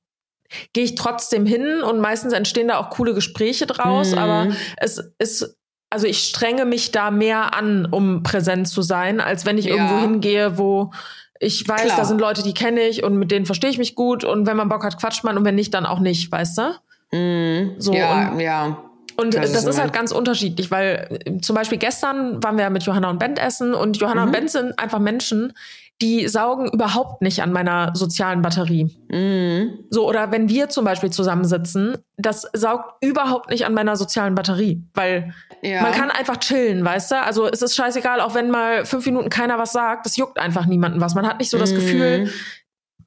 gehe 0.73 0.85
ich 0.85 0.95
trotzdem 0.95 1.47
hin 1.47 1.83
und 1.83 2.01
meistens 2.01 2.33
entstehen 2.33 2.69
da 2.69 2.79
auch 2.79 2.91
coole 2.91 3.15
Gespräche 3.15 3.67
draus, 3.67 4.13
Mhm. 4.13 4.19
aber 4.19 4.47
es 4.79 5.03
ist 5.19 5.57
also 5.91 6.07
ich 6.07 6.21
strenge 6.25 6.65
mich 6.65 6.91
da 6.91 7.11
mehr 7.11 7.53
an, 7.55 7.85
um 7.91 8.23
präsent 8.23 8.67
zu 8.67 8.81
sein, 8.81 9.21
als 9.21 9.45
wenn 9.45 9.59
ich 9.59 9.67
Ja. 9.67 9.73
irgendwo 9.75 9.99
hingehe, 10.01 10.57
wo 10.57 10.91
ich 11.39 11.69
weiß, 11.69 11.83
Klar. 11.83 11.97
da 11.99 12.05
sind 12.07 12.19
Leute, 12.21 12.43
die 12.43 12.55
kenne 12.55 12.81
ich 12.83 13.03
und 13.05 13.17
mit 13.17 13.31
denen 13.31 13.45
verstehe 13.45 13.69
ich 13.69 13.77
mich 13.77 13.95
gut 13.95 14.25
und 14.25 14.47
wenn 14.47 14.57
man 14.57 14.71
Bock 14.71 14.85
hat, 14.85 14.99
quatscht 14.99 15.23
man 15.23 15.37
und 15.37 15.45
wenn 15.45 15.55
nicht, 15.55 15.75
dann 15.75 15.85
auch 15.85 15.99
nicht, 15.99 16.33
weißt 16.33 16.59
du? 16.59 17.17
Mhm. 17.17 17.75
So, 17.79 17.93
ja, 17.93 18.31
und- 18.31 18.41
ja. 18.41 18.79
Und 19.19 19.35
Das 19.35 19.53
das, 19.53 19.65
ist 19.65 19.69
ist 19.69 19.79
halt 19.81 19.93
ganz 19.93 20.11
unterschiedlich, 20.13 20.71
weil 20.71 21.21
äh, 21.27 21.39
zum 21.43 21.55
Beispiel 21.55 21.77
gestern 21.77 22.43
waren 22.43 22.57
wir 22.57 22.71
mit 22.71 22.85
Johanna 22.85 23.11
und 23.11 23.19
Bent 23.19 23.39
essen 23.39 23.75
und 23.75 23.99
Johanna 23.99 24.23
Mhm. 24.23 24.27
und 24.29 24.33
Bent 24.33 24.51
sind 24.51 24.79
einfach 24.79 24.99
Menschen, 25.01 25.53
die 26.03 26.29
saugen 26.29 26.69
überhaupt 26.71 27.23
nicht 27.23 27.43
an 27.43 27.53
meiner 27.53 27.93
sozialen 27.95 28.43
Batterie. 28.43 28.95
Mhm. 29.09 29.79
So, 29.89 30.07
oder 30.09 30.31
wenn 30.33 30.49
wir 30.49 30.69
zum 30.69 30.85
Beispiel 30.85 31.11
zusammensitzen, 31.11 31.97
das 32.17 32.47
saugt 32.53 33.03
überhaupt 33.03 33.49
nicht 33.51 33.65
an 33.65 33.73
meiner 33.73 33.97
sozialen 33.97 34.35
Batterie, 34.35 34.83
weil 34.95 35.33
Ja. 35.63 35.81
man 35.83 35.93
kann 35.93 36.11
einfach 36.11 36.37
chillen, 36.39 36.85
weißt 36.85 37.13
du? 37.13 37.23
Also 37.23 37.49
es 37.49 37.63
ist 37.63 37.77
scheißegal, 37.77 38.21
auch 38.21 38.35
wenn 38.35 38.51
mal 38.51 38.85
fünf 38.85 39.07
Minuten 39.07 39.31
keiner 39.31 39.59
was 39.59 39.73
sagt, 39.73 40.05
das 40.05 40.17
juckt 40.17 40.39
einfach 40.39 40.67
niemanden 40.67 41.01
was. 41.01 41.15
Man 41.15 41.27
hat 41.27 41.39
nicht 41.39 41.51
so 41.51 41.59
das 41.59 41.71
Mhm. 41.71 41.77
Gefühl, 41.77 42.31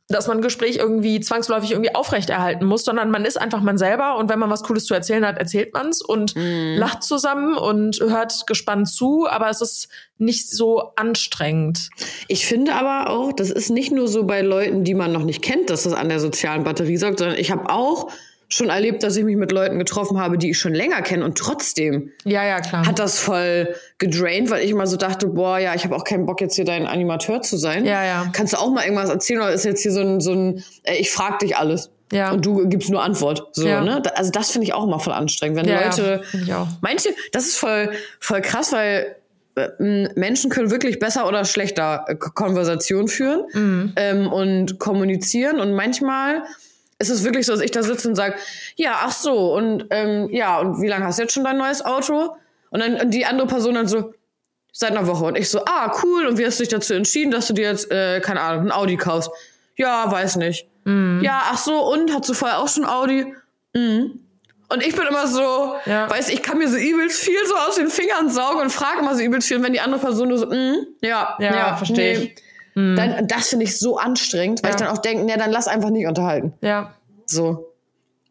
dass 0.08 0.28
man 0.28 0.38
ein 0.38 0.42
Gespräch 0.44 0.76
irgendwie 0.78 1.20
zwangsläufig 1.20 1.72
irgendwie 1.72 1.96
aufrechterhalten 1.96 2.66
muss, 2.66 2.86
sondern 2.86 3.10
man 3.10 3.26
ist 3.26 3.42
einfach 3.42 3.62
man 3.62 3.78
selber 3.80 4.18
und 4.18 4.30
wenn 4.30 4.38
man 4.38 4.52
was 4.52 4.62
Cooles 4.62 4.86
zu 4.86 4.94
erzählen 4.94 5.26
hat, 5.26 5.40
erzählt 5.40 5.74
man's 5.74 6.02
und 6.04 6.36
Mhm. 6.36 6.76
lacht 6.78 7.02
zusammen 7.04 7.58
und 7.58 8.00
hört 8.00 8.46
gespannt 8.46 8.88
zu, 8.88 9.28
aber 9.28 9.50
es 9.50 9.62
ist 9.62 9.88
nicht 10.20 10.50
so 10.50 10.92
anstrengend. 10.96 11.90
Ich 12.28 12.46
finde 12.46 12.74
aber 12.76 13.10
auch, 13.10 13.34
das 13.34 13.50
ist 13.50 13.72
nicht 13.72 13.92
nur 13.92 14.08
so 14.08 14.26
bei 14.26 14.42
Leuten, 14.42 14.84
die 14.84 14.94
man 14.94 15.12
noch 15.12 15.24
nicht 15.24 15.42
kennt, 15.42 15.70
dass 15.72 15.84
das 15.84 15.94
an 15.94 16.10
der 16.10 16.20
sozialen 16.20 16.64
Batterie 16.64 16.98
sorgt, 16.98 17.20
sondern 17.20 17.38
ich 17.38 17.50
habe 17.50 17.70
auch 17.72 18.10
schon 18.56 18.70
erlebt, 18.70 19.04
dass 19.04 19.16
ich 19.18 19.24
mich 19.24 19.36
mit 19.36 19.52
Leuten 19.52 19.78
getroffen 19.80 20.20
habe, 20.20 20.38
die 20.38 20.52
ich 20.52 20.60
schon 20.60 20.74
länger 20.74 21.02
kenne 21.02 21.26
und 21.26 21.38
trotzdem 21.38 22.12
Ja, 22.24 22.46
ja, 22.46 22.62
klar. 22.62 22.86
hat 22.88 23.00
das 23.00 23.20
voll 23.20 23.76
gedraint, 23.98 24.50
weil 24.50 24.64
ich 24.64 24.72
immer 24.72 24.88
so 24.88 24.98
dachte, 24.98 25.28
boah, 25.28 25.58
ja, 25.60 25.76
ich 25.76 25.84
habe 25.84 25.96
auch 25.96 26.04
keinen 26.04 26.26
Bock 26.26 26.42
jetzt 26.42 26.56
hier 26.56 26.66
dein 26.66 26.88
Animateur 26.88 27.42
zu 27.42 27.58
sein. 27.58 27.86
Ja, 27.86 28.04
ja. 28.06 28.28
Kannst 28.34 28.54
du 28.54 28.58
auch 28.58 28.72
mal 28.72 28.84
irgendwas 28.84 29.10
erzählen 29.10 29.42
oder 29.42 29.52
ist 29.52 29.66
jetzt 29.66 29.82
hier 29.82 29.92
so 29.92 30.02
ein, 30.02 30.20
so 30.22 30.32
ein 30.34 30.64
äh, 30.84 30.96
ich 30.98 31.12
frag 31.12 31.40
dich 31.40 31.58
alles 31.58 31.90
Ja. 32.12 32.32
und 32.32 32.46
du 32.46 32.68
gibst 32.70 32.90
nur 32.90 33.04
Antwort. 33.04 33.48
So, 33.54 33.68
Ja. 33.68 33.82
ne? 33.82 34.02
Also 34.16 34.32
das 34.32 34.52
finde 34.52 34.68
ich 34.68 34.74
auch 34.74 34.84
immer 34.86 35.00
voll 35.00 35.14
anstrengend, 35.14 35.58
wenn 35.58 35.66
Ja, 35.68 35.82
ja, 35.82 35.88
Leute 35.90 36.22
auch. 36.54 36.68
Manche, 36.82 37.10
das 37.34 37.46
ist 37.48 37.58
voll, 37.58 37.92
voll 38.20 38.42
krass, 38.42 38.72
weil 38.72 39.16
äh, 39.58 39.70
Menschen 40.16 40.50
können 40.50 40.70
wirklich 40.72 41.00
besser 41.00 41.28
oder 41.28 41.46
schlechter 41.46 42.06
Konversation 42.20 43.08
führen 43.08 43.44
Mhm. 43.54 43.94
ähm, 43.96 44.28
und 44.32 44.80
kommunizieren. 44.80 45.60
Und 45.60 45.74
manchmal 45.74 46.44
ist 47.00 47.10
es 47.10 47.24
wirklich 47.24 47.46
so, 47.46 47.54
dass 47.54 47.62
ich 47.62 47.72
da 47.72 47.84
sitze 47.84 48.08
und 48.08 48.16
sage, 48.16 48.36
ja, 48.76 49.00
ach 49.04 49.12
so, 49.12 49.54
und 49.54 49.86
ähm, 49.90 50.30
ja, 50.32 50.60
und 50.60 50.82
wie 50.82 50.88
lange 50.88 51.06
hast 51.06 51.18
du 51.20 51.24
jetzt 51.24 51.34
schon 51.34 51.44
dein 51.44 51.58
neues 51.58 51.84
Auto? 51.84 52.36
Und 52.70 52.80
dann 52.80 52.96
und 53.00 53.12
die 53.12 53.26
andere 53.26 53.48
Person 53.48 53.76
dann 53.76 53.88
so, 53.88 54.14
seit 54.72 54.92
einer 54.92 55.08
Woche. 55.08 55.26
Und 55.26 55.38
ich 55.38 55.50
so, 55.50 55.64
ah, 55.66 55.94
cool, 56.04 56.26
und 56.28 56.38
wie 56.38 56.46
hast 56.46 56.60
du 56.60 56.64
dich 56.64 56.72
dazu 56.72 56.94
entschieden, 56.94 57.32
dass 57.32 57.48
du 57.48 57.54
dir 57.54 57.70
jetzt, 57.70 57.90
äh, 57.92 58.20
keine 58.22 58.42
Ahnung, 58.42 58.66
ein 58.66 58.72
Audi 58.72 58.98
kaufst? 58.98 59.30
Ja, 59.78 60.10
weiß 60.12 60.36
nicht. 60.38 60.68
Mhm. 60.84 61.22
Ja, 61.24 61.44
ach 61.52 61.58
so, 61.58 61.80
und 61.92 62.14
hast 62.14 62.28
du 62.30 62.34
vorher 62.34 62.60
auch 62.60 62.68
schon 62.68 62.86
Audi? 62.86 63.34
Mhm. 63.74 64.20
Und 64.68 64.86
ich 64.86 64.96
bin 64.96 65.06
immer 65.06 65.28
so, 65.28 65.76
Ja. 65.86 66.10
weißt 66.10 66.30
ich 66.32 66.42
kann 66.42 66.58
mir 66.58 66.68
so 66.68 66.76
übelst 66.78 67.20
viel 67.22 67.38
so 67.46 67.56
aus 67.56 67.76
den 67.76 67.88
Fingern 67.90 68.30
saugen 68.30 68.60
und 68.62 68.72
frage 68.72 69.00
immer 69.00 69.16
so 69.16 69.22
übelst 69.22 69.48
viel, 69.48 69.58
und 69.58 69.64
wenn 69.64 69.74
die 69.74 69.80
andere 69.80 70.00
Person 70.02 70.30
nur 70.30 70.38
so, 70.40 70.48
mm, 70.48 70.88
ja, 71.02 71.38
Ja, 71.40 71.56
ja, 71.56 71.78
versteh 71.78 72.14
ich. 72.14 72.36
Nee. 72.76 72.96
Dann, 72.96 73.28
das 73.28 73.48
finde 73.50 73.66
ich 73.66 73.80
so 73.80 73.98
anstrengend, 73.98 74.62
weil 74.64 74.70
Ja. 74.72 74.76
ich 74.76 74.82
dann 74.82 74.90
auch 74.90 75.00
denke, 75.00 75.24
nee, 75.26 75.36
dann 75.38 75.52
lass 75.52 75.68
einfach 75.68 75.90
nicht 75.90 76.06
unterhalten. 76.08 76.54
Ja, 76.62 76.94
So. 77.26 77.72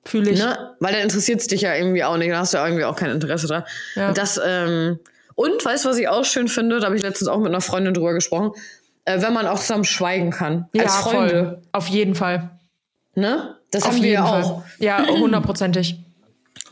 fühle 0.04 0.30
ich. 0.30 0.38
Ne? 0.38 0.74
Weil 0.80 0.92
dann 0.92 1.02
interessiert 1.02 1.40
es 1.40 1.46
dich 1.48 1.62
ja 1.62 1.74
irgendwie 1.74 2.04
auch 2.04 2.16
nicht, 2.18 2.30
dann 2.30 2.38
hast 2.38 2.52
du 2.52 2.58
ja 2.58 2.66
irgendwie 2.66 2.84
auch 2.84 2.94
kein 2.96 3.10
Interesse 3.10 3.46
dran. 3.46 3.64
Ja. 3.96 4.08
Und 4.08 4.18
das, 4.18 4.40
ähm, 4.44 4.98
und 5.34 5.64
weißt 5.64 5.84
du, 5.84 5.88
was 5.88 5.96
ich 5.98 6.08
auch 6.08 6.24
schön 6.24 6.46
finde? 6.48 6.78
Da 6.78 6.86
habe 6.86 6.96
ich 6.96 7.02
letztens 7.02 7.28
auch 7.28 7.38
mit 7.38 7.48
einer 7.48 7.60
Freundin 7.60 7.94
drüber 7.94 8.12
gesprochen. 8.12 8.52
Äh, 9.06 9.20
wenn 9.22 9.32
man 9.34 9.46
auch 9.46 9.58
zusammen 9.58 9.84
schweigen 9.84 10.30
kann. 10.30 10.66
Ja, 10.72 10.84
als 10.84 10.96
Freunde. 10.96 11.30
voll. 11.44 11.58
Auf 11.72 11.88
jeden 11.88 12.14
Fall. 12.14 12.50
Ne? 13.14 13.56
Das 13.70 13.82
Auf 13.84 13.90
haben 13.92 14.02
wir 14.02 14.10
ja 14.10 14.26
Fall. 14.26 14.42
auch. 14.44 14.62
Ja, 14.78 15.06
hundertprozentig. 15.06 15.98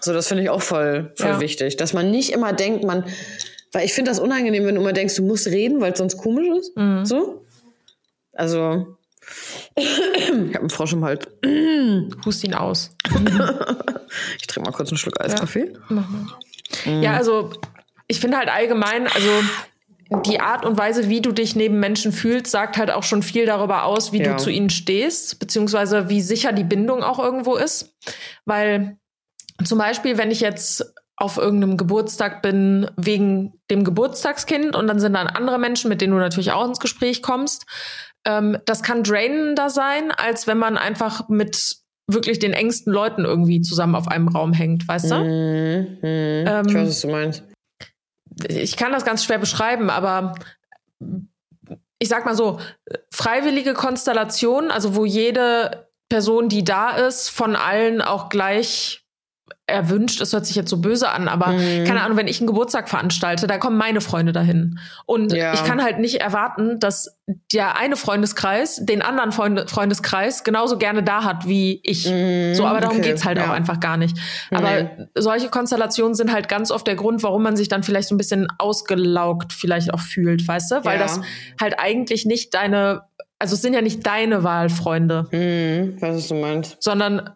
So, 0.00 0.12
das 0.12 0.28
finde 0.28 0.42
ich 0.42 0.50
auch 0.50 0.62
voll, 0.62 1.12
voll 1.16 1.26
Ja. 1.30 1.40
wichtig. 1.40 1.76
Dass 1.76 1.92
man 1.92 2.10
nicht 2.10 2.32
immer 2.32 2.52
denkt, 2.52 2.84
man, 2.84 3.04
weil 3.72 3.84
ich 3.84 3.92
finde 3.94 4.10
das 4.10 4.18
unangenehm, 4.20 4.64
wenn 4.66 4.74
du 4.76 4.80
immer 4.80 4.92
denkst, 4.92 5.14
du 5.16 5.22
musst 5.24 5.46
reden, 5.46 5.80
weil 5.80 5.92
es 5.92 5.98
sonst 5.98 6.16
komisch 6.16 6.46
ist. 6.58 6.76
Mhm. 6.76 7.04
So. 7.04 7.44
Also, 8.42 8.96
ich 9.76 9.88
habe 10.48 10.58
einen 10.58 10.70
Frosch 10.70 10.92
im 10.94 11.04
Hals. 11.04 11.28
Hust 12.24 12.42
ihn 12.42 12.54
aus. 12.54 12.90
ich 14.40 14.46
trinke 14.48 14.68
mal 14.68 14.74
kurz 14.76 14.88
einen 14.88 14.98
Schluck 14.98 15.20
Eiskaffee. 15.20 15.72
Mach 15.88 16.08
mal. 16.08 16.26
Ja, 17.00 17.12
also 17.12 17.52
ich 18.08 18.18
finde 18.18 18.38
halt 18.38 18.48
allgemein, 18.48 19.06
also 19.06 19.30
die 20.26 20.40
Art 20.40 20.64
und 20.64 20.76
Weise, 20.76 21.08
wie 21.08 21.20
du 21.20 21.30
dich 21.30 21.54
neben 21.54 21.78
Menschen 21.78 22.10
fühlst, 22.10 22.50
sagt 22.50 22.78
halt 22.78 22.90
auch 22.90 23.04
schon 23.04 23.22
viel 23.22 23.46
darüber 23.46 23.84
aus, 23.84 24.12
wie 24.12 24.20
Ja. 24.20 24.32
du 24.32 24.42
zu 24.42 24.50
ihnen 24.50 24.70
stehst, 24.70 25.38
beziehungsweise 25.38 26.08
wie 26.08 26.20
sicher 26.20 26.50
die 26.52 26.64
Bindung 26.64 27.04
auch 27.04 27.20
irgendwo 27.20 27.54
ist. 27.54 27.94
Weil 28.44 28.98
zum 29.62 29.78
Beispiel, 29.78 30.18
wenn 30.18 30.32
ich 30.32 30.40
jetzt 30.40 30.84
auf 31.16 31.36
irgendeinem 31.36 31.76
Geburtstag 31.76 32.42
bin 32.42 32.90
wegen 32.96 33.52
dem 33.70 33.84
Geburtstagskind 33.84 34.74
und 34.74 34.88
dann 34.88 34.98
sind 34.98 35.12
dann 35.12 35.28
andere 35.28 35.60
Menschen, 35.60 35.88
mit 35.88 36.00
denen 36.00 36.12
du 36.12 36.18
natürlich 36.18 36.50
auch 36.50 36.66
ins 36.66 36.80
Gespräch 36.80 37.22
kommst, 37.22 37.66
ähm, 38.26 38.58
das 38.64 38.82
kann 38.82 39.02
drainender 39.02 39.70
sein, 39.70 40.10
als 40.10 40.46
wenn 40.46 40.58
man 40.58 40.76
einfach 40.76 41.28
mit 41.28 41.76
wirklich 42.06 42.38
den 42.38 42.52
engsten 42.52 42.92
Leuten 42.92 43.24
irgendwie 43.24 43.60
zusammen 43.60 43.94
auf 43.94 44.08
einem 44.08 44.28
Raum 44.28 44.52
hängt, 44.52 44.86
weißt 44.86 45.10
du? 45.10 45.16
Mhm. 45.16 45.98
Mhm. 46.00 46.46
Ähm, 46.46 46.66
ich 46.66 46.74
weiß, 46.74 46.88
was 46.88 47.00
du 47.00 47.08
meinst. 47.08 47.44
ich 48.48 48.76
kann 48.76 48.92
das 48.92 49.04
ganz 49.04 49.24
schwer 49.24 49.38
beschreiben, 49.38 49.90
aber 49.90 50.34
ich 51.98 52.08
sag 52.08 52.24
mal 52.24 52.34
so, 52.34 52.58
freiwillige 53.12 53.74
Konstellation, 53.74 54.70
also 54.70 54.96
wo 54.96 55.04
jede 55.04 55.88
Person, 56.08 56.48
die 56.48 56.64
da 56.64 56.90
ist, 56.96 57.28
von 57.28 57.56
allen 57.56 58.02
auch 58.02 58.28
gleich 58.28 59.01
erwünscht, 59.66 60.20
es 60.20 60.32
hört 60.32 60.44
sich 60.46 60.56
jetzt 60.56 60.68
so 60.70 60.78
böse 60.78 61.08
an, 61.10 61.28
aber 61.28 61.48
Mhm. 61.48 61.84
keine 61.84 62.02
Ahnung, 62.02 62.16
wenn 62.16 62.26
ich 62.28 62.40
einen 62.40 62.46
Geburtstag 62.46 62.88
veranstalte, 62.88 63.46
da 63.46 63.58
kommen 63.58 63.76
meine 63.76 64.00
Freunde 64.00 64.32
dahin. 64.32 64.78
Und 65.06 65.32
Ja. 65.32 65.54
ich 65.54 65.64
kann 65.64 65.82
halt 65.82 65.98
nicht 65.98 66.20
erwarten, 66.20 66.78
dass 66.80 67.16
der 67.52 67.76
eine 67.76 67.96
Freundeskreis 67.96 68.80
den 68.84 69.00
anderen 69.02 69.32
Freunde, 69.32 69.66
Freundeskreis 69.68 70.44
genauso 70.44 70.76
gerne 70.78 71.02
da 71.02 71.24
hat 71.24 71.46
wie 71.48 71.80
ich. 71.84 72.06
Mhm, 72.10 72.54
So, 72.54 72.66
aber 72.66 72.80
darum 72.80 72.98
okay, 72.98 73.08
geht's 73.10 73.24
halt 73.24 73.38
ja. 73.38 73.44
auch 73.46 73.50
einfach 73.50 73.80
gar 73.80 73.96
nicht. 73.96 74.18
Aber 74.50 74.70
Nee. 74.82 74.88
solche 75.14 75.48
Konstellationen 75.48 76.14
sind 76.14 76.32
halt 76.32 76.48
ganz 76.48 76.70
oft 76.70 76.86
der 76.86 76.96
Grund, 76.96 77.22
warum 77.22 77.42
man 77.42 77.56
sich 77.56 77.68
dann 77.68 77.82
vielleicht 77.82 78.08
so 78.08 78.14
ein 78.14 78.18
bisschen 78.18 78.48
ausgelaugt 78.58 79.52
vielleicht 79.52 79.94
auch 79.94 80.00
fühlt, 80.00 80.46
weißt 80.46 80.70
du? 80.72 80.84
Weil 80.84 80.98
Ja. 80.98 81.04
das 81.04 81.20
halt 81.60 81.78
eigentlich 81.78 82.26
nicht 82.26 82.52
deine, 82.54 83.02
also 83.38 83.54
es 83.54 83.62
sind 83.62 83.72
ja 83.74 83.80
nicht 83.82 84.06
deine 84.06 84.42
Wahlfreunde, 84.44 85.26
Mhm. 85.30 86.00
Weiß, 86.00 86.16
was 86.16 86.28
du 86.28 86.34
meinst. 86.34 86.76
sondern 86.82 87.30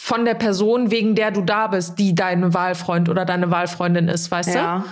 von 0.00 0.24
der 0.24 0.34
Person, 0.34 0.92
wegen 0.92 1.16
der 1.16 1.32
du 1.32 1.40
da 1.42 1.66
bist, 1.66 1.98
die 1.98 2.14
dein 2.14 2.54
Wahlfreund 2.54 3.08
oder 3.08 3.24
deine 3.24 3.50
Wahlfreundin 3.50 4.06
ist, 4.06 4.30
weißt 4.30 4.54
Ja. 4.54 4.84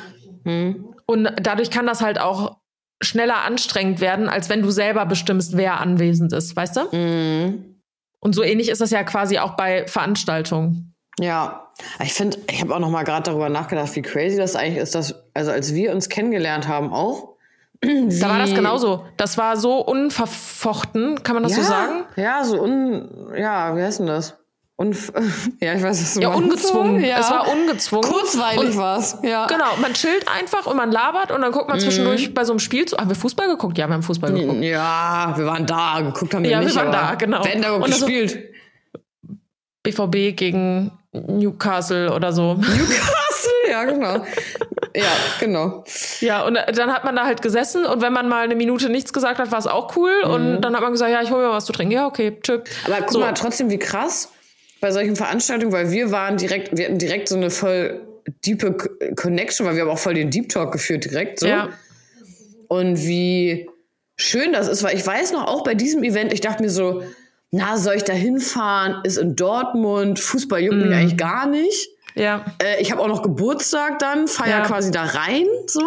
Du? 0.44 0.94
Und 1.06 1.30
dadurch 1.40 1.70
kann 1.70 1.86
das 1.86 2.02
halt 2.02 2.20
auch 2.20 2.56
schneller 3.00 3.44
anstrengend 3.44 4.00
werden, 4.00 4.28
als 4.28 4.48
wenn 4.48 4.62
du 4.62 4.70
selber 4.70 5.06
bestimmst, 5.06 5.56
wer 5.56 5.80
anwesend 5.80 6.32
ist, 6.32 6.56
weißt 6.56 6.76
du? 6.76 6.96
Mhm. 6.96 7.76
Und 8.18 8.34
so 8.34 8.42
ähnlich 8.42 8.68
ist 8.68 8.80
das 8.80 8.90
ja 8.90 9.04
quasi 9.04 9.38
auch 9.38 9.56
bei 9.56 9.86
Veranstaltungen. 9.86 10.92
Ja, 11.20 11.68
ich 12.02 12.12
finde, 12.12 12.38
ich 12.50 12.60
habe 12.60 12.74
auch 12.74 12.80
noch 12.80 12.90
mal 12.90 13.04
gerade 13.04 13.30
darüber 13.30 13.48
nachgedacht, 13.48 13.94
wie 13.94 14.02
crazy 14.02 14.36
das 14.36 14.56
eigentlich 14.56 14.78
ist, 14.78 14.96
dass 14.96 15.14
also 15.34 15.52
als 15.52 15.72
wir 15.72 15.92
uns 15.92 16.08
kennengelernt 16.08 16.66
haben 16.66 16.92
auch. 16.92 17.36
Da 17.80 18.28
war 18.28 18.38
das 18.38 18.54
genauso. 18.54 19.04
Das 19.16 19.38
war 19.38 19.56
so 19.56 19.78
unverfochten, 19.84 21.22
kann 21.22 21.34
man 21.34 21.44
das 21.44 21.56
ja, 21.56 21.62
so 21.62 21.68
sagen? 21.68 22.04
Ja, 22.16 22.42
so 22.42 22.60
un, 22.60 23.32
ja, 23.36 23.76
wie 23.76 23.82
heißt 23.82 24.00
denn 24.00 24.06
das? 24.08 24.36
Unf 24.78 25.10
ja, 25.60 25.72
ich 25.74 25.82
weiß, 25.82 26.02
was 26.02 26.14
du 26.14 26.20
Ja, 26.20 26.28
meinst. 26.28 26.42
ungezwungen. 26.44 27.02
Ja. 27.02 27.18
Es 27.18 27.30
war 27.30 27.48
ungezwungen. 27.50 28.10
Kurzweilig 28.10 28.60
Und- 28.72 28.76
war's. 28.76 29.18
Ja. 29.22 29.46
Genau, 29.46 29.74
man 29.80 29.94
chillt 29.94 30.26
einfach 30.28 30.66
und 30.66 30.76
man 30.76 30.92
labert 30.92 31.30
und 31.32 31.40
dann 31.40 31.50
guckt 31.50 31.68
man 31.68 31.80
zwischendurch 31.80 32.34
bei 32.34 32.44
so 32.44 32.52
einem 32.52 32.58
Spiel 32.58 32.84
zu. 32.84 32.98
Haben 32.98 33.08
wir 33.08 33.16
Fußball 33.16 33.48
geguckt? 33.48 33.78
Ja, 33.78 33.86
wir 33.88 33.94
haben 33.94 34.02
Fußball 34.02 34.32
geguckt. 34.32 34.62
Ja, 34.62 35.32
wir 35.34 35.46
waren 35.46 35.64
da, 35.66 36.00
geguckt 36.02 36.34
haben 36.34 36.42
wir 36.44 36.50
Ja, 36.50 36.58
wir 36.60 36.66
nicht. 36.66 36.76
waren 36.76 36.88
aber 36.88 36.96
da, 37.08 37.14
genau. 37.14 37.42
Denn 37.42 37.62
da 37.62 37.72
Und 37.72 37.84
also- 37.84 38.04
gespielt? 38.06 38.38
BVB 39.82 40.32
gegen 40.36 40.90
Newcastle 41.12 42.12
oder 42.12 42.32
so. 42.32 42.54
Newcastle, 42.54 43.52
ja, 43.70 43.84
genau. 43.84 44.26
ja, 44.94 45.04
genau. 45.40 45.84
Ja, 46.20 46.42
und 46.44 46.54
dann 46.74 46.92
hat 46.92 47.04
man 47.04 47.14
da 47.16 47.24
halt 47.24 47.40
gesessen 47.40 47.86
und 47.86 48.02
wenn 48.02 48.12
man 48.12 48.28
mal 48.28 48.44
eine 48.44 48.56
Minute 48.56 48.88
nichts 48.90 49.12
gesagt 49.12 49.38
hat, 49.38 49.50
war 49.52 49.58
es 49.58 49.66
auch 49.66 49.96
cool. 49.96 50.12
Und 50.24 50.60
dann 50.60 50.74
hat 50.74 50.82
man 50.82 50.92
gesagt, 50.92 51.10
ja, 51.12 51.22
ich 51.22 51.30
hole 51.30 51.46
mir 51.46 51.52
was 51.52 51.64
zu 51.64 51.72
trinken. 51.72 51.92
Ja, 51.94 52.06
okay, 52.06 52.36
tschüss. 52.42 52.58
Mhm. 52.86 52.92
Aber 52.92 53.00
guck 53.02 53.12
So. 53.12 53.20
mal, 53.20 53.32
trotzdem, 53.32 53.70
wie 53.70 53.78
krass 53.78 54.30
bei 54.80 54.90
solchen 54.92 55.16
Veranstaltungen, 55.16 55.72
weil 55.72 55.90
wir 55.90 56.10
waren 56.10 56.36
direkt, 56.36 56.76
wir 56.76 56.84
hatten 56.86 56.98
direkt 56.98 57.28
so 57.28 57.36
eine 57.36 57.50
voll 57.50 58.00
diepe 58.44 58.72
Co- 58.72 58.88
Connection, 59.14 59.66
weil 59.66 59.74
wir 59.76 59.82
haben 59.82 59.90
auch 59.90 59.98
voll 59.98 60.14
den 60.14 60.30
Deep 60.30 60.48
Talk 60.48 60.72
geführt 60.72 61.04
direkt 61.04 61.40
so. 61.40 61.46
Ja, 61.46 61.70
Und 62.68 62.98
wie 62.98 63.68
schön 64.16 64.52
das 64.52 64.68
ist, 64.68 64.82
weil 64.82 64.96
ich 64.96 65.06
weiß 65.06 65.32
noch, 65.32 65.46
auch 65.46 65.62
bei 65.64 65.74
diesem 65.74 66.02
Event, 66.02 66.32
ich 66.32 66.40
dachte 66.40 66.62
mir 66.62 66.70
so, 66.70 67.02
na, 67.52 67.76
soll 67.76 67.94
ich 67.94 68.04
da 68.04 68.12
hinfahren? 68.12 69.02
Ist 69.04 69.18
in 69.18 69.36
Dortmund, 69.36 70.18
Fußball 70.18 70.60
juckt 70.60 70.76
Mhm. 70.78 70.88
mich 70.88 70.96
eigentlich 70.96 71.16
gar 71.16 71.46
nicht. 71.46 71.88
ja. 72.14 72.44
Äh, 72.62 72.80
ich 72.80 72.90
habe 72.90 73.00
auch 73.02 73.08
noch 73.08 73.22
Geburtstag 73.22 73.98
dann, 73.98 74.26
feier 74.26 74.58
Ja. 74.58 74.64
quasi 74.66 74.90
da 74.90 75.04
rein, 75.04 75.46
so. 75.66 75.82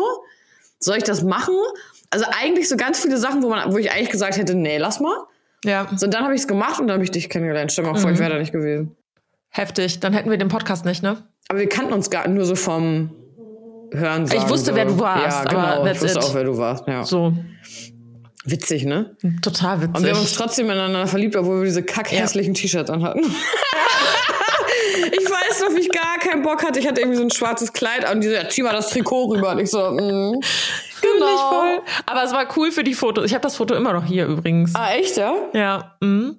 Soll 0.80 0.98
ich 0.98 1.04
das 1.04 1.24
machen? 1.24 1.56
Also 2.12 2.26
eigentlich 2.40 2.70
so 2.70 2.78
ganz 2.78 3.02
viele 3.02 3.18
Sachen, 3.18 3.44
wo 3.44 3.50
man, 3.50 3.74
wo 3.74 3.78
ich 3.78 3.92
eigentlich 3.92 4.10
gesagt 4.12 4.38
hätte, 4.38 4.56
nee, 4.56 4.78
lass 4.78 5.00
mal. 5.00 5.16
Ja, 5.66 5.88
So, 5.96 6.08
dann 6.08 6.24
habe 6.24 6.34
ich 6.36 6.42
es 6.42 6.48
gemacht 6.48 6.80
und 6.80 6.88
dann 6.88 6.96
habe 6.96 7.04
ich 7.04 7.12
dich 7.12 7.30
kennengelernt. 7.30 7.72
Stell 7.72 7.84
mal 7.86 7.96
vor, 7.96 8.10
Mhm. 8.10 8.14
ich 8.16 8.20
wäre 8.20 8.32
da 8.34 8.40
nicht 8.40 8.52
gewesen. 8.54 8.96
heftig. 9.50 10.00
Dann 10.00 10.14
hätten 10.14 10.30
wir 10.30 10.38
den 10.38 10.48
Podcast 10.48 10.86
nicht, 10.86 11.02
ne? 11.04 11.18
Aber 11.50 11.60
wir 11.60 11.68
kannten 11.70 11.92
uns 11.94 12.10
gar 12.10 12.28
nur 12.28 12.46
so 12.46 12.56
vom 12.56 13.10
Hören. 13.92 14.26
Ich 14.26 14.48
wusste, 14.50 14.72
so. 14.72 14.76
wer 14.76 14.86
du 14.86 15.00
warst, 15.00 15.52
Ja, 15.52 15.58
aber 15.58 15.80
genau. 15.82 15.92
Ich 15.92 16.02
wusste 16.02 16.20
it. 16.20 16.24
auch, 16.24 16.34
wer 16.36 16.44
du 16.44 16.58
warst. 16.58 16.88
Ja. 16.88 17.04
So, 17.04 17.34
Witzig, 18.46 18.86
ne? 18.86 19.16
total 19.42 19.82
witzig. 19.82 19.96
Und 19.98 20.04
wir 20.04 20.12
haben 20.12 20.20
uns 20.22 20.34
trotzdem 20.34 20.68
ineinander 20.68 21.06
verliebt, 21.08 21.36
obwohl 21.36 21.58
wir 21.60 21.66
diese 21.66 21.84
kackhässlichen 21.84 22.54
T-Shirts 22.54 22.90
anhatten. 22.90 23.20
ich 25.12 25.30
weiß 25.30 25.62
noch, 25.62 25.76
wie 25.76 25.82
ich 25.82 25.90
gar 25.92 26.18
keinen 26.20 26.42
Bock 26.42 26.64
hatte. 26.64 26.80
Ich 26.80 26.88
hatte 26.88 27.02
irgendwie 27.02 27.18
so 27.18 27.24
ein 27.24 27.30
schwarzes 27.32 27.74
Kleid 27.74 28.06
an 28.06 28.16
und 28.16 28.22
die 28.22 28.28
so, 28.30 28.34
ja, 28.36 28.48
zieh 28.48 28.64
mal 28.64 28.72
das 28.74 28.90
Trikot 28.90 29.26
rüber. 29.26 29.52
Und 29.52 29.60
ich 29.60 29.70
so, 29.70 29.92
mm, 29.92 30.40
Ich 31.04 31.12
genau. 31.20 31.50
voll. 31.50 31.82
Aber 32.06 32.24
es 32.24 32.32
war 32.32 32.48
cool 32.58 32.72
für 32.72 32.84
die 32.84 32.94
Fotos. 32.94 33.26
Ich 33.26 33.34
habe 33.34 33.42
das 33.42 33.56
Foto 33.56 33.74
immer 33.76 33.94
noch 33.94 34.06
hier 34.06 34.26
übrigens. 34.26 34.74
Ah, 34.76 34.92
echt, 34.94 35.18
ja? 35.18 35.34
Ja. 35.54 35.96
Mhm. 36.02 36.38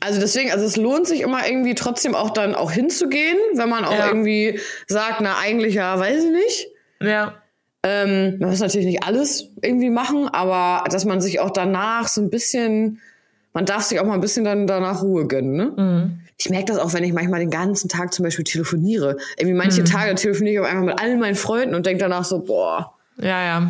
Also 0.00 0.18
deswegen, 0.20 0.50
also 0.50 0.64
es 0.64 0.76
lohnt 0.76 1.06
sich 1.06 1.20
immer 1.20 1.46
irgendwie 1.46 1.74
trotzdem 1.74 2.14
auch 2.14 2.30
dann 2.30 2.54
auch 2.54 2.70
hinzugehen, 2.70 3.36
wenn 3.54 3.68
man 3.68 3.84
auch 3.84 3.92
Ja. 3.92 4.06
irgendwie 4.08 4.58
sagt, 4.86 5.20
na 5.20 5.36
eigentlich 5.38 5.74
ja, 5.74 5.98
weiß 5.98 6.24
ich 6.24 6.30
nicht. 6.30 6.66
Ja. 7.02 7.34
Ähm, 7.82 8.38
man 8.38 8.48
muss 8.48 8.60
natürlich 8.60 8.86
nicht 8.86 9.04
alles 9.04 9.50
irgendwie 9.60 9.90
machen, 9.90 10.28
aber 10.28 10.88
dass 10.90 11.04
man 11.04 11.20
sich 11.20 11.38
auch 11.40 11.50
danach 11.50 12.08
so 12.08 12.22
ein 12.22 12.30
bisschen, 12.30 13.00
man 13.52 13.66
darf 13.66 13.82
sich 13.82 14.00
auch 14.00 14.06
mal 14.06 14.14
ein 14.14 14.22
bisschen 14.22 14.44
dann 14.46 14.66
danach 14.66 15.02
Ruhe 15.02 15.26
gönnen, 15.26 15.54
ne? 15.54 15.72
Mhm. 15.76 16.20
Ich 16.38 16.48
merke 16.50 16.64
das 16.72 16.78
auch, 16.78 16.94
wenn 16.94 17.04
ich 17.04 17.12
manchmal 17.12 17.40
den 17.40 17.50
ganzen 17.50 17.88
Tag 17.90 18.12
zum 18.14 18.24
Beispiel 18.24 18.44
telefoniere. 18.44 19.18
Irgendwie 19.36 19.54
manche 19.54 19.82
Mhm. 19.82 19.84
Tage 19.84 20.14
telefoniere 20.16 20.54
ich 20.54 20.60
auch 20.60 20.70
einfach 20.72 20.84
mit 20.86 21.00
allen 21.00 21.20
meinen 21.20 21.36
Freunden 21.36 21.74
und 21.74 21.84
denke 21.86 22.00
danach 22.00 22.24
so, 22.24 22.40
boah, 22.40 22.94
Ja, 23.18 23.44
ja. 23.44 23.68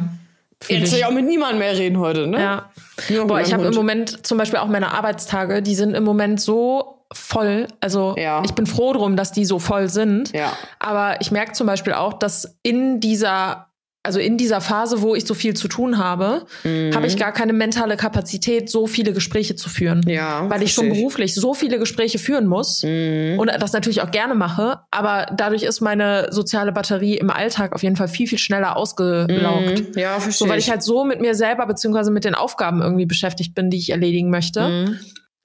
Jetzt 0.69 0.87
ich. 0.89 0.93
will 0.93 0.99
ich 1.01 1.05
auch 1.07 1.11
mit 1.11 1.25
niemandem 1.27 1.59
mehr 1.59 1.77
reden 1.77 1.99
heute, 1.99 2.27
ne? 2.27 2.41
Ja. 2.41 2.71
Nur 3.11 3.27
Boah, 3.27 3.41
ich 3.41 3.53
habe 3.53 3.65
im. 3.67 3.75
Moment 3.75 4.27
zum 4.27 4.39
Beispiel 4.39 4.59
auch 4.59 4.67
meine 4.69 4.93
Arbeitstage, 4.93 5.63
die 5.63 5.75
sind 5.75 5.95
im 5.95 6.05
Moment 6.05 6.41
so 6.41 7.05
voll. 7.13 7.69
Also 7.81 8.15
Ja. 8.19 8.43
ich 8.45 8.53
bin 8.55 8.67
froh 8.67 8.93
drum, 8.93 9.17
dass 9.17 9.33
die 9.33 9.45
so 9.45 9.59
voll 9.59 9.89
sind. 9.89 10.33
Ja. 10.33 10.53
Aber 10.79 11.21
ich 11.21 11.31
merke 11.31 11.53
zum 11.53 11.67
Beispiel 11.67 11.93
auch, 11.93 12.15
dass 12.15 12.57
in 12.63 13.01
dieser, 13.01 13.67
also 14.07 14.21
in 14.21 14.37
dieser 14.37 14.61
Phase, 14.61 15.01
wo 15.03 15.15
ich 15.15 15.25
so 15.27 15.35
viel 15.35 15.55
zu 15.55 15.67
tun 15.67 15.99
habe, 15.99 16.45
Mhm. 16.63 16.95
habe 16.95 17.07
ich 17.07 17.17
gar 17.17 17.33
keine 17.33 17.53
mentale 17.55 17.97
Kapazität, 17.97 18.69
so 18.71 18.87
viele 18.87 19.13
Gespräche 19.15 19.57
zu 19.57 19.69
führen. 19.71 20.03
Ja, 20.07 20.49
Weil 20.51 20.63
ich 20.63 20.73
schon 20.75 20.91
beruflich 20.91 21.35
so 21.35 21.55
viele 21.55 21.79
Gespräche 21.79 22.19
führen 22.19 22.47
muss 22.47 22.83
Mhm. 22.83 23.39
und 23.39 23.49
das 23.49 23.73
natürlich 23.73 24.03
auch 24.03 24.11
gerne 24.11 24.35
mache, 24.35 24.81
aber 24.91 25.27
dadurch 25.37 25.63
ist 25.63 25.81
meine 25.81 26.29
soziale 26.31 26.71
Batterie 26.73 27.17
im 27.17 27.31
Alltag 27.31 27.75
auf 27.75 27.83
jeden 27.83 27.97
Fall 27.97 28.09
viel, 28.09 28.29
viel 28.29 28.39
schneller 28.39 28.77
ausgelaugt. 28.77 29.81
Mhm. 29.81 29.99
Ja, 29.99 30.21
verstehe 30.21 30.33
So, 30.47 30.49
weil 30.49 30.59
ich 30.59 30.71
halt 30.71 30.83
so 30.83 31.05
mit 31.05 31.21
mir 31.21 31.35
selber 31.35 31.67
beziehungsweise 31.67 32.11
mit 32.11 32.25
den 32.25 32.35
Aufgaben 32.35 32.83
irgendwie 32.83 33.07
beschäftigt 33.07 33.55
bin, 33.55 33.71
die 33.71 33.79
ich 33.79 33.91
erledigen 33.91 34.29
möchte. 34.31 34.69
Mhm. 34.69 34.99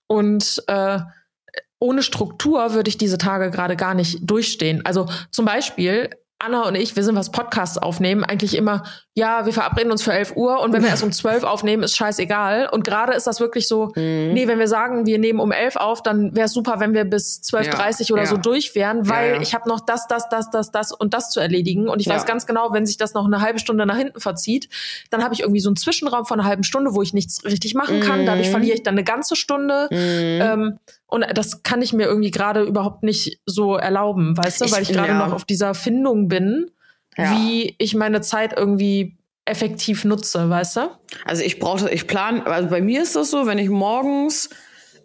Und 0.08 0.64
äh, 0.68 1.00
ohne 1.80 2.04
Struktur 2.04 2.74
würde 2.74 2.90
ich 2.90 2.98
diese 2.98 3.18
Tage 3.18 3.52
gerade 3.52 3.78
gar 3.78 3.94
nicht 3.94 4.20
durchstehen. 4.22 4.82
Also 4.86 5.08
zum 5.32 5.46
Beispiel, 5.46 6.10
Anna 6.40 6.68
und 6.68 6.76
ich, 6.76 6.96
wir 6.96 7.04
sind 7.04 7.16
was 7.16 7.32
Podcasts 7.32 7.78
aufnehmen, 7.78 8.24
eigentlich 8.24 8.56
immer, 8.56 8.84
ja, 9.20 9.46
wir 9.46 9.52
verabreden 9.54 9.92
uns 9.92 10.02
für 10.02 10.14
11 10.14 10.36
Uhr 10.38 10.62
und 10.62 10.72
wenn 10.74 10.82
wir 10.82 10.90
erst 10.96 11.04
um 11.04 11.12
12 11.12 11.44
aufnehmen, 11.44 11.84
ist 11.84 11.96
scheißegal. 11.96 12.70
Und 12.72 12.84
gerade 12.86 13.14
ist 13.14 13.28
das 13.28 13.40
wirklich 13.40 13.68
so, 13.68 13.88
Mhm. 13.96 14.32
nee, 14.34 14.48
wenn 14.48 14.60
wir 14.60 14.68
sagen, 14.68 15.06
wir 15.06 15.20
nehmen 15.20 15.40
um 15.40 15.52
11 15.52 15.76
auf, 15.76 16.02
dann 16.02 16.36
wäre 16.36 16.46
es 16.46 16.54
super, 16.54 16.80
wenn 16.80 16.94
wir 16.94 17.04
bis 17.04 17.42
12.30 17.44 18.12
oder 18.14 18.22
Ja, 18.24 18.28
so 18.28 18.36
ja. 18.36 18.42
durch 18.42 18.76
wären, 18.76 19.10
weil 19.10 19.30
Ja, 19.30 19.36
ja. 19.36 19.42
ich 19.42 19.54
habe 19.54 19.68
noch 19.68 19.82
das, 19.82 20.08
das, 20.08 20.30
das, 20.30 20.50
das, 20.50 20.72
das 20.72 20.92
und 20.94 21.14
das 21.14 21.30
zu 21.32 21.40
erledigen. 21.40 21.90
Und 21.90 22.00
ich 22.00 22.08
Ja. 22.08 22.16
weiß 22.16 22.26
ganz 22.26 22.46
genau, 22.48 22.72
wenn 22.74 22.86
sich 22.86 22.98
das 22.98 23.14
noch 23.14 23.26
eine 23.26 23.42
halbe 23.42 23.60
Stunde 23.60 23.86
nach 23.86 23.98
hinten 23.98 24.20
verzieht, 24.20 24.70
dann 25.10 25.24
habe 25.24 25.34
ich 25.34 25.42
irgendwie 25.42 25.60
so 25.60 25.70
einen 25.70 25.76
Zwischenraum 25.76 26.26
von 26.26 26.40
einer 26.40 26.48
halben 26.48 26.64
Stunde, 26.64 26.96
wo 26.96 27.02
ich 27.02 27.14
nichts 27.14 27.44
richtig 27.44 27.76
machen 27.76 28.00
kann. 28.00 28.22
Mhm. 28.22 28.26
Dadurch 28.26 28.50
verliere 28.50 28.76
ich 28.76 28.84
dann 28.84 28.94
eine 28.96 29.04
ganze 29.04 29.36
Stunde. 29.36 29.88
Mhm. 29.92 29.98
Ähm, 29.98 30.80
und 31.08 31.26
das 31.34 31.64
kann 31.64 31.82
ich 31.82 31.92
mir 31.92 32.06
irgendwie 32.06 32.32
gerade 32.32 32.62
überhaupt 32.64 33.04
nicht 33.04 33.40
so 33.46 33.76
erlauben, 33.76 34.38
weißt 34.38 34.62
du, 34.62 34.72
weil 34.72 34.84
ich 34.84 34.94
gerade 34.94 35.10
ja. 35.10 35.18
noch 35.28 35.34
auf 35.34 35.44
dieser 35.44 35.74
Findung 35.74 36.28
bin, 36.28 36.70
Ja. 37.20 37.32
wie 37.32 37.76
ich 37.78 37.96
meine 37.96 38.22
Zeit 38.22 38.58
irgendwie 38.58 39.18
effektiv 39.46 40.06
nutze, 40.06 40.50
weißt 40.50 40.78
du? 40.78 40.82
Also 41.26 41.44
ich 41.44 41.60
brauche, 41.60 41.90
ich 41.90 42.08
plane, 42.08 42.46
also 42.46 42.70
bei 42.70 42.82
mir 42.82 43.02
ist 43.02 43.16
das 43.16 43.32
so, 43.32 43.48
wenn 43.48 43.58
ich 43.58 43.70
morgens 43.70 44.50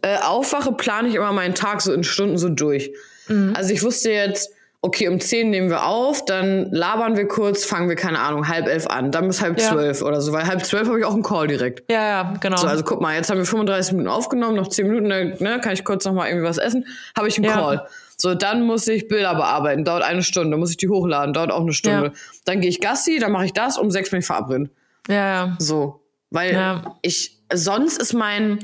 äh, 0.02 0.18
aufwache, 0.18 0.72
plane 0.72 1.08
ich 1.08 1.14
immer 1.14 1.32
meinen 1.32 1.54
Tag 1.54 1.80
so 1.80 1.92
in 1.92 2.04
Stunden 2.04 2.36
so 2.36 2.48
durch. 2.48 2.90
Mhm. 3.28 3.54
Also 3.56 3.72
ich 3.72 3.82
wusste 3.82 4.10
jetzt, 4.10 4.50
okay, 4.82 5.08
um 5.08 5.18
zehn 5.18 5.48
nehmen 5.48 5.70
wir 5.70 5.86
auf, 5.86 6.26
dann 6.26 6.70
labern 6.70 7.16
wir 7.16 7.26
kurz, 7.26 7.64
fangen 7.64 7.88
wir, 7.88 7.96
keine 7.96 8.18
Ahnung, 8.18 8.48
halb 8.48 8.66
elf 8.66 8.86
an, 8.86 9.10
dann 9.10 9.28
bis 9.28 9.40
halb 9.40 9.58
ja. 9.58 9.70
zwölf 9.70 10.02
oder 10.02 10.20
so, 10.20 10.32
weil 10.34 10.46
halb 10.46 10.62
zwölf 10.62 10.86
habe 10.88 10.98
ich 10.98 11.06
auch 11.06 11.14
einen 11.14 11.22
Call 11.22 11.46
direkt. 11.46 11.90
Ja, 11.90 12.06
ja, 12.06 12.34
genau. 12.38 12.58
So, 12.58 12.66
also 12.66 12.84
guck 12.84 13.00
mal, 13.00 13.16
jetzt 13.16 13.30
haben 13.30 13.38
wir 13.38 13.46
35 13.46 13.92
Minuten 13.92 14.10
aufgenommen, 14.10 14.56
noch 14.56 14.68
zehn 14.68 14.86
Minuten, 14.86 15.08
ne, 15.08 15.60
kann 15.62 15.72
ich 15.72 15.84
kurz 15.84 16.04
noch 16.04 16.12
mal 16.12 16.28
irgendwie 16.28 16.46
was 16.46 16.58
essen, 16.58 16.86
habe 17.16 17.28
ich 17.28 17.38
einen 17.38 17.46
ja. 17.46 17.54
Call. 17.54 17.86
So, 18.16 18.34
dann 18.34 18.62
muss 18.62 18.86
ich 18.88 19.08
Bilder 19.08 19.34
bearbeiten, 19.34 19.84
dauert 19.84 20.02
eine 20.02 20.22
Stunde, 20.22 20.56
muss 20.56 20.70
ich 20.70 20.76
die 20.76 20.88
hochladen, 20.88 21.32
dauert 21.32 21.50
auch 21.50 21.62
eine 21.62 21.72
Stunde. 21.72 22.06
Ja. 22.06 22.12
Dann 22.44 22.60
gehe 22.60 22.70
ich 22.70 22.80
Gassi, 22.80 23.18
dann 23.18 23.32
mache 23.32 23.46
ich 23.46 23.52
das, 23.52 23.78
um 23.78 23.90
sechs 23.90 24.10
bin 24.10 24.20
ich 24.20 24.26
verabreden. 24.26 24.70
Ja, 25.08 25.14
ja. 25.14 25.56
So, 25.58 26.02
weil 26.30 26.54
ja. 26.54 26.96
ich, 27.02 27.38
sonst 27.52 27.98
ist 27.98 28.12
mein, 28.12 28.60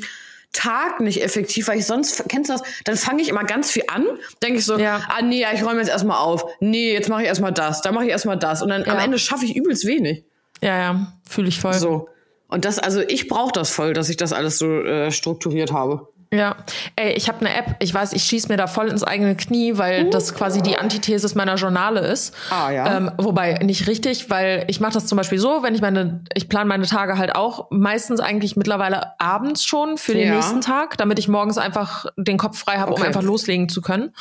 Tag 0.52 0.98
nicht 1.00 1.22
effektiv, 1.22 1.68
weil 1.68 1.78
ich 1.78 1.86
sonst, 1.86 2.24
kennst 2.28 2.50
du 2.50 2.54
das, 2.54 2.62
dann 2.84 2.96
fange 2.96 3.22
ich 3.22 3.28
immer 3.28 3.44
ganz 3.44 3.70
viel 3.70 3.84
an, 3.86 4.04
denke 4.42 4.58
ich 4.58 4.64
so, 4.64 4.76
ja. 4.78 5.00
ah 5.08 5.22
nee, 5.22 5.46
ich 5.54 5.64
räume 5.64 5.78
jetzt 5.78 5.90
erstmal 5.90 6.18
auf. 6.18 6.44
Nee, 6.58 6.92
jetzt 6.92 7.08
mache 7.08 7.22
ich 7.22 7.28
erstmal 7.28 7.52
das, 7.52 7.82
dann 7.82 7.94
mache 7.94 8.06
ich 8.06 8.10
erstmal 8.10 8.36
das. 8.36 8.60
Und 8.60 8.70
dann 8.70 8.84
am 8.84 8.98
Ende 8.98 9.18
schaffe 9.18 9.44
ich 9.44 9.54
übelst 9.54 9.86
wenig. 9.86 10.24
Ja, 10.60 10.76
ja, 10.76 11.12
fühle 11.28 11.48
ich 11.48 11.60
voll. 11.60 11.74
So. 11.74 12.08
Und 12.48 12.64
das, 12.64 12.80
also 12.80 13.00
ich 13.00 13.28
brauche 13.28 13.52
das 13.52 13.70
voll, 13.70 13.92
dass 13.92 14.08
ich 14.08 14.16
das 14.16 14.32
alles 14.32 14.58
so 14.58 14.82
äh, 14.82 15.12
strukturiert 15.12 15.72
habe. 15.72 16.08
Ja, 16.32 16.58
ey, 16.94 17.14
ich 17.14 17.26
habe 17.26 17.40
eine 17.40 17.56
App, 17.56 17.74
ich 17.80 17.92
weiß, 17.92 18.12
ich 18.12 18.22
schieß 18.22 18.48
mir 18.48 18.56
da 18.56 18.68
voll 18.68 18.86
ins 18.86 19.02
eigene 19.02 19.34
Knie, 19.34 19.78
weil 19.78 20.06
uh. 20.06 20.10
das 20.10 20.32
quasi 20.32 20.62
die 20.62 20.78
Antithesis 20.78 21.34
meiner 21.34 21.56
Journale 21.56 21.98
ist. 22.00 22.36
Ah, 22.50 22.70
ja. 22.70 22.96
Ähm, 22.96 23.10
wobei 23.18 23.54
nicht 23.54 23.88
richtig, 23.88 24.30
weil 24.30 24.64
ich 24.68 24.78
mache 24.78 24.92
das 24.92 25.06
zum 25.06 25.18
Beispiel 25.18 25.40
so, 25.40 25.64
wenn 25.64 25.74
ich 25.74 25.80
meine, 25.80 26.20
ich 26.34 26.48
plane 26.48 26.66
meine 26.66 26.86
Tage 26.86 27.18
halt 27.18 27.34
auch 27.34 27.66
meistens 27.70 28.20
eigentlich 28.20 28.54
mittlerweile 28.54 29.18
abends 29.20 29.64
schon 29.64 29.98
für 29.98 30.14
den 30.14 30.28
ja. 30.28 30.36
nächsten 30.36 30.60
Tag, 30.60 30.96
damit 30.98 31.18
ich 31.18 31.26
morgens 31.26 31.58
einfach 31.58 32.06
den 32.16 32.38
Kopf 32.38 32.58
frei 32.58 32.76
habe, 32.76 32.92
okay. 32.92 33.00
um 33.00 33.06
einfach 33.08 33.22
loslegen 33.22 33.68
zu 33.68 33.82
können. 33.82 34.14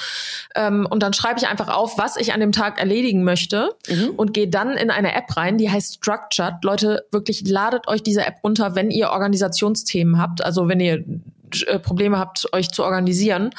Ähm, 0.55 0.87
und 0.89 1.03
dann 1.03 1.13
schreibe 1.13 1.37
ich 1.37 1.47
einfach 1.47 1.67
auf, 1.67 1.99
was 1.99 2.17
ich 2.17 2.33
an 2.33 2.39
dem 2.39 2.53
Tag 2.53 2.79
erledigen 2.79 3.23
möchte 3.23 3.75
mhm. 3.87 4.13
und 4.17 4.33
gehe 4.33 4.47
dann 4.47 4.71
in 4.71 4.89
eine 4.89 5.13
App 5.13 5.37
rein, 5.37 5.59
die 5.59 5.69
heißt 5.69 5.97
Structured. 5.97 6.63
Leute, 6.63 7.05
wirklich 7.11 7.47
ladet 7.47 7.87
euch 7.87 8.01
diese 8.01 8.25
App 8.25 8.37
runter, 8.43 8.73
wenn 8.73 8.89
ihr 8.89 9.11
Organisationsthemen 9.11 10.19
habt. 10.19 10.43
Also 10.43 10.67
wenn 10.67 10.79
ihr 10.79 11.03
äh, 11.67 11.79
Probleme 11.79 12.17
habt, 12.17 12.51
euch 12.53 12.71
zu 12.71 12.83
organisieren. 12.83 13.51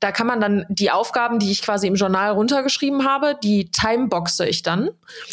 Da 0.00 0.12
kann 0.12 0.26
man 0.26 0.40
dann 0.40 0.66
die 0.68 0.90
Aufgaben, 0.90 1.38
die 1.38 1.50
ich 1.50 1.62
quasi 1.62 1.86
im 1.86 1.94
Journal 1.94 2.32
runtergeschrieben 2.32 3.04
habe, 3.04 3.36
die 3.42 3.70
timeboxe 3.70 4.46
ich 4.46 4.62
dann. 4.62 4.90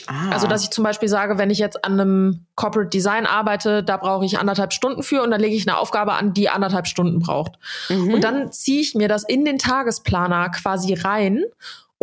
Ah. 0.07 0.31
Also, 0.31 0.47
dass 0.47 0.63
ich 0.63 0.71
zum 0.71 0.83
Beispiel 0.83 1.09
sage, 1.09 1.37
wenn 1.37 1.49
ich 1.49 1.59
jetzt 1.59 1.83
an 1.85 1.99
einem 1.99 2.45
Corporate 2.55 2.89
Design 2.89 3.25
arbeite, 3.25 3.83
da 3.83 3.97
brauche 3.97 4.25
ich 4.25 4.37
anderthalb 4.37 4.73
Stunden 4.73 5.03
für 5.03 5.23
und 5.23 5.31
dann 5.31 5.41
lege 5.41 5.55
ich 5.55 5.67
eine 5.67 5.77
Aufgabe 5.77 6.13
an, 6.13 6.33
die 6.33 6.49
anderthalb 6.49 6.87
Stunden 6.87 7.19
braucht. 7.19 7.53
Mhm. 7.89 8.13
Und 8.13 8.23
dann 8.23 8.51
ziehe 8.51 8.81
ich 8.81 8.95
mir 8.95 9.07
das 9.07 9.23
in 9.23 9.45
den 9.45 9.57
Tagesplaner 9.57 10.49
quasi 10.49 10.93
rein 10.93 11.43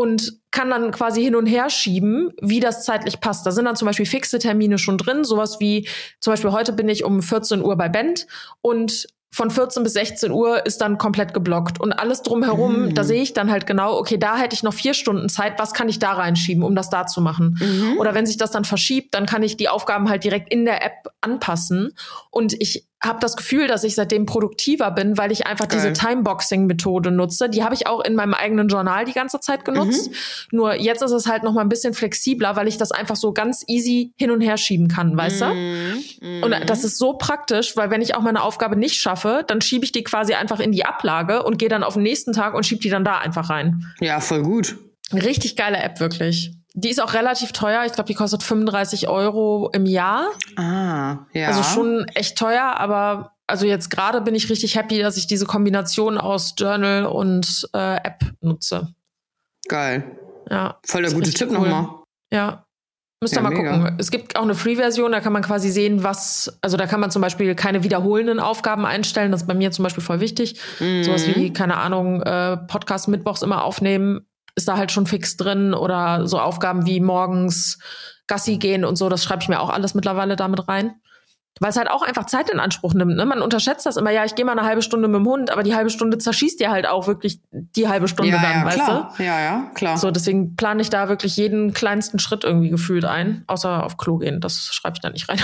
und 0.00 0.40
kann 0.50 0.70
dann 0.70 0.92
quasi 0.92 1.22
hin 1.22 1.36
und 1.36 1.44
her 1.44 1.68
schieben, 1.68 2.32
wie 2.40 2.58
das 2.58 2.86
zeitlich 2.86 3.20
passt. 3.20 3.44
Da 3.44 3.50
sind 3.50 3.66
dann 3.66 3.76
zum 3.76 3.84
Beispiel 3.84 4.06
fixe 4.06 4.38
Termine 4.38 4.78
schon 4.78 4.96
drin, 4.96 5.24
sowas 5.24 5.60
wie 5.60 5.86
zum 6.20 6.32
Beispiel 6.32 6.52
heute 6.52 6.72
bin 6.72 6.88
ich 6.88 7.04
um 7.04 7.20
14 7.20 7.62
Uhr 7.62 7.76
bei 7.76 7.90
Band 7.90 8.26
und 8.62 9.06
von 9.32 9.50
14 9.50 9.84
bis 9.84 9.92
16 9.92 10.32
Uhr 10.32 10.66
ist 10.66 10.80
dann 10.80 10.98
komplett 10.98 11.32
geblockt. 11.32 11.80
Und 11.80 11.92
alles 11.92 12.22
drumherum, 12.22 12.86
mhm. 12.86 12.94
da 12.94 13.04
sehe 13.04 13.22
ich 13.22 13.32
dann 13.32 13.50
halt 13.50 13.66
genau, 13.66 13.96
okay, 13.96 14.18
da 14.18 14.36
hätte 14.36 14.54
ich 14.54 14.64
noch 14.64 14.74
vier 14.74 14.92
Stunden 14.92 15.28
Zeit, 15.28 15.58
was 15.58 15.72
kann 15.72 15.88
ich 15.88 16.00
da 16.00 16.12
reinschieben, 16.12 16.64
um 16.64 16.74
das 16.74 16.90
da 16.90 17.06
zu 17.06 17.20
machen? 17.20 17.56
Mhm. 17.60 17.98
Oder 17.98 18.14
wenn 18.14 18.26
sich 18.26 18.38
das 18.38 18.50
dann 18.50 18.64
verschiebt, 18.64 19.14
dann 19.14 19.26
kann 19.26 19.44
ich 19.44 19.56
die 19.56 19.68
Aufgaben 19.68 20.08
halt 20.08 20.24
direkt 20.24 20.52
in 20.52 20.64
der 20.64 20.84
App 20.84 21.12
anpassen. 21.20 21.94
Und 22.30 22.60
ich 22.60 22.89
habe 23.02 23.18
das 23.20 23.36
Gefühl, 23.36 23.66
dass 23.66 23.82
ich 23.82 23.94
seitdem 23.94 24.26
produktiver 24.26 24.90
bin, 24.90 25.16
weil 25.16 25.32
ich 25.32 25.46
einfach 25.46 25.68
Geil. 25.68 25.80
diese 25.80 25.92
Timeboxing-Methode 25.94 27.10
nutze. 27.10 27.48
Die 27.48 27.64
habe 27.64 27.74
ich 27.74 27.86
auch 27.86 28.04
in 28.04 28.14
meinem 28.14 28.34
eigenen 28.34 28.68
Journal 28.68 29.06
die 29.06 29.12
ganze 29.12 29.40
Zeit 29.40 29.64
genutzt. 29.64 30.10
Mhm. 30.10 30.14
Nur 30.58 30.74
jetzt 30.74 31.02
ist 31.02 31.12
es 31.12 31.26
halt 31.26 31.42
noch 31.42 31.54
mal 31.54 31.62
ein 31.62 31.70
bisschen 31.70 31.94
flexibler, 31.94 32.56
weil 32.56 32.68
ich 32.68 32.76
das 32.76 32.92
einfach 32.92 33.16
so 33.16 33.32
ganz 33.32 33.64
easy 33.68 34.12
hin 34.16 34.30
und 34.30 34.42
her 34.42 34.58
schieben 34.58 34.88
kann, 34.88 35.16
weißt 35.16 35.42
mhm. 35.42 36.04
du? 36.20 36.44
Und 36.44 36.54
das 36.68 36.84
ist 36.84 36.98
so 36.98 37.14
praktisch, 37.14 37.76
weil 37.76 37.90
wenn 37.90 38.02
ich 38.02 38.14
auch 38.14 38.22
meine 38.22 38.42
Aufgabe 38.42 38.76
nicht 38.76 39.00
schaffe, 39.00 39.44
dann 39.46 39.62
schiebe 39.62 39.84
ich 39.84 39.92
die 39.92 40.04
quasi 40.04 40.34
einfach 40.34 40.60
in 40.60 40.72
die 40.72 40.84
Ablage 40.84 41.42
und 41.42 41.58
gehe 41.58 41.70
dann 41.70 41.82
auf 41.82 41.94
den 41.94 42.02
nächsten 42.02 42.34
Tag 42.34 42.54
und 42.54 42.66
schiebe 42.66 42.82
die 42.82 42.90
dann 42.90 43.04
da 43.04 43.18
einfach 43.18 43.48
rein. 43.48 43.86
Ja, 44.00 44.20
voll 44.20 44.42
gut. 44.42 44.76
Richtig 45.12 45.56
geile 45.56 45.78
App, 45.78 46.00
wirklich. 46.00 46.52
Die 46.74 46.88
ist 46.88 47.02
auch 47.02 47.14
relativ 47.14 47.52
teuer. 47.52 47.84
Ich 47.84 47.92
glaube, 47.92 48.06
die 48.06 48.14
kostet 48.14 48.42
35 48.42 49.08
Euro 49.08 49.70
im 49.72 49.86
Jahr. 49.86 50.28
Ah, 50.56 51.26
ja. 51.32 51.48
Also 51.48 51.62
schon 51.62 52.06
echt 52.14 52.38
teuer, 52.38 52.76
aber 52.76 53.32
also 53.48 53.66
jetzt 53.66 53.90
gerade 53.90 54.20
bin 54.20 54.34
ich 54.34 54.48
richtig 54.48 54.76
happy, 54.76 55.00
dass 55.00 55.16
ich 55.16 55.26
diese 55.26 55.46
Kombination 55.46 56.16
aus 56.16 56.54
Journal 56.56 57.06
und 57.06 57.68
äh, 57.74 57.96
App 57.96 58.20
nutze. 58.40 58.94
Geil. 59.68 60.16
Ja. 60.48 60.78
Voll 60.86 61.02
der 61.02 61.12
gute 61.12 61.32
Tipp 61.32 61.48
cool. 61.50 61.58
nochmal. 61.58 61.88
Ja. 62.32 62.64
Müsst 63.22 63.34
ihr 63.34 63.38
ja, 63.38 63.42
mal 63.42 63.50
mega. 63.50 63.76
gucken. 63.76 63.96
Es 63.98 64.10
gibt 64.10 64.36
auch 64.36 64.42
eine 64.42 64.54
Free-Version, 64.54 65.12
da 65.12 65.20
kann 65.20 65.34
man 65.34 65.42
quasi 65.42 65.70
sehen, 65.70 66.02
was, 66.02 66.58
also 66.62 66.78
da 66.78 66.86
kann 66.86 67.00
man 67.00 67.10
zum 67.10 67.20
Beispiel 67.20 67.54
keine 67.54 67.82
wiederholenden 67.82 68.40
Aufgaben 68.40 68.86
einstellen. 68.86 69.30
Das 69.30 69.42
ist 69.42 69.46
bei 69.46 69.52
mir 69.54 69.72
zum 69.72 69.82
Beispiel 69.82 70.02
voll 70.02 70.20
wichtig. 70.20 70.58
Mhm. 70.78 71.04
Sowas 71.04 71.26
wie, 71.26 71.52
keine 71.52 71.76
Ahnung, 71.76 72.22
äh, 72.22 72.56
Podcast 72.56 73.08
mittwochs 73.08 73.42
immer 73.42 73.64
aufnehmen 73.64 74.26
ist 74.60 74.68
da 74.68 74.76
halt 74.76 74.92
schon 74.92 75.06
fix 75.06 75.36
drin 75.36 75.72
oder 75.72 76.26
so 76.26 76.38
Aufgaben 76.38 76.84
wie 76.84 77.00
morgens 77.00 77.78
Gassi 78.26 78.58
gehen 78.58 78.84
und 78.84 78.96
so, 78.96 79.08
das 79.08 79.24
schreibe 79.24 79.42
ich 79.42 79.48
mir 79.48 79.60
auch 79.60 79.70
alles 79.70 79.94
mittlerweile 79.94 80.36
damit 80.36 80.68
rein. 80.68 81.00
Weil 81.58 81.70
es 81.70 81.76
halt 81.76 81.90
auch 81.90 82.02
einfach 82.02 82.24
Zeit 82.24 82.48
in 82.48 82.58
Anspruch 82.58 82.94
nimmt. 82.94 83.16
Ne? 83.16 83.26
Man 83.26 83.42
unterschätzt 83.42 83.84
das 83.84 83.96
immer, 83.96 84.10
ja, 84.10 84.24
ich 84.24 84.34
gehe 84.34 84.46
mal 84.46 84.52
eine 84.52 84.66
halbe 84.66 84.80
Stunde 84.80 85.08
mit 85.08 85.18
dem 85.18 85.26
Hund, 85.26 85.50
aber 85.50 85.62
die 85.62 85.74
halbe 85.74 85.90
Stunde 85.90 86.16
zerschießt 86.16 86.58
dir 86.58 86.70
halt 86.70 86.86
auch 86.86 87.06
wirklich 87.06 87.40
die 87.50 87.86
halbe 87.86 88.08
Stunde 88.08 88.32
ja, 88.32 88.40
dann, 88.40 88.60
ja, 88.60 88.64
weißt 88.64 88.76
klar. 88.76 89.14
du? 89.16 89.22
Ja, 89.22 89.40
ja, 89.40 89.70
klar. 89.74 89.98
So, 89.98 90.10
deswegen 90.10 90.56
plane 90.56 90.80
ich 90.80 90.88
da 90.88 91.08
wirklich 91.08 91.36
jeden 91.36 91.74
kleinsten 91.74 92.18
Schritt 92.18 92.44
irgendwie 92.44 92.70
gefühlt 92.70 93.04
ein, 93.04 93.44
außer 93.46 93.84
auf 93.84 93.98
Klo 93.98 94.16
gehen. 94.16 94.40
Das 94.40 94.70
schreibe 94.72 94.94
ich 94.96 95.00
da 95.00 95.10
nicht 95.10 95.28
rein. 95.28 95.40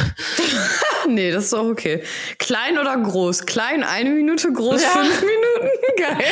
nee, 1.09 1.31
das 1.31 1.47
ist 1.47 1.55
auch 1.55 1.67
okay. 1.67 2.03
Klein 2.39 2.79
oder 2.79 2.97
groß? 2.97 3.45
Klein 3.45 3.83
eine 3.83 4.11
Minute, 4.11 4.51
groß 4.53 4.83
ja. 4.83 4.89
fünf 4.89 5.21
Minuten? 5.21 5.77
Geil. 5.99 6.25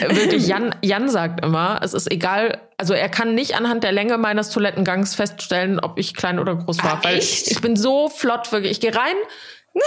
Ey, 0.00 0.16
wirklich, 0.16 0.46
Jan, 0.46 0.74
Jan 0.82 1.08
sagt 1.08 1.44
immer, 1.44 1.80
es 1.82 1.92
ist 1.94 2.10
egal, 2.10 2.60
also 2.82 2.94
er 2.94 3.08
kann 3.08 3.34
nicht 3.34 3.54
anhand 3.54 3.84
der 3.84 3.92
Länge 3.92 4.18
meines 4.18 4.50
Toilettengangs 4.50 5.14
feststellen, 5.14 5.78
ob 5.78 5.98
ich 5.98 6.14
klein 6.14 6.38
oder 6.38 6.56
groß 6.56 6.82
war. 6.82 6.94
Ah, 6.94 6.98
weil 7.02 7.18
echt? 7.18 7.50
ich 7.50 7.60
bin 7.60 7.76
so 7.76 8.08
flott, 8.08 8.50
wirklich. 8.50 8.72
Ich 8.82 8.90
gehe 8.90 9.00
rein, 9.00 9.14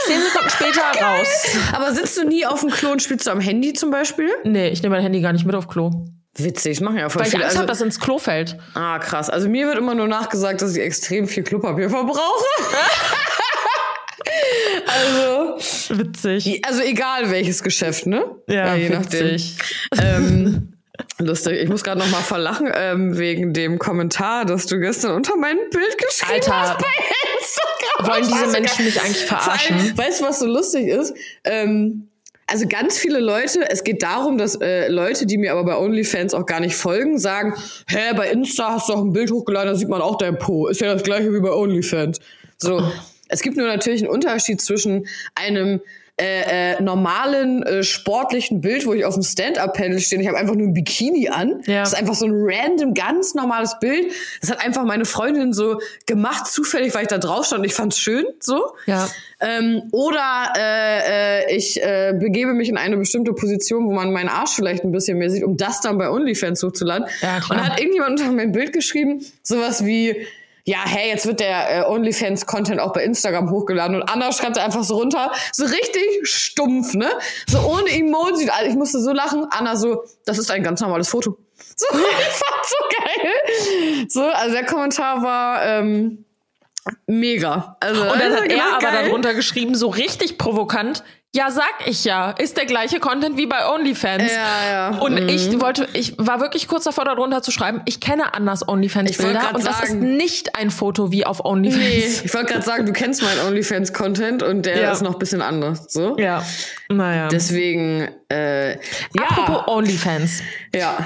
zehn 0.05 0.21
Sekunden 0.21 0.49
später 0.49 0.81
raus. 1.05 1.27
Aber 1.73 1.93
sitzt 1.93 2.17
du 2.17 2.23
nie 2.23 2.45
auf 2.45 2.61
dem 2.61 2.69
Klo 2.69 2.93
und 2.93 3.01
spielst 3.01 3.27
du 3.27 3.31
am 3.31 3.41
Handy 3.41 3.73
zum 3.73 3.91
Beispiel? 3.91 4.29
Nee, 4.45 4.69
ich 4.69 4.81
nehme 4.81 4.95
mein 4.95 5.03
Handy 5.03 5.19
gar 5.19 5.33
nicht 5.33 5.45
mit 5.45 5.53
auf 5.53 5.67
Klo. 5.67 5.91
Witzig, 6.37 6.77
das 6.77 6.81
machen 6.81 6.99
ja 6.99 7.09
voll 7.09 7.23
Weil 7.23 7.29
viele. 7.29 7.41
ich 7.41 7.47
Angst 7.47 7.57
also, 7.57 7.59
habe, 7.59 7.67
dass 7.67 7.81
ins 7.81 7.99
Klo 7.99 8.17
fällt. 8.17 8.55
Ah, 8.73 8.99
krass. 8.99 9.29
Also 9.29 9.49
mir 9.49 9.67
wird 9.67 9.77
immer 9.77 9.95
nur 9.95 10.07
nachgesagt, 10.07 10.61
dass 10.61 10.73
ich 10.77 10.81
extrem 10.81 11.27
viel 11.27 11.43
Klopapier 11.43 11.89
verbrauche. 11.89 12.45
also 14.87 15.57
witzig. 15.89 16.65
Also 16.65 16.81
egal 16.81 17.31
welches 17.31 17.63
Geschäft, 17.63 18.05
ne? 18.05 18.23
Ja, 18.47 18.67
ja 18.67 18.75
je 18.75 18.97
witzig. 18.97 19.57
nachdem. 19.91 20.25
ähm, 20.25 20.71
Lustig. 21.19 21.61
Ich 21.61 21.67
muss 21.67 21.83
gerade 21.83 21.99
noch 21.99 22.09
mal 22.11 22.21
verlachen 22.21 22.71
ähm, 22.73 23.17
wegen 23.17 23.51
dem 23.51 23.77
Kommentar, 23.77 24.45
dass 24.45 24.67
du 24.67 24.79
gestern 24.79 25.11
unter 25.11 25.35
mein 25.35 25.57
Bild 25.69 25.97
geschrieben 25.97 26.33
Alter, 26.33 26.61
hast 26.61 26.77
bei 26.77 26.85
Instagram. 27.97 28.07
Wollen 28.07 28.27
diese 28.27 28.51
Menschen 28.51 28.85
mich 28.85 29.01
eigentlich 29.01 29.25
verarschen? 29.25 29.75
Allem, 29.75 29.97
weißt 29.97 30.21
du, 30.21 30.25
was 30.25 30.39
so 30.39 30.45
lustig 30.45 30.87
ist? 30.87 31.13
Ähm, 31.43 32.09
also 32.47 32.67
ganz 32.67 32.97
viele 32.97 33.19
Leute, 33.19 33.67
es 33.69 33.83
geht 33.83 34.03
darum, 34.03 34.37
dass 34.37 34.55
äh, 34.61 34.87
Leute, 34.87 35.25
die 35.25 35.37
mir 35.37 35.51
aber 35.51 35.63
bei 35.65 35.77
OnlyFans 35.77 36.33
auch 36.35 36.45
gar 36.45 36.59
nicht 36.59 36.75
folgen, 36.75 37.17
sagen, 37.17 37.55
hä, 37.87 38.13
bei 38.15 38.29
Insta 38.29 38.73
hast 38.73 38.89
du 38.89 38.93
auch 38.93 39.01
ein 39.01 39.13
Bild 39.13 39.31
hochgeladen, 39.31 39.73
da 39.73 39.75
sieht 39.75 39.89
man 39.89 40.01
auch 40.01 40.17
dein 40.17 40.37
Po. 40.37 40.67
Ist 40.67 40.81
ja 40.81 40.93
das 40.93 41.03
gleiche 41.03 41.33
wie 41.33 41.39
bei 41.39 41.51
OnlyFans. 41.51 42.19
So, 42.57 42.83
es 43.29 43.41
gibt 43.41 43.57
nur 43.57 43.65
natürlich 43.65 44.01
einen 44.01 44.11
Unterschied 44.11 44.61
zwischen 44.61 45.07
einem 45.33 45.81
äh, 46.17 46.75
äh, 46.75 46.81
normalen 46.81 47.61
äh, 47.63 47.83
sportlichen 47.83 48.61
Bild, 48.61 48.85
wo 48.85 48.93
ich 48.93 49.03
auf 49.03 49.15
dem 49.15 49.23
Stand-up-Panel 49.23 49.99
stehe. 49.99 50.21
Ich 50.21 50.27
habe 50.29 50.37
einfach 50.37 50.55
nur 50.55 50.67
ein 50.67 50.73
Bikini 50.73 51.27
an. 51.27 51.61
Ja. 51.65 51.81
Das 51.81 51.89
ist 51.91 51.99
einfach 51.99 52.15
so 52.15 52.25
ein 52.25 52.31
random, 52.33 52.93
ganz 52.93 53.33
normales 53.33 53.77
Bild. 53.81 54.13
Das 54.39 54.49
hat 54.49 54.63
einfach 54.63 54.85
meine 54.85 55.03
Freundin 55.03 55.51
so 55.51 55.81
gemacht, 56.05 56.47
zufällig, 56.47 56.95
weil 56.95 57.01
ich 57.01 57.09
da 57.09 57.17
drauf 57.17 57.45
stand 57.45 57.59
und 57.59 57.65
ich 57.65 57.73
fand's 57.73 57.99
schön. 57.99 58.25
So. 58.39 58.75
Ja. 58.85 59.09
Ähm, 59.41 59.83
oder 59.91 60.53
äh, 60.57 61.41
äh, 61.49 61.55
ich 61.55 61.83
äh, 61.83 62.13
begebe 62.17 62.53
mich 62.53 62.69
in 62.69 62.77
eine 62.77 62.95
bestimmte 62.95 63.33
Position, 63.33 63.85
wo 63.85 63.91
man 63.91 64.13
meinen 64.13 64.29
Arsch 64.29 64.51
vielleicht 64.51 64.85
ein 64.85 64.93
bisschen 64.93 65.17
mehr 65.17 65.29
sieht, 65.29 65.43
um 65.43 65.57
das 65.57 65.81
dann 65.81 65.97
bei 65.97 66.09
OnlyFans 66.09 66.63
hochzuladen. 66.63 67.07
Ja, 67.21 67.41
klar. 67.41 67.59
Und 67.59 67.69
hat 67.69 67.77
irgendjemand 67.77 68.21
unter 68.21 68.31
mein 68.31 68.53
Bild 68.53 68.71
geschrieben, 68.71 69.25
sowas 69.43 69.85
wie 69.85 70.15
ja, 70.67 70.79
hey, 70.83 71.09
jetzt 71.09 71.27
wird 71.27 71.39
der 71.39 71.77
äh, 71.77 71.83
OnlyFans-Content 71.83 72.79
auch 72.79 72.91
bei 72.91 73.03
Instagram 73.03 73.51
hochgeladen 73.51 73.95
und 73.97 74.09
Anna 74.09 74.31
schreibt 74.31 74.57
einfach 74.57 74.83
so 74.83 74.95
runter, 74.95 75.31
so 75.53 75.63
richtig 75.65 76.03
stumpf, 76.23 76.95
ne? 76.95 77.09
So 77.47 77.59
ohne 77.59 77.87
Emoji. 77.89 78.49
Also 78.49 78.69
ich 78.69 78.75
musste 78.75 78.99
so 78.99 79.11
lachen. 79.11 79.45
Anna 79.51 79.75
so, 79.75 80.03
das 80.25 80.39
ist 80.39 80.49
ein 80.49 80.63
ganz 80.63 80.81
normales 80.81 81.07
Foto. 81.09 81.37
So, 81.77 81.87
ich 81.89 81.97
fand 81.97 82.65
so 82.65 82.75
geil. 83.03 84.07
So, 84.07 84.23
also 84.23 84.53
der 84.53 84.65
Kommentar 84.65 85.21
war, 85.21 85.65
ähm, 85.65 86.25
Mega. 87.07 87.77
Also, 87.79 88.01
Und 88.03 88.11
dann 88.11 88.21
also, 88.21 88.35
hat 88.35 88.43
er 88.43 88.47
genau, 88.47 88.69
aber 88.75 88.79
geil. 88.79 89.05
darunter 89.05 89.33
geschrieben, 89.33 89.75
so 89.75 89.87
richtig 89.87 90.37
provokant, 90.37 91.03
ja, 91.35 91.51
sag 91.51 91.73
ich 91.85 92.03
ja, 92.05 92.31
ist 92.31 92.55
der 92.57 92.65
gleiche 92.65 92.99
Content 92.99 93.37
wie 93.37 93.45
bei 93.45 93.67
OnlyFans. 93.69 94.31
Ja, 94.31 94.69
ja. 94.71 94.97
Und 94.99 95.13
Mhm. 95.21 95.29
ich 95.29 95.59
wollte, 95.61 95.87
ich 95.93 96.13
war 96.17 96.39
wirklich 96.39 96.67
kurz 96.67 96.85
davor, 96.85 97.03
darunter 97.05 97.41
zu 97.41 97.51
schreiben, 97.51 97.81
ich 97.85 97.99
kenne 97.99 98.33
Anders 98.33 98.61
Ich 98.61 98.67
wollte 98.67 98.71
OnlyFans-Bilder 98.73 99.53
und 99.55 99.65
das 99.65 99.83
ist 99.83 99.95
nicht 99.95 100.55
ein 100.55 100.71
Foto 100.71 101.11
wie 101.11 101.25
auf 101.25 101.43
OnlyFans. 101.43 101.83
Nee, 101.83 102.05
ich 102.25 102.33
wollte 102.33 102.53
gerade 102.53 102.65
sagen, 102.65 102.85
du 102.85 102.93
kennst 102.93 103.21
meinen 103.21 103.39
OnlyFans-Content 103.47 104.43
und 104.43 104.65
der 104.65 104.79
Ja. 104.81 104.91
ist 104.93 105.01
noch 105.01 105.13
ein 105.13 105.19
bisschen 105.19 105.41
anders. 105.41 105.85
So. 105.89 106.17
Ja, 106.17 106.43
naja. 106.89 107.27
Deswegen, 107.27 108.07
äh, 108.31 108.71
ja. 108.73 108.77
Apropos 109.29 109.67
OnlyFans. 109.67 110.41
ja. 110.73 110.97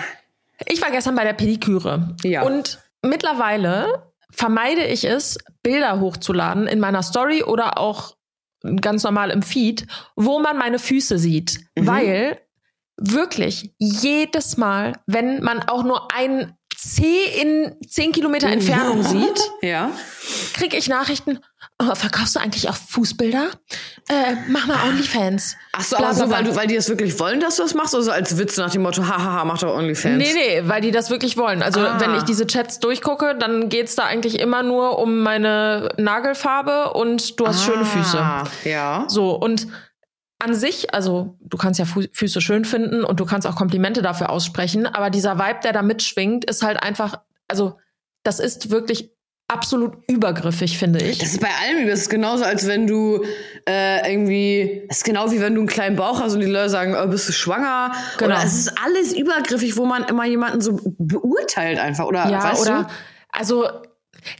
Ich 0.66 0.82
war 0.82 0.92
gestern 0.92 1.16
bei 1.16 1.24
der 1.24 1.34
Pediküre. 1.34 2.16
Ja. 2.24 2.42
Und 2.44 2.80
mittlerweile 3.02 4.04
vermeide 4.30 4.84
ich 4.84 5.06
es, 5.06 5.38
Bilder 5.64 6.00
hochzuladen 6.02 6.68
in 6.68 6.80
meiner 6.80 7.02
Story 7.02 7.44
oder 7.44 7.78
auch 7.78 8.16
ganz 8.82 9.04
normal 9.04 9.30
im 9.32 9.42
Feed, 9.42 9.86
wo 10.16 10.40
man 10.40 10.58
meine 10.58 10.80
Füße 10.80 11.18
sieht. 11.18 11.60
Mhm. 11.78 11.88
Weil 11.88 12.42
wirklich 12.98 13.74
jedes 13.78 14.58
Mal, 14.58 14.94
wenn 15.08 15.42
man 15.42 15.64
auch 15.64 15.84
nur 15.84 16.14
ein 16.14 16.56
C 16.76 17.04
in 17.42 17.76
10 17.88 18.12
Kilometer 18.14 18.48
Entfernung 18.48 19.04
sieht, 19.04 19.40
Ja. 19.62 19.92
kriege 20.54 20.78
ich 20.78 20.88
Nachrichten, 20.88 21.40
oh, 21.82 21.96
verkaufst 21.96 22.36
du 22.36 22.40
eigentlich 22.40 22.70
auch 22.70 22.76
Fußbilder? 22.76 23.50
Äh, 24.10 24.36
mach 24.50 24.68
mal 24.68 24.78
OnlyFans. 24.90 25.56
Ach 25.72 25.82
so, 25.82 25.98
aber 25.98 26.14
so, 26.14 26.30
weil, 26.30 26.44
du, 26.44 26.56
weil 26.56 26.68
die 26.68 26.76
das 26.76 26.90
wirklich 26.90 27.20
wollen, 27.20 27.40
dass 27.40 27.56
du 27.58 27.64
das 27.64 27.74
machst, 27.74 27.94
oder 27.94 28.04
so 28.04 28.12
als 28.12 28.38
Witz 28.38 28.58
nach 28.58 28.70
dem 28.72 28.82
Motto, 28.82 29.06
hahaha, 29.06 29.46
mach 29.46 29.60
doch 29.60 29.76
OnlyFans. 29.76 30.18
Nee, 30.18 30.34
nee, 30.34 30.62
weil 30.66 30.82
die 30.82 30.92
das 30.92 31.10
wirklich 31.10 31.38
wollen. 31.38 31.62
Also 31.64 31.80
Ah. 31.80 32.00
wenn 32.00 32.16
ich 32.16 32.24
diese 32.24 32.46
Chats 32.48 32.80
durchgucke, 32.80 33.36
dann 33.38 33.70
geht's 33.70 33.96
da 33.96 34.04
eigentlich 34.06 34.40
immer 34.40 34.64
nur 34.64 35.00
um 35.00 35.20
meine 35.22 35.94
Nagelfarbe 35.98 36.94
und 36.94 37.40
du 37.40 37.48
hast 37.48 37.64
schöne 37.64 37.86
Füße. 37.86 38.20
Ah, 38.20 38.44
Ja. 38.64 39.06
So, 39.08 39.32
und 39.36 39.68
an 40.42 40.54
sich, 40.56 40.94
also 40.94 41.38
du 41.42 41.58
kannst 41.58 41.80
ja 41.80 41.86
Füße 41.86 42.40
schön 42.42 42.64
finden 42.66 43.04
und 43.04 43.20
du 43.20 43.26
kannst 43.26 43.46
auch 43.46 43.56
Komplimente 43.56 44.02
dafür 44.02 44.30
aussprechen, 44.30 44.86
aber 44.88 45.10
dieser 45.10 45.38
Vibe, 45.38 45.60
der 45.64 45.74
da 45.74 45.82
mitschwingt, 45.82 46.46
ist 46.46 46.64
halt 46.64 46.82
einfach, 46.82 47.20
also 47.50 47.78
das 48.24 48.40
ist 48.40 48.70
wirklich 48.72 49.12
absolut 49.50 49.94
übergriffig, 50.08 50.78
finde 50.78 51.04
ich. 51.04 51.18
Das 51.18 51.32
ist 51.32 51.42
bei 51.42 51.50
allem, 51.50 51.88
das 51.88 52.02
ist 52.02 52.10
genauso, 52.10 52.44
als 52.46 52.68
wenn 52.68 52.88
du 52.88 53.26
äh, 53.68 54.12
irgendwie, 54.12 54.84
das 54.88 54.98
ist 54.98 55.04
genau 55.04 55.32
wie 55.32 55.42
wenn 55.42 55.56
du 55.56 55.62
einen 55.62 55.68
kleinen 55.68 55.96
Bauch 55.96 56.22
hast 56.22 56.36
und 56.36 56.40
die 56.42 56.46
Leute 56.46 56.70
sagen, 56.70 56.96
oh, 56.96 57.08
bist 57.08 57.28
du 57.28 57.34
schwanger? 57.34 57.92
Genau. 58.18 58.36
Oder 58.36 58.46
es 58.46 58.54
ist 58.54 58.74
alles 58.86 59.14
übergriffig, 59.14 59.76
wo 59.76 59.86
man 59.86 60.04
immer 60.06 60.26
jemanden 60.26 60.62
so 60.62 60.80
beurteilt 60.98 61.80
einfach. 61.80 62.06
Oder 62.06 62.30
ja, 62.30 62.44
weißt 62.44 62.62
oder 62.62 62.84
du? 62.84 62.88
also 63.32 63.68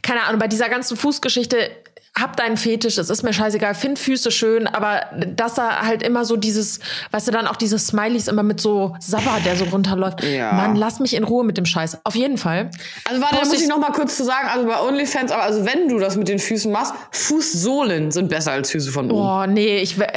keine 0.02 0.22
Ahnung, 0.22 0.38
bei 0.38 0.48
dieser 0.48 0.68
ganzen 0.68 0.96
Fußgeschichte 0.96 1.70
hab 2.18 2.36
deinen 2.36 2.56
Fetisch, 2.56 2.98
es 2.98 3.08
ist 3.08 3.22
mir 3.22 3.32
scheißegal, 3.32 3.74
find 3.74 3.98
Füße 3.98 4.30
schön, 4.30 4.66
aber 4.66 5.02
dass 5.36 5.54
da 5.54 5.82
halt 5.86 6.02
immer 6.02 6.24
so 6.24 6.36
dieses, 6.36 6.80
weißt 7.12 7.28
du, 7.28 7.32
dann 7.32 7.46
auch 7.46 7.56
diese 7.56 7.78
Smileys 7.78 8.26
immer 8.28 8.42
mit 8.42 8.60
so 8.60 8.94
Sabber, 8.98 9.38
der 9.44 9.56
so 9.56 9.64
runterläuft. 9.66 10.22
Ja. 10.24 10.52
Mann, 10.52 10.74
lass 10.76 10.98
mich 11.00 11.14
in 11.14 11.24
Ruhe 11.24 11.44
mit 11.44 11.56
dem 11.56 11.64
Scheiß. 11.66 11.98
Auf 12.04 12.14
jeden 12.16 12.36
Fall. 12.36 12.70
Also 13.08 13.22
warte, 13.22 13.36
da 13.36 13.40
muss 13.44 13.52
ich 13.54 13.62
ich- 13.62 13.68
noch 13.68 13.78
mal 13.78 13.92
kurz 13.92 14.16
zu 14.16 14.24
sagen, 14.24 14.48
also 14.52 14.66
bei 14.66 14.80
OnlyFans, 14.80 15.30
aber 15.32 15.44
also 15.44 15.64
wenn 15.64 15.88
du 15.88 15.98
das 15.98 16.16
mit 16.16 16.28
den 16.28 16.38
Füßen 16.40 16.70
machst, 16.72 16.94
Fußsohlen 17.12 18.10
sind 18.10 18.28
besser 18.28 18.52
als 18.52 18.70
Füße 18.70 18.90
von 18.90 19.06
oben. 19.10 19.14
Boah, 19.20 19.46
nee, 19.46 19.78
ich, 19.78 19.98
äh, 19.98 20.08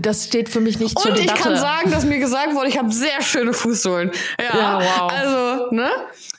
das 0.00 0.24
steht 0.26 0.48
für 0.48 0.60
mich 0.60 0.78
nicht 0.78 0.98
zur 0.98 1.10
Und 1.10 1.18
ich 1.18 1.24
Debatte. 1.26 1.42
kann 1.42 1.56
sagen, 1.56 1.90
dass 1.90 2.04
mir 2.04 2.18
gesagt 2.18 2.54
wurde, 2.54 2.68
ich 2.68 2.78
habe 2.78 2.90
sehr 2.92 3.20
schöne 3.22 3.52
Fußsohlen. 3.52 4.10
Ja, 4.38 4.58
Ja, 4.58 4.80
wow. 4.80 5.12
Also, 5.12 5.70
ne? 5.74 5.90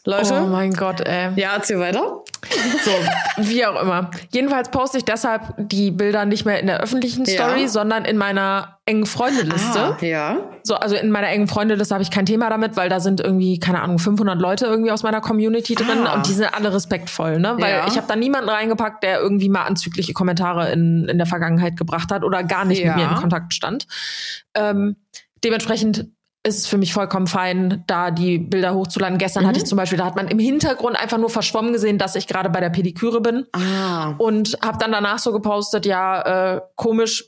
Leute? 0.03 0.41
Oh 0.43 0.47
mein 0.47 0.73
Gott, 0.73 1.01
ey. 1.01 1.29
ja, 1.35 1.53
erzähl 1.55 1.79
weiter. 1.79 2.20
So, 2.83 2.91
wie 3.43 3.65
auch 3.65 3.79
immer. 3.81 4.09
Jedenfalls 4.33 4.71
poste 4.71 4.97
ich 4.97 5.05
deshalb 5.05 5.53
die 5.57 5.91
Bilder 5.91 6.25
nicht 6.25 6.43
mehr 6.45 6.59
in 6.59 6.67
der 6.67 6.79
öffentlichen 6.79 7.25
Ja. 7.25 7.33
Story, 7.33 7.67
sondern 7.67 8.03
in 8.05 8.17
meiner 8.17 8.79
engen 8.85 9.05
Freundeliste. 9.05 9.79
Ah, 9.79 9.97
ja. 10.01 10.37
So, 10.63 10.75
also 10.75 10.95
in 10.95 11.11
meiner 11.11 11.27
engen 11.29 11.47
Freundeliste 11.47 11.93
habe 11.93 12.01
ich 12.03 12.09
kein 12.09 12.25
Thema 12.25 12.49
damit, 12.49 12.75
weil 12.77 12.89
da 12.89 12.99
sind 12.99 13.19
irgendwie, 13.19 13.59
keine 13.59 13.81
Ahnung, 13.81 13.99
500 13.99 14.39
Leute 14.41 14.65
irgendwie 14.65 14.91
aus 14.91 15.03
meiner 15.03 15.21
Community 15.21 15.75
drin 15.75 16.07
Ah. 16.07 16.15
und 16.15 16.27
die 16.27 16.33
sind 16.33 16.51
alle 16.51 16.73
respektvoll, 16.73 17.39
ne? 17.39 17.55
Weil 17.59 17.73
Ja. 17.75 17.87
ich 17.87 17.95
habe 17.97 18.07
da 18.07 18.15
niemanden 18.15 18.49
reingepackt, 18.49 19.03
der 19.03 19.19
irgendwie 19.19 19.49
mal 19.49 19.63
anzügliche 19.63 20.13
Kommentare 20.13 20.71
in, 20.71 21.07
in 21.09 21.17
der 21.19 21.27
Vergangenheit 21.27 21.77
gebracht 21.77 22.11
hat 22.11 22.23
oder 22.23 22.43
gar 22.43 22.65
nicht 22.65 22.79
Ja. 22.81 22.95
mit 22.95 23.05
mir 23.05 23.11
in 23.11 23.17
Kontakt 23.17 23.53
stand. 23.53 23.85
Ähm, 24.55 24.95
dementsprechend 25.43 26.07
ist 26.43 26.57
es 26.59 26.67
für 26.67 26.77
mich 26.77 26.93
vollkommen 26.93 27.27
fein, 27.27 27.83
da 27.87 28.09
die 28.09 28.39
Bilder 28.39 28.73
hochzuladen. 28.73 29.17
Gestern 29.19 29.43
Mhm. 29.43 29.47
hatte 29.49 29.59
ich 29.59 29.65
zum 29.65 29.77
Beispiel, 29.77 29.97
da 29.99 30.05
hat 30.05 30.15
man 30.15 30.27
im 30.27 30.39
Hintergrund 30.39 30.97
einfach 30.99 31.17
nur 31.19 31.29
verschwommen 31.29 31.71
gesehen, 31.71 31.97
dass 31.99 32.15
ich 32.15 32.27
gerade 32.27 32.49
bei 32.49 32.59
der 32.59 32.69
Pediküre 32.71 33.21
bin 33.21 33.45
Ah. 33.53 34.15
und 34.17 34.57
habe 34.63 34.77
dann 34.79 34.91
danach 34.91 35.19
so 35.19 35.31
gepostet, 35.31 35.85
ja, 35.85 36.55
äh, 36.55 36.61
komisch, 36.75 37.25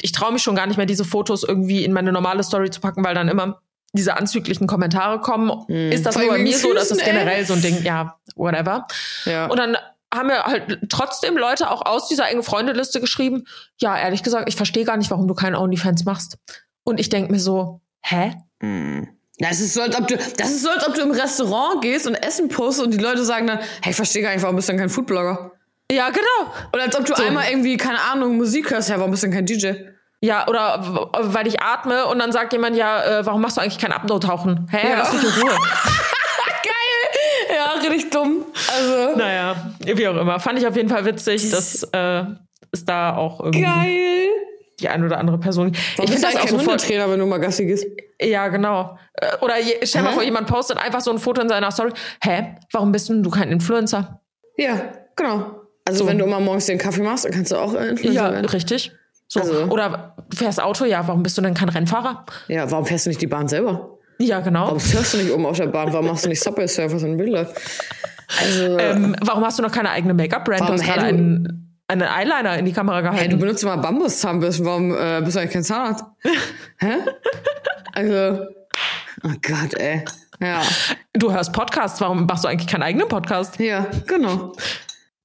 ich 0.00 0.12
traue 0.12 0.32
mich 0.32 0.42
schon 0.42 0.54
gar 0.56 0.66
nicht 0.66 0.76
mehr, 0.76 0.86
diese 0.86 1.04
Fotos 1.04 1.44
irgendwie 1.44 1.84
in 1.84 1.92
meine 1.92 2.10
normale 2.12 2.42
Story 2.42 2.70
zu 2.70 2.80
packen, 2.80 3.04
weil 3.04 3.14
dann 3.14 3.28
immer 3.28 3.60
diese 3.92 4.16
anzüglichen 4.16 4.66
Kommentare 4.66 5.20
kommen. 5.20 5.50
Ist 5.68 6.04
das 6.06 6.16
nur 6.16 6.28
bei 6.28 6.38
mir 6.38 6.56
so, 6.58 6.72
das 6.72 6.88
Füßen, 6.88 6.98
ist 6.98 7.04
generell 7.04 7.44
so 7.46 7.52
ein 7.54 7.62
Ding, 7.62 7.82
ja, 7.84 8.16
whatever. 8.34 8.86
Ja. 9.24 9.46
Und 9.46 9.58
dann 9.58 9.76
haben 10.12 10.26
mir 10.28 10.42
halt 10.42 10.78
trotzdem 10.88 11.36
Leute 11.36 11.70
auch 11.70 11.84
aus 11.86 12.08
dieser 12.08 12.28
engen 12.30 12.42
Freundeliste 12.42 13.00
geschrieben, 13.00 13.44
ja, 13.78 13.96
ehrlich 13.96 14.22
gesagt, 14.22 14.48
ich 14.48 14.56
verstehe 14.56 14.84
gar 14.84 14.96
nicht, 14.96 15.10
warum 15.10 15.28
du 15.28 15.34
keinen 15.34 15.54
OnlyFans 15.54 16.04
machst. 16.04 16.38
Und 16.82 16.98
ich 16.98 17.08
denk 17.08 17.30
mir 17.30 17.38
so, 17.40 17.80
hä? 18.02 18.34
Das 19.38 19.60
ist 19.60 19.74
so, 19.74 19.82
als 19.82 19.96
ob 19.98 20.06
du, 20.06 20.16
das 20.16 20.50
ist 20.50 20.62
so, 20.62 20.70
als 20.70 20.86
ob 20.86 20.94
du 20.94 21.02
im 21.02 21.10
Restaurant 21.10 21.82
gehst 21.82 22.06
und 22.06 22.14
Essen 22.14 22.48
postest 22.48 22.86
und 22.86 22.92
die 22.94 22.98
Leute 22.98 23.24
sagen 23.24 23.46
dann, 23.48 23.58
hey, 23.82 23.90
ich 23.90 23.96
verstehe 23.96 24.22
gar 24.22 24.32
nicht, 24.32 24.42
warum 24.42 24.56
bist 24.56 24.68
du 24.68 24.72
denn 24.72 24.80
kein 24.80 24.88
Foodblogger? 24.88 25.50
Ja, 25.90 26.08
genau. 26.10 26.52
Oder 26.72 26.84
als 26.84 26.96
ob 26.96 27.04
du 27.04 27.14
So. 27.14 27.22
einmal 27.22 27.46
irgendwie, 27.50 27.76
keine 27.76 28.00
Ahnung, 28.00 28.36
Musik 28.36 28.70
hörst, 28.70 28.88
ja, 28.88 28.96
warum 28.98 29.10
bist 29.10 29.22
du 29.22 29.26
denn 29.26 29.34
kein 29.36 29.46
DJ? 29.46 29.72
Ja, 30.20 30.46
oder 30.48 31.10
weil 31.20 31.46
ich 31.46 31.60
atme 31.60 32.06
und 32.06 32.18
dann 32.20 32.32
sagt 32.32 32.52
jemand, 32.54 32.76
ja, 32.76 33.02
äh, 33.20 33.26
warum 33.26 33.42
machst 33.42 33.56
du 33.56 33.60
eigentlich 33.60 33.78
kein 33.78 33.92
Abno-Tauchen? 33.92 34.68
Hä, 34.70 34.88
Ja. 34.90 34.98
lass 34.98 35.12
mich 35.12 35.22
in 35.24 35.42
Ruhe. 35.42 35.50
Geil! 36.62 37.54
Ja, 37.56 37.72
richtig 37.90 38.10
dumm. 38.10 38.44
Also, 38.74 39.16
Naja, 39.16 39.72
wie 39.84 40.08
auch 40.08 40.16
immer. 40.16 40.40
Fand 40.40 40.58
ich 40.58 40.66
auf 40.66 40.76
jeden 40.76 40.88
Fall 40.88 41.04
witzig, 41.04 41.50
dass 41.50 41.82
äh, 41.92 42.22
es 42.72 42.84
da 42.84 43.16
auch 43.16 43.40
irgendwie 43.40 43.62
geil! 43.62 44.28
Die 44.80 44.88
eine 44.88 45.06
oder 45.06 45.18
andere 45.18 45.38
Person. 45.38 45.72
Warum 45.96 46.04
ich 46.12 46.18
finde 46.18 46.26
das 46.26 46.36
auch 46.36 46.40
kein 46.40 46.48
so 46.50 46.58
voll, 46.58 46.66
Hundetrainer, 46.74 47.10
wenn 47.10 47.18
du 47.20 47.26
mal 47.26 47.38
Gassi 47.38 47.64
gehst? 47.66 47.86
Ja, 48.20 48.48
genau. 48.48 48.98
Äh, 49.14 49.26
Oder 49.40 49.58
je, 49.60 49.74
stell 49.84 50.02
mal 50.02 50.12
vor, 50.12 50.22
jemand 50.22 50.46
postet 50.46 50.78
einfach 50.78 51.00
so 51.00 51.10
ein 51.10 51.18
Foto 51.18 51.40
in 51.42 51.48
seiner 51.48 51.70
Story. 51.70 51.92
Hä? 52.22 52.56
Warum 52.72 52.90
bist 52.92 53.08
denn 53.08 53.22
du 53.22 53.30
kein 53.30 53.50
Influencer? 53.50 54.20
Ja, 54.56 54.92
genau. 55.16 55.60
Also, 55.84 56.04
So. 56.04 56.06
wenn 56.10 56.18
du 56.18 56.24
immer 56.24 56.40
morgens 56.40 56.66
den 56.66 56.78
Kaffee 56.78 57.02
machst, 57.02 57.24
dann 57.24 57.32
kannst 57.32 57.52
du 57.52 57.56
auch 57.56 57.74
Influencer 57.74 58.10
Ja, 58.12 58.32
werden. 58.32 58.46
richtig. 58.46 58.92
So. 59.28 59.40
Also- 59.40 59.64
Oder 59.64 60.14
du 60.30 60.36
fährst 60.36 60.60
Auto, 60.62 60.84
ja, 60.84 61.06
warum 61.06 61.22
bist 61.22 61.36
du 61.38 61.42
denn 61.42 61.54
kein 61.54 61.68
Rennfahrer? 61.68 62.24
Ja, 62.48 62.70
warum 62.70 62.86
fährst 62.86 63.06
du 63.06 63.10
nicht 63.10 63.20
die 63.20 63.26
Bahn 63.26 63.48
selber? 63.48 63.98
Ja, 64.18 64.40
genau. 64.40 64.66
Warum 64.66 64.78
surfst 64.80 65.14
du 65.14 65.18
nicht 65.18 65.32
oben 65.32 65.44
auf 65.46 65.56
der 65.56 65.66
Bahn? 65.66 65.92
Warum 65.92 66.06
machst 66.06 66.24
du 66.24 66.28
nicht 66.28 66.42
Subway 66.42 66.66
Surfers 66.68 67.02
in 67.02 67.16
Bilder? 67.16 67.48
Also, 68.40 68.78
Ähm, 68.78 69.16
warum 69.22 69.44
hast 69.44 69.58
du 69.58 69.62
noch 69.62 69.72
keine 69.72 69.90
eigene 69.90 70.14
Make-up-Brand? 70.14 70.60
Warum, 70.60 71.63
einen, 71.88 72.02
Eyeliner 72.08 72.58
in 72.58 72.64
die 72.64 72.72
Kamera 72.72 72.96
hey, 72.98 73.04
du 73.04 73.10
gehalten. 73.12 73.38
benutzt 73.38 73.62
immer 73.62 73.76
Bambuszahnbürsten. 73.76 74.64
Warum 74.66 74.90
äh, 74.96 75.20
bist 75.22 75.36
du 75.36 75.40
eigentlich 75.40 75.52
kein 75.52 75.64
Zahnarzt? 75.64 76.04
Hä? 76.78 76.96
Also, 77.92 78.46
oh 79.22 79.30
Gott, 79.46 79.74
ey. 79.78 80.04
Ja, 80.40 80.62
Du 81.12 81.32
hörst 81.32 81.52
Podcasts, 81.52 82.00
warum 82.00 82.26
machst 82.26 82.44
du 82.44 82.48
eigentlich 82.48 82.68
keinen 82.68 82.82
eigenen 82.82 83.06
Podcast? 83.08 83.58
ja, 83.60 83.86
genau. 84.06 84.52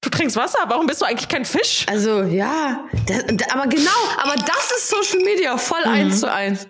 Du 0.02 0.08
trinkst 0.08 0.36
Wasser, 0.36 0.60
warum 0.68 0.86
bist 0.86 1.02
du 1.02 1.04
eigentlich 1.04 1.28
kein 1.28 1.44
Fisch? 1.44 1.84
Also, 1.88 2.22
ja, 2.22 2.84
das, 3.06 3.24
da- 3.26 3.54
aber 3.54 3.66
genau, 3.66 3.90
aber 4.22 4.34
das 4.36 4.70
ist 4.78 4.88
Social 4.88 5.22
Media, 5.24 5.58
voll 5.58 5.82
eins 5.84 6.20
zu 6.20 6.32
eins. 6.32 6.66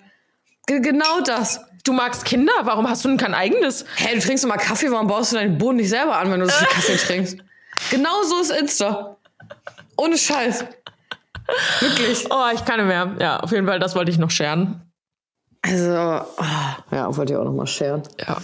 Ge- 0.67 0.81
Genau 0.81 1.21
das. 1.25 1.61
Du 1.85 1.93
magst 1.93 2.25
Kinder, 2.25 2.53
warum 2.63 2.89
hast 2.91 3.05
du 3.05 3.09
denn 3.09 3.17
kein 3.19 3.33
eigenes? 3.35 3.85
Hey, 3.97 4.19
du 4.19 4.21
trinkst 4.27 4.45
mal 4.47 4.57
Kaffee, 4.57 4.91
warum 4.91 5.07
baust 5.07 5.33
du 5.33 5.37
deinen 5.37 5.59
Boden 5.59 5.77
nicht 5.77 5.91
selber 5.91 6.17
an, 6.17 6.31
wenn 6.31 6.41
du 6.41 6.47
so 6.47 6.53
viel 6.53 6.67
Kaffee 6.75 6.97
trinkst? 6.97 7.37
Genau 7.91 8.23
so 8.25 8.41
ist 8.41 8.51
Insta. 8.51 9.17
Ohne 10.01 10.17
Scheiß. 10.17 10.65
Wirklich. 11.81 12.27
Oh, 12.31 12.47
ich 12.55 12.65
kann 12.65 12.79
nicht 12.79 12.87
mehr. 12.87 13.17
Ja, 13.21 13.41
auf 13.41 13.53
jeden 13.53 13.67
Fall, 13.67 13.79
das 13.79 13.95
wollte 13.95 14.11
ich 14.11 14.19
noch 14.19 14.31
scheren. 14.31 14.81
Also, 15.63 16.25
oh, 16.39 16.95
ja, 16.95 17.17
wollte 17.17 17.35
ich 17.35 17.39
auch 17.39 17.45
noch 17.45 17.53
mal 17.53 17.67
scheren. 17.67 18.03
Ja. 18.27 18.39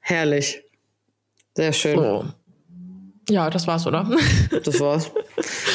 Herrlich. 0.00 0.62
Sehr 1.56 1.72
schön. 1.72 1.96
So. 1.96 2.24
Ja, 3.28 3.50
das 3.50 3.66
war's, 3.66 3.86
oder? 3.86 4.08
Das 4.64 4.78
war's. 4.80 5.10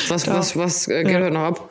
Was, 0.07 0.27
was, 0.27 0.55
was 0.55 0.87
äh, 0.87 1.03
geht 1.03 1.15
heute 1.15 1.31
noch 1.31 1.41
ab? 1.41 1.69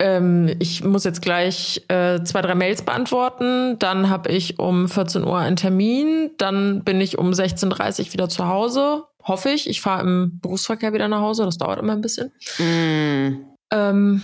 ähm, 0.00 0.54
ich 0.58 0.84
muss 0.84 1.04
jetzt 1.04 1.22
gleich 1.22 1.84
äh, 1.88 2.22
zwei, 2.22 2.40
drei 2.40 2.54
Mails 2.54 2.82
beantworten. 2.82 3.78
Dann 3.78 4.08
habe 4.08 4.30
ich 4.30 4.58
um 4.58 4.88
14 4.88 5.24
Uhr 5.24 5.38
einen 5.38 5.56
Termin. 5.56 6.30
Dann 6.38 6.84
bin 6.84 7.00
ich 7.00 7.18
um 7.18 7.30
16.30 7.30 8.06
Uhr 8.06 8.12
wieder 8.14 8.28
zu 8.28 8.46
Hause. 8.46 9.04
Hoffe 9.24 9.50
ich. 9.50 9.68
Ich 9.68 9.80
fahre 9.80 10.02
im 10.02 10.38
Berufsverkehr 10.40 10.92
wieder 10.92 11.08
nach 11.08 11.20
Hause. 11.20 11.44
Das 11.44 11.58
dauert 11.58 11.78
immer 11.80 11.92
ein 11.92 12.00
bisschen. 12.00 12.32
Mm, 12.58 13.44
Ähm, 13.70 14.22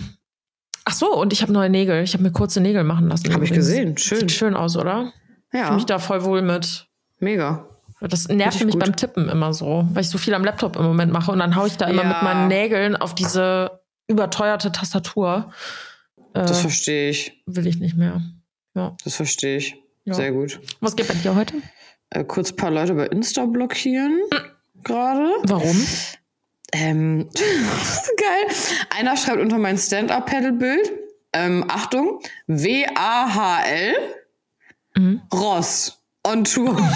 ach 0.85 0.93
so, 0.93 1.13
und 1.15 1.31
ich 1.33 1.41
habe 1.43 1.51
neue 1.51 1.69
Nägel. 1.69 2.03
Ich 2.03 2.13
habe 2.13 2.23
mir 2.23 2.31
kurze 2.31 2.61
Nägel 2.61 2.83
machen 2.83 3.07
lassen. 3.09 3.31
Hab 3.33 3.41
ich 3.43 3.51
gesehen. 3.53 3.97
Schön. 3.97 4.19
Sieht 4.21 4.31
schön 4.31 4.55
aus, 4.55 4.75
oder? 4.77 5.11
Ich 5.51 5.59
ja, 5.59 5.65
fühle 5.65 5.75
mich 5.75 5.85
da 5.85 5.99
voll 5.99 6.23
wohl 6.23 6.41
mit. 6.41 6.87
mega. 7.19 7.67
Das 8.01 8.27
nervt 8.27 8.63
mich 8.65 8.73
gut. 8.73 8.83
beim 8.83 8.95
Tippen 8.95 9.29
immer 9.29 9.53
so, 9.53 9.87
weil 9.93 10.01
ich 10.01 10.09
so 10.09 10.17
viel 10.17 10.33
am 10.33 10.43
Laptop 10.43 10.75
im 10.75 10.83
Moment 10.83 11.11
mache 11.13 11.31
und 11.31 11.39
dann 11.39 11.55
hau 11.55 11.65
ich 11.65 11.77
da 11.77 11.87
immer 11.87 12.03
Ja. 12.03 12.09
mit 12.09 12.21
meinen 12.23 12.47
Nägeln 12.49 12.95
auf 12.95 13.15
diese 13.15 13.79
überteuerte 14.07 14.71
Tastatur. 14.71 15.51
Äh, 16.33 16.41
Das 16.45 16.59
verstehe 16.59 17.09
ich. 17.09 17.41
will 17.45 17.65
ich 17.65 17.79
nicht 17.79 17.95
mehr. 17.95 18.21
Ja. 18.75 18.95
Das 19.03 19.15
verstehe 19.15 19.57
ich. 19.57 19.75
Ja. 20.03 20.13
Sehr 20.13 20.33
gut. 20.33 20.59
Was 20.81 20.95
geht 20.95 21.07
bei 21.07 21.13
dir 21.15 21.33
heute? 21.35 21.55
Äh, 22.11 22.25
kurz 22.25 22.51
ein 22.51 22.57
paar 22.57 22.69
Leute 22.69 22.93
bei 22.93 23.07
Insta 23.07 23.45
blockieren. 23.45 24.19
Gerade. 24.83 25.31
Warum? 25.43 25.87
Ähm, 26.73 27.29
geil. 28.17 28.55
Einer 28.89 29.17
schreibt 29.17 29.39
unter 29.39 29.57
mein 29.57 29.77
Stand-Up-Pedal-Bild. 29.77 30.91
Ähm, 31.33 31.65
Achtung. 31.67 32.21
W-A-H-L. 32.47 33.95
Mhm. 34.95 35.21
Ross. 35.33 35.99
On 36.23 36.43
Tour. 36.43 36.77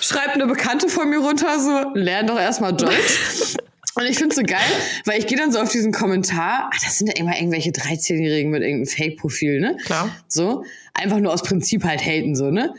Schreibt 0.00 0.34
eine 0.34 0.46
Bekannte 0.46 0.88
von 0.88 1.10
mir 1.10 1.18
runter, 1.18 1.58
so, 1.58 1.90
lern 1.94 2.26
doch 2.28 2.38
erstmal 2.38 2.72
Deutsch. 2.72 3.56
Und 3.96 4.04
ich 4.04 4.18
finde 4.18 4.34
so 4.34 4.42
geil, 4.42 4.60
weil 5.06 5.18
ich 5.18 5.26
gehe 5.26 5.38
dann 5.38 5.50
so 5.50 5.58
auf 5.58 5.70
diesen 5.70 5.90
Kommentar, 5.90 6.70
ach, 6.70 6.80
das 6.84 6.98
sind 6.98 7.06
ja 7.06 7.14
immer 7.16 7.34
irgendwelche 7.34 7.70
13-Jährigen 7.70 8.50
mit 8.50 8.62
irgendeinem 8.62 8.86
Fake-Profil, 8.86 9.58
ne? 9.58 9.78
Klar. 9.86 10.10
So, 10.28 10.64
einfach 10.96 11.18
nur 11.18 11.32
aus 11.32 11.42
Prinzip 11.42 11.84
halt 11.84 12.04
haten, 12.04 12.34
so, 12.34 12.50
ne? 12.50 12.74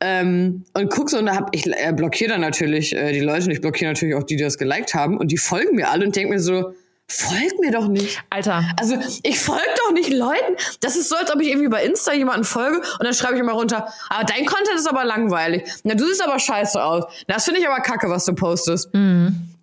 Ähm, 0.00 0.64
und 0.74 0.90
guck 0.90 1.10
so, 1.10 1.18
und 1.18 1.26
da 1.26 1.36
hab 1.36 1.54
ich 1.54 1.66
äh, 1.66 1.92
blockiere 1.94 2.30
dann 2.30 2.40
natürlich 2.40 2.94
äh, 2.94 3.12
die 3.12 3.20
Leute 3.20 3.46
und 3.46 3.52
ich 3.52 3.60
blockiere 3.60 3.90
natürlich 3.92 4.14
auch 4.14 4.22
die, 4.22 4.36
die 4.36 4.42
das 4.42 4.58
geliked 4.58 4.94
haben 4.94 5.16
und 5.16 5.30
die 5.30 5.38
folgen 5.38 5.76
mir 5.76 5.90
alle 5.90 6.06
und 6.06 6.16
denke 6.16 6.34
mir 6.34 6.40
so, 6.40 6.72
folgt 7.10 7.58
mir 7.60 7.70
doch 7.72 7.88
nicht. 7.88 8.20
Alter, 8.30 8.62
Also 8.78 8.96
ich 9.22 9.40
folge 9.40 9.62
doch 9.86 9.92
nicht 9.92 10.12
Leuten. 10.12 10.56
Das 10.80 10.96
ist 10.96 11.08
so, 11.08 11.16
als 11.16 11.32
ob 11.34 11.40
ich 11.40 11.48
irgendwie 11.48 11.68
bei 11.68 11.82
Insta 11.84 12.12
jemanden 12.12 12.44
folge 12.44 12.78
und 12.78 13.02
dann 13.04 13.14
schreibe 13.14 13.34
ich 13.34 13.40
immer 13.40 13.52
runter, 13.52 13.88
aber 14.10 14.24
dein 14.24 14.44
Content 14.46 14.76
ist 14.76 14.86
aber 14.88 15.04
langweilig. 15.04 15.62
Na, 15.84 15.94
du 15.94 16.04
siehst 16.06 16.22
aber 16.22 16.38
scheiße 16.38 16.82
aus. 16.82 17.04
Das 17.26 17.44
finde 17.44 17.60
ich 17.60 17.66
aber 17.66 17.80
kacke, 17.80 18.10
was 18.10 18.24
du 18.26 18.34
postest. 18.34 18.90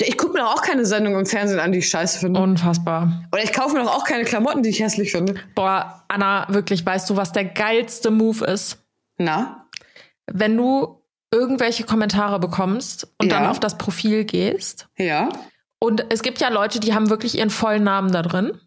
Ich 0.01 0.17
gucke 0.17 0.33
mir 0.33 0.39
doch 0.39 0.55
auch 0.55 0.61
keine 0.61 0.85
Sendung 0.85 1.17
im 1.17 1.25
Fernsehen 1.25 1.59
an, 1.59 1.71
die 1.71 1.79
ich 1.79 1.89
scheiße 1.89 2.19
finde. 2.19 2.39
unfassbar. 2.39 3.23
Oder 3.31 3.43
ich 3.43 3.53
kaufe 3.53 3.75
mir 3.75 3.83
doch 3.83 3.95
auch 3.95 4.03
keine 4.05 4.23
Klamotten, 4.25 4.63
die 4.63 4.69
ich 4.69 4.79
hässlich 4.81 5.11
finde. 5.11 5.35
Boah, 5.53 6.03
Anna, 6.07 6.47
wirklich, 6.49 6.85
weißt 6.85 7.09
du, 7.09 7.15
was 7.15 7.31
der 7.31 7.45
geilste 7.45 8.11
Move 8.11 8.43
ist? 8.45 8.77
Na? 9.17 9.67
Wenn 10.27 10.57
du 10.57 11.01
irgendwelche 11.31 11.83
Kommentare 11.83 12.39
bekommst 12.39 13.07
und 13.19 13.31
Ja. 13.31 13.39
dann 13.39 13.49
auf 13.49 13.59
das 13.59 13.77
Profil 13.77 14.23
gehst. 14.25 14.87
Ja. 14.97 15.29
Und 15.85 16.03
es 16.09 16.23
gibt 16.23 16.41
ja 16.41 16.49
Leute, 16.49 16.79
die 16.79 16.95
haben 16.95 17.11
wirklich 17.11 17.37
ihren 17.37 17.51
vollen 17.51 17.83
Namen 17.83 18.11
da 18.11 18.23
drin. 18.23 18.59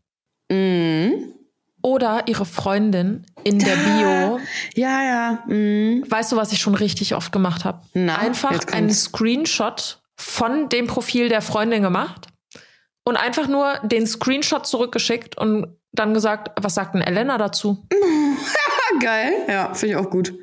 Mhm. 0.53 1.35
Oder 1.83 2.23
ihre 2.27 2.45
Freundin 2.45 3.27
in 3.43 3.59
der 3.59 3.75
Bio. 3.75 4.41
Ja, 4.75 5.03
ja. 5.03 5.45
Mhm. 5.49 6.05
Weißt 6.09 6.31
du, 6.31 6.37
was 6.37 6.53
ich 6.53 6.61
schon 6.61 6.77
richtig 6.77 7.17
oft 7.17 7.33
gemacht 7.33 7.65
habe? 7.65 7.83
Einfach 7.95 8.67
einen. 8.73 8.91
Screenshot 8.91 10.01
von 10.17 10.69
dem 10.69 10.87
Profil 10.87 11.29
der 11.29 11.43
Freundin 11.43 11.83
gemacht 11.83 12.29
und 13.05 13.17
einfach 13.17 13.49
nur 13.49 13.81
den 13.83 14.07
Screenshot 14.07 14.65
zurückgeschickt 14.67 15.37
und 15.37 15.77
dann 15.91 16.15
gesagt, 16.15 16.53
was 16.63 16.75
sagt 16.75 16.95
denn 16.95 17.03
Elena 17.03 17.37
dazu? 17.37 17.85
Ah, 17.93 18.99
geil. 19.01 19.33
Ja, 19.49 19.75
finde 19.75 19.95
ich 19.95 19.97
auch 19.97 20.11
gut. 20.11 20.35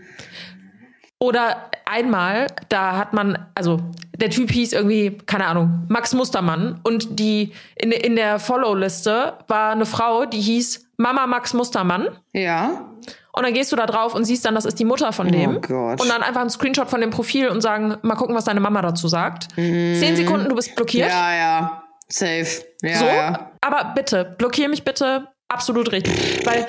Oder 1.20 1.72
einmal, 1.86 2.48
da 2.68 2.98
hat 2.98 3.14
man, 3.14 3.48
also 3.56 3.80
der 4.18 4.30
Typ 4.30 4.52
hieß 4.52 4.74
irgendwie, 4.74 5.18
keine 5.26 5.48
Ahnung, 5.48 5.86
Max 5.88 6.14
Mustermann 6.14 6.80
und 6.84 7.20
die 7.20 7.54
in, 7.76 7.92
in 7.92 8.16
der 8.16 8.40
Follow-Liste 8.40 9.34
war 9.48 9.72
eine 9.72 9.86
Frau, 9.86 10.26
die 10.26 10.42
hieß 10.42 10.90
Mama 10.98 11.26
Max 11.26 11.54
Mustermann. 11.54 12.10
Ja. 12.34 12.90
Und 13.32 13.44
dann 13.44 13.54
gehst 13.54 13.72
du 13.72 13.76
da 13.76 13.86
drauf 13.86 14.16
und 14.16 14.26
siehst 14.26 14.46
dann, 14.46 14.56
das 14.56 14.66
ist 14.66 14.80
die 14.80 14.86
Mutter 14.86 15.12
von 15.12 15.30
dem. 15.30 15.58
Oh 15.58 15.60
Gott. 15.60 16.02
Und 16.02 16.10
dann 16.10 16.24
einfach 16.24 16.42
einen 16.42 16.50
Screenshot 16.50 16.90
von 16.90 17.02
dem 17.02 17.10
Profil 17.10 17.50
und 17.50 17.62
sagen, 17.62 17.98
mal 18.02 18.16
gucken, 18.16 18.36
was 18.36 18.46
deine 18.46 18.62
Mama 18.62 18.82
dazu 18.82 19.08
sagt. 19.08 19.54
Zehn 19.56 20.16
Sekunden, 20.16 20.48
du 20.50 20.56
bist 20.56 20.76
blockiert. 20.76 21.10
Mhm. 21.10 21.14
Ja, 21.14 21.36
ja. 21.36 21.84
Safe. 22.08 22.48
Ja, 22.82 22.98
so, 22.98 23.06
ja. 23.06 23.52
aber 23.62 23.94
bitte, 23.96 24.36
blockier 24.38 24.70
mich 24.70 24.84
bitte. 24.84 25.28
Absolut 25.48 25.92
richtig. 25.92 26.46
Weil 26.46 26.66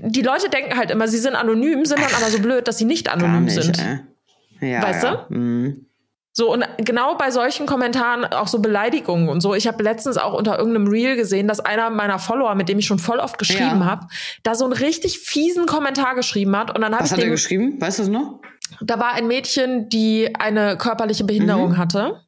die 0.00 0.22
Leute 0.22 0.48
denken 0.50 0.76
halt 0.76 0.90
immer, 0.90 1.06
sie 1.08 1.18
sind 1.18 1.34
anonym, 1.36 1.84
sind 1.84 2.00
dann 2.00 2.12
aber 2.14 2.30
so 2.30 2.38
blöd, 2.40 2.66
dass 2.68 2.78
sie 2.78 2.84
nicht 2.84 3.08
anonym 3.08 3.44
nicht, 3.44 3.54
sind. 3.54 3.78
ey. 3.78 4.70
Ja, 4.72 4.82
Weißt 4.82 5.04
ja. 5.04 5.26
Mhm. 5.28 5.86
So, 6.32 6.52
und 6.52 6.66
genau 6.78 7.14
bei 7.16 7.30
solchen 7.30 7.64
Kommentaren 7.66 8.24
auch 8.26 8.46
so 8.48 8.58
Beleidigungen 8.58 9.30
und 9.30 9.40
so. 9.40 9.54
Ich 9.54 9.66
habe 9.66 9.82
letztens 9.82 10.18
auch 10.18 10.34
unter 10.34 10.58
irgendeinem 10.58 10.88
Reel 10.88 11.16
gesehen, 11.16 11.48
dass 11.48 11.60
einer 11.60 11.88
meiner 11.88 12.18
Follower, 12.18 12.54
mit 12.54 12.68
dem 12.68 12.78
ich 12.78 12.86
schon 12.86 12.98
voll 12.98 13.20
oft 13.20 13.38
geschrieben 13.38 13.80
Ja. 13.80 13.84
habe, 13.86 14.06
da 14.42 14.54
so 14.54 14.64
einen 14.64 14.74
richtig 14.74 15.18
fiesen 15.20 15.64
Kommentar 15.64 16.14
geschrieben 16.14 16.54
hat. 16.54 16.74
Und 16.74 16.82
dann 16.82 16.92
habe 16.92 17.04
Was 17.04 17.12
ich 17.12 17.16
hat 17.16 17.24
er 17.24 17.30
geschrieben? 17.30 17.80
Weißt 17.80 17.98
du 18.00 18.02
es 18.02 18.08
noch? 18.10 18.40
da 18.82 18.98
war 18.98 19.12
ein 19.14 19.28
Mädchen, 19.28 19.88
die 19.88 20.34
eine 20.34 20.76
körperliche 20.76 21.24
Behinderung 21.24 21.70
Mhm. 21.70 21.78
hatte. 21.78 22.20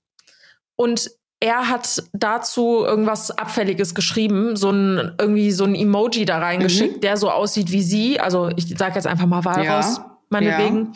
Und 0.77 1.11
er 1.41 1.69
hat 1.69 2.03
dazu 2.13 2.85
irgendwas 2.85 3.31
Abfälliges 3.31 3.95
geschrieben, 3.95 4.57
so 4.57 4.71
ein, 4.71 5.15
irgendwie 5.19 5.53
so 5.53 5.65
ein 5.65 5.75
Emoji 5.75 6.25
da 6.25 6.39
reingeschickt, 6.39 7.05
der 7.05 7.17
so 7.17 7.31
aussieht 7.31 7.71
wie 7.71 7.83
sie. 7.83 8.19
Also 8.19 8.49
ich 8.57 8.77
sage 8.77 8.97
jetzt 8.97 9.07
einfach 9.07 9.27
mal 9.27 9.45
Walraus, 9.45 9.99
Ja. 9.99 10.19
meinetwegen. 10.31 10.93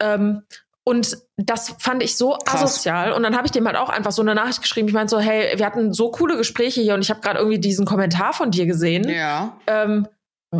Ähm, 0.00 0.42
und 0.84 1.16
das 1.36 1.74
fand 1.78 2.02
ich 2.02 2.16
so 2.16 2.36
Krass. 2.44 2.62
asozial. 2.62 3.12
Und 3.12 3.22
dann 3.22 3.36
habe 3.36 3.46
ich 3.46 3.52
dem 3.52 3.66
halt 3.66 3.76
auch 3.76 3.88
einfach 3.88 4.12
so 4.12 4.20
eine 4.20 4.34
Nachricht 4.34 4.60
geschrieben. 4.62 4.88
Ich 4.88 4.94
meinte 4.94 5.10
so, 5.10 5.20
hey, 5.20 5.56
wir 5.56 5.64
hatten 5.64 5.92
so 5.92 6.10
coole 6.10 6.36
Gespräche 6.36 6.80
hier 6.82 6.94
und 6.94 7.00
ich 7.02 7.10
habe 7.10 7.20
gerade 7.20 7.38
irgendwie 7.38 7.60
diesen 7.60 7.86
Kommentar 7.86 8.32
von 8.32 8.50
dir 8.50 8.66
gesehen. 8.66 9.08
Ja. 9.08 9.56
Ähm, 9.68 10.08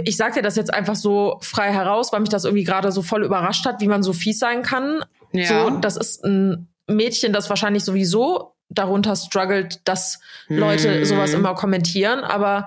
ich 0.04 0.16
sag 0.16 0.32
dir 0.34 0.42
das 0.42 0.56
jetzt 0.56 0.72
einfach 0.72 0.94
so 0.96 1.36
frei 1.42 1.70
heraus, 1.72 2.12
weil 2.12 2.20
mich 2.20 2.30
das 2.30 2.44
irgendwie 2.44 2.64
gerade 2.64 2.92
so 2.92 3.02
voll 3.02 3.24
überrascht 3.24 3.66
hat, 3.66 3.80
wie 3.82 3.88
man 3.88 4.02
so 4.02 4.12
fies 4.14 4.38
sein 4.38 4.62
kann. 4.62 5.04
Ja. 5.32 5.46
So, 5.64 5.70
das 5.80 5.96
ist 5.98 6.24
ein 6.24 6.68
Mädchen, 6.86 7.32
das 7.32 7.50
wahrscheinlich 7.50 7.84
sowieso 7.84 8.51
darunter 8.74 9.16
struggelt, 9.16 9.80
dass 9.84 10.20
Leute 10.48 10.94
Hm. 11.00 11.04
sowas 11.04 11.32
immer 11.32 11.54
kommentieren, 11.54 12.20
aber 12.20 12.66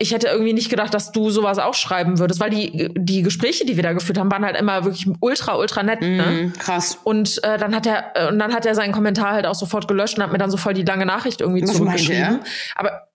ich 0.00 0.12
hätte 0.12 0.28
irgendwie 0.28 0.52
nicht 0.52 0.70
gedacht, 0.70 0.94
dass 0.94 1.10
du 1.10 1.28
sowas 1.30 1.58
auch 1.58 1.74
schreiben 1.74 2.20
würdest, 2.20 2.38
weil 2.38 2.50
die, 2.50 2.88
die 2.96 3.22
Gespräche, 3.22 3.66
die 3.66 3.74
wir 3.74 3.82
da 3.82 3.92
geführt 3.94 4.16
haben, 4.16 4.30
waren 4.30 4.44
halt 4.44 4.56
immer 4.56 4.84
wirklich 4.84 5.08
ultra, 5.20 5.56
ultra 5.56 5.82
nett. 5.82 6.00
Ne? 6.02 6.22
Mhm, 6.24 6.52
krass. 6.52 6.98
Und 7.02 7.42
äh, 7.42 7.58
dann 7.58 7.74
hat 7.74 7.84
er 7.84 8.12
äh, 8.14 8.28
und 8.28 8.38
dann 8.38 8.54
hat 8.54 8.64
er 8.64 8.76
seinen 8.76 8.92
Kommentar 8.92 9.32
halt 9.32 9.44
auch 9.44 9.56
sofort 9.56 9.88
gelöscht 9.88 10.16
und 10.16 10.22
hat 10.22 10.30
mir 10.30 10.38
dann 10.38 10.52
so 10.52 10.56
voll 10.56 10.74
die 10.74 10.84
lange 10.84 11.04
Nachricht 11.04 11.40
irgendwie 11.40 11.62
Was 11.62 11.72
zurückgeschrieben. 11.74 12.22
er? 12.22 12.40
Aber 12.76 13.08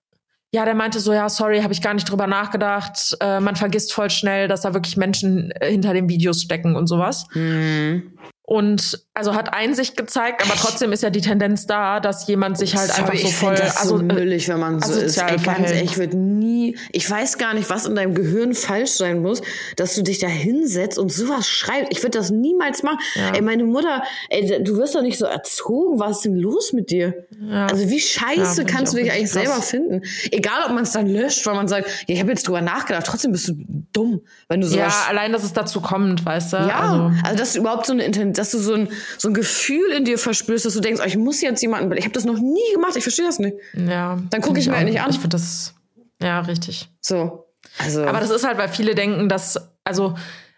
ja, 0.53 0.65
der 0.65 0.75
meinte 0.75 0.99
so, 0.99 1.13
ja, 1.13 1.29
sorry, 1.29 1.61
habe 1.61 1.71
ich 1.73 1.81
gar 1.81 1.93
nicht 1.93 2.11
drüber 2.11 2.27
nachgedacht. 2.27 3.15
Äh, 3.21 3.39
man 3.39 3.55
vergisst 3.55 3.93
voll 3.93 4.09
schnell, 4.09 4.49
dass 4.49 4.61
da 4.61 4.73
wirklich 4.73 4.97
Menschen 4.97 5.51
äh, 5.51 5.71
hinter 5.71 5.93
den 5.93 6.09
Videos 6.09 6.41
stecken 6.41 6.75
und 6.75 6.87
sowas. 6.87 7.25
Mhm. 7.33 8.11
Und 8.45 8.99
also 9.15 9.35
hat 9.35 9.53
Einsicht 9.53 9.95
gezeigt, 9.95 10.43
aber 10.43 10.55
trotzdem 10.55 10.91
ist 10.91 11.03
ja 11.03 11.11
die 11.11 11.21
Tendenz 11.21 11.67
da, 11.67 11.99
dass 11.99 12.27
jemand 12.27 12.57
sich 12.57 12.75
halt 12.75 12.89
Sorry, 12.89 13.01
einfach 13.01 13.15
so 13.15 13.27
ich 13.27 13.35
voll 13.35 13.55
das 13.55 13.75
so 13.75 13.95
also, 13.95 13.99
äh, 13.99 14.13
müllig, 14.13 14.49
wenn 14.49 14.59
man 14.59 14.81
so 14.81 14.99
ist. 14.99 15.17
Ey, 15.17 15.37
ganz 15.37 15.69
ehrlich, 15.69 15.91
ich 15.91 15.97
würde 15.97 16.17
nie, 16.17 16.75
ich 16.91 17.09
weiß 17.09 17.37
gar 17.37 17.53
nicht, 17.53 17.69
was 17.69 17.85
in 17.85 17.93
deinem 17.93 18.15
Gehirn 18.15 18.55
falsch 18.55 18.91
sein 18.91 19.21
muss, 19.21 19.41
dass 19.75 19.93
du 19.93 20.01
dich 20.01 20.17
da 20.17 20.27
hinsetzt 20.27 20.97
und 20.97 21.11
sowas 21.11 21.47
schreibst. 21.47 21.91
Ich 21.91 21.99
würde 22.01 22.17
das 22.17 22.31
niemals 22.31 22.81
machen. 22.81 22.97
Ja. 23.13 23.35
Ey, 23.35 23.41
meine 23.41 23.65
Mutter, 23.65 24.01
ey, 24.29 24.63
du 24.63 24.77
wirst 24.77 24.95
doch 24.95 25.03
nicht 25.03 25.19
so 25.19 25.25
erzogen. 25.25 25.99
Was 25.99 26.17
ist 26.17 26.25
denn 26.25 26.35
los 26.35 26.73
mit 26.73 26.89
dir? 26.89 27.27
Ja. 27.39 27.67
Also 27.67 27.87
wie 27.89 27.99
Ja, 27.99 28.01
scheiße 28.01 28.61
ich 28.63 28.67
kannst 28.67 28.93
du 28.93 28.97
dich 28.97 29.11
eigentlich 29.11 29.25
richtig 29.25 29.41
selber 29.43 29.55
krass. 29.57 29.69
finden? 29.69 30.01
Egal, 30.31 30.63
ob 30.65 30.71
man 30.73 30.83
es 30.85 30.91
dann 30.91 31.07
löscht, 31.07 31.45
weil 31.45 31.53
man 31.53 31.67
sagt, 31.67 31.87
ja, 32.07 32.15
ich 32.15 32.19
habe 32.19 32.31
jetzt 32.31 32.47
drüber 32.47 32.61
nachgedacht. 32.61 33.05
Trotzdem 33.05 33.31
bist 33.31 33.47
du 33.47 33.53
dumm, 33.93 34.21
wenn 34.49 34.61
du 34.61 34.67
ja, 34.67 34.89
sowas 34.89 35.05
allein, 35.07 35.31
dass 35.31 35.43
es 35.43 35.53
dazu 35.53 35.81
kommt, 35.81 36.25
weißt 36.25 36.53
du? 36.53 36.57
ja, 36.57 36.79
Also, 36.79 37.11
also, 37.23 37.37
dass 37.37 37.53
du 37.53 37.59
überhaupt 37.59 37.85
so 37.85 37.93
eine 37.93 38.31
dass 38.31 38.49
du 38.51 38.57
so 38.57 38.73
ein, 38.73 38.89
so 39.17 39.27
ein 39.29 39.33
Gefühl 39.33 39.91
in 39.91 40.05
dir 40.05 40.17
verspürst, 40.17 40.65
dass 40.65 40.73
du 40.73 40.79
denkst, 40.79 41.01
oh, 41.03 41.07
ich 41.07 41.17
muss 41.17 41.41
jetzt 41.41 41.61
jemanden, 41.61 41.91
ich 41.97 42.03
habe 42.03 42.13
das 42.13 42.25
noch 42.25 42.39
nie 42.39 42.73
gemacht, 42.73 42.95
ich 42.95 43.03
verstehe 43.03 43.25
das 43.25 43.39
nicht. 43.39 43.55
ja. 43.73 44.17
Dann 44.29 44.41
guck 44.41 44.55
find 44.55 44.57
ich 44.59 44.67
mir 44.67 44.77
halt 44.77 44.87
nicht 44.87 45.01
an. 45.01 45.09
Ich 45.09 45.17
finde 45.17 45.29
das, 45.29 45.73
ja, 46.21 46.41
richtig. 46.41 46.89
So. 47.01 47.47
Also, 47.77 48.03
Aber 48.03 48.19
das 48.19 48.29
ist 48.29 48.45
halt, 48.45 48.57
weil 48.57 48.69
viele 48.69 48.95
denken, 48.95 49.29
dass, 49.29 49.59
also, 49.83 50.15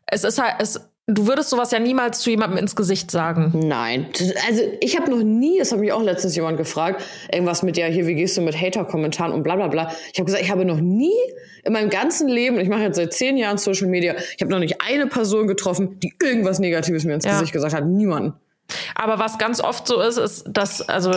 es 0.08 0.24
ist 0.24 0.41
halt, 0.41 0.56
es, 0.60 0.80
du 1.08 1.28
würdest 1.28 1.49
sowas 1.49 1.72
ja 1.72 1.80
niemals 1.80 2.20
zu 2.20 2.30
jemandem 2.30 2.58
ins 2.58 2.76
Gesicht 2.76 3.12
sagen. 3.12 3.51
nein. 3.53 4.08
Also 4.47 4.64
ich 4.82 4.97
habe 4.97 5.12
noch 5.12 5.24
nie, 5.24 5.60
das 5.60 5.72
hat 5.72 5.80
mich 5.80 5.91
auch 5.91 6.01
letztens 6.01 6.36
jemand 6.36 6.58
gefragt, 6.58 7.03
irgendwas 7.32 7.64
mit, 7.64 7.78
ja, 7.78 7.86
hier, 7.88 8.08
wie 8.08 8.16
gehst 8.16 8.38
du 8.38 8.41
mit 8.41 8.60
Hater-Kommentaren 8.60 9.32
und 9.32 9.43
bla 9.43 9.56
bla 9.56 9.68
bla. 9.68 9.91
Ich 10.12 10.20
habe 10.20 10.26
gesagt, 10.26 10.43
ich 10.43 10.51
habe 10.51 10.66
noch 10.66 10.80
nie 10.80 11.14
in 11.64 11.74
meinem 11.74 11.89
ganzen 11.89 12.28
Leben, 12.28 12.60
ich 12.60 12.70
mache 12.70 12.82
jetzt 12.84 12.95
seit 12.95 13.14
zehn 13.14 13.38
Jahren 13.38 13.58
Social 13.58 13.88
Media, 13.88 14.16
ich 14.36 14.41
habe 14.41 14.51
noch 14.51 14.60
nicht 14.60 14.82
eine 14.82 15.08
Person 15.08 15.47
getroffen, 15.47 15.99
die 15.99 16.14
irgendwas 16.22 16.60
Negatives 16.60 17.06
mir 17.06 17.16
ins 17.16 17.26
Ja. 17.26 17.34
Gesicht 17.34 17.53
gesagt 17.53 17.76
hat. 17.76 17.86
Niemanden. 17.86 18.34
Aber 18.95 19.20
was 19.20 19.38
ganz 19.38 19.61
oft 19.61 19.88
so 19.88 20.01
ist, 20.01 20.18
ist, 20.18 20.45
dass, 20.47 20.82
also 20.89 21.11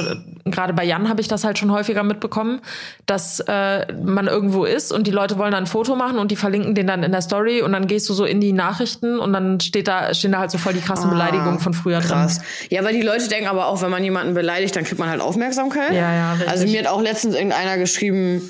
gerade 0.44 0.74
bei 0.74 0.84
Jan 0.84 1.08
habe 1.08 1.20
ich 1.22 1.28
das 1.28 1.44
halt 1.44 1.58
schon 1.58 1.72
häufiger 1.72 2.02
mitbekommen, 2.02 2.60
dass 3.06 3.40
äh, 3.40 3.90
man 3.94 4.26
irgendwo 4.26 4.64
ist 4.64 4.92
und 4.92 5.06
die 5.06 5.10
Leute 5.10 5.38
wollen 5.38 5.52
dann 5.52 5.64
ein 5.64 5.66
Foto 5.66 5.96
machen 5.96 6.18
und 6.18 6.30
die 6.30 6.36
verlinken 6.36 6.74
den 6.74 6.86
dann 6.86 7.02
in 7.02 7.10
der 7.12 7.22
Story 7.22 7.62
und 7.62 7.72
dann 7.72 7.86
gehst 7.86 8.08
du 8.08 8.12
so 8.14 8.24
in 8.26 8.40
die 8.40 8.52
Nachrichten 8.52 9.18
und 9.18 9.32
dann 9.32 9.60
steht 9.60 9.88
da, 9.88 10.12
stehen 10.12 10.32
da 10.32 10.40
halt 10.40 10.50
so 10.50 10.58
voll 10.58 10.74
die 10.74 10.80
krassen 10.80 11.08
Beleidigungen 11.10 11.58
von 11.58 11.72
früher 11.72 11.98
Ah, 11.98 12.00
Krass. 12.02 12.38
drin. 12.38 12.46
Ja, 12.70 12.84
weil 12.84 12.94
die 12.94 13.02
Leute 13.02 13.28
denken 13.28 13.48
aber 13.48 13.66
auch, 13.68 13.80
wenn 13.80 13.90
man 13.90 14.04
jemanden 14.04 14.34
beleidigt, 14.34 14.76
dann 14.76 14.84
kriegt 14.84 14.98
man 14.98 15.08
halt 15.08 15.20
Aufmerksamkeit. 15.22 15.92
Ja, 15.92 16.12
ja, 16.14 16.32
richtig. 16.32 16.50
Also 16.50 16.66
mir 16.66 16.80
hat 16.80 16.86
auch 16.88 17.00
letztens 17.00 17.34
irgendeiner 17.34 17.78
geschrieben, 17.78 18.42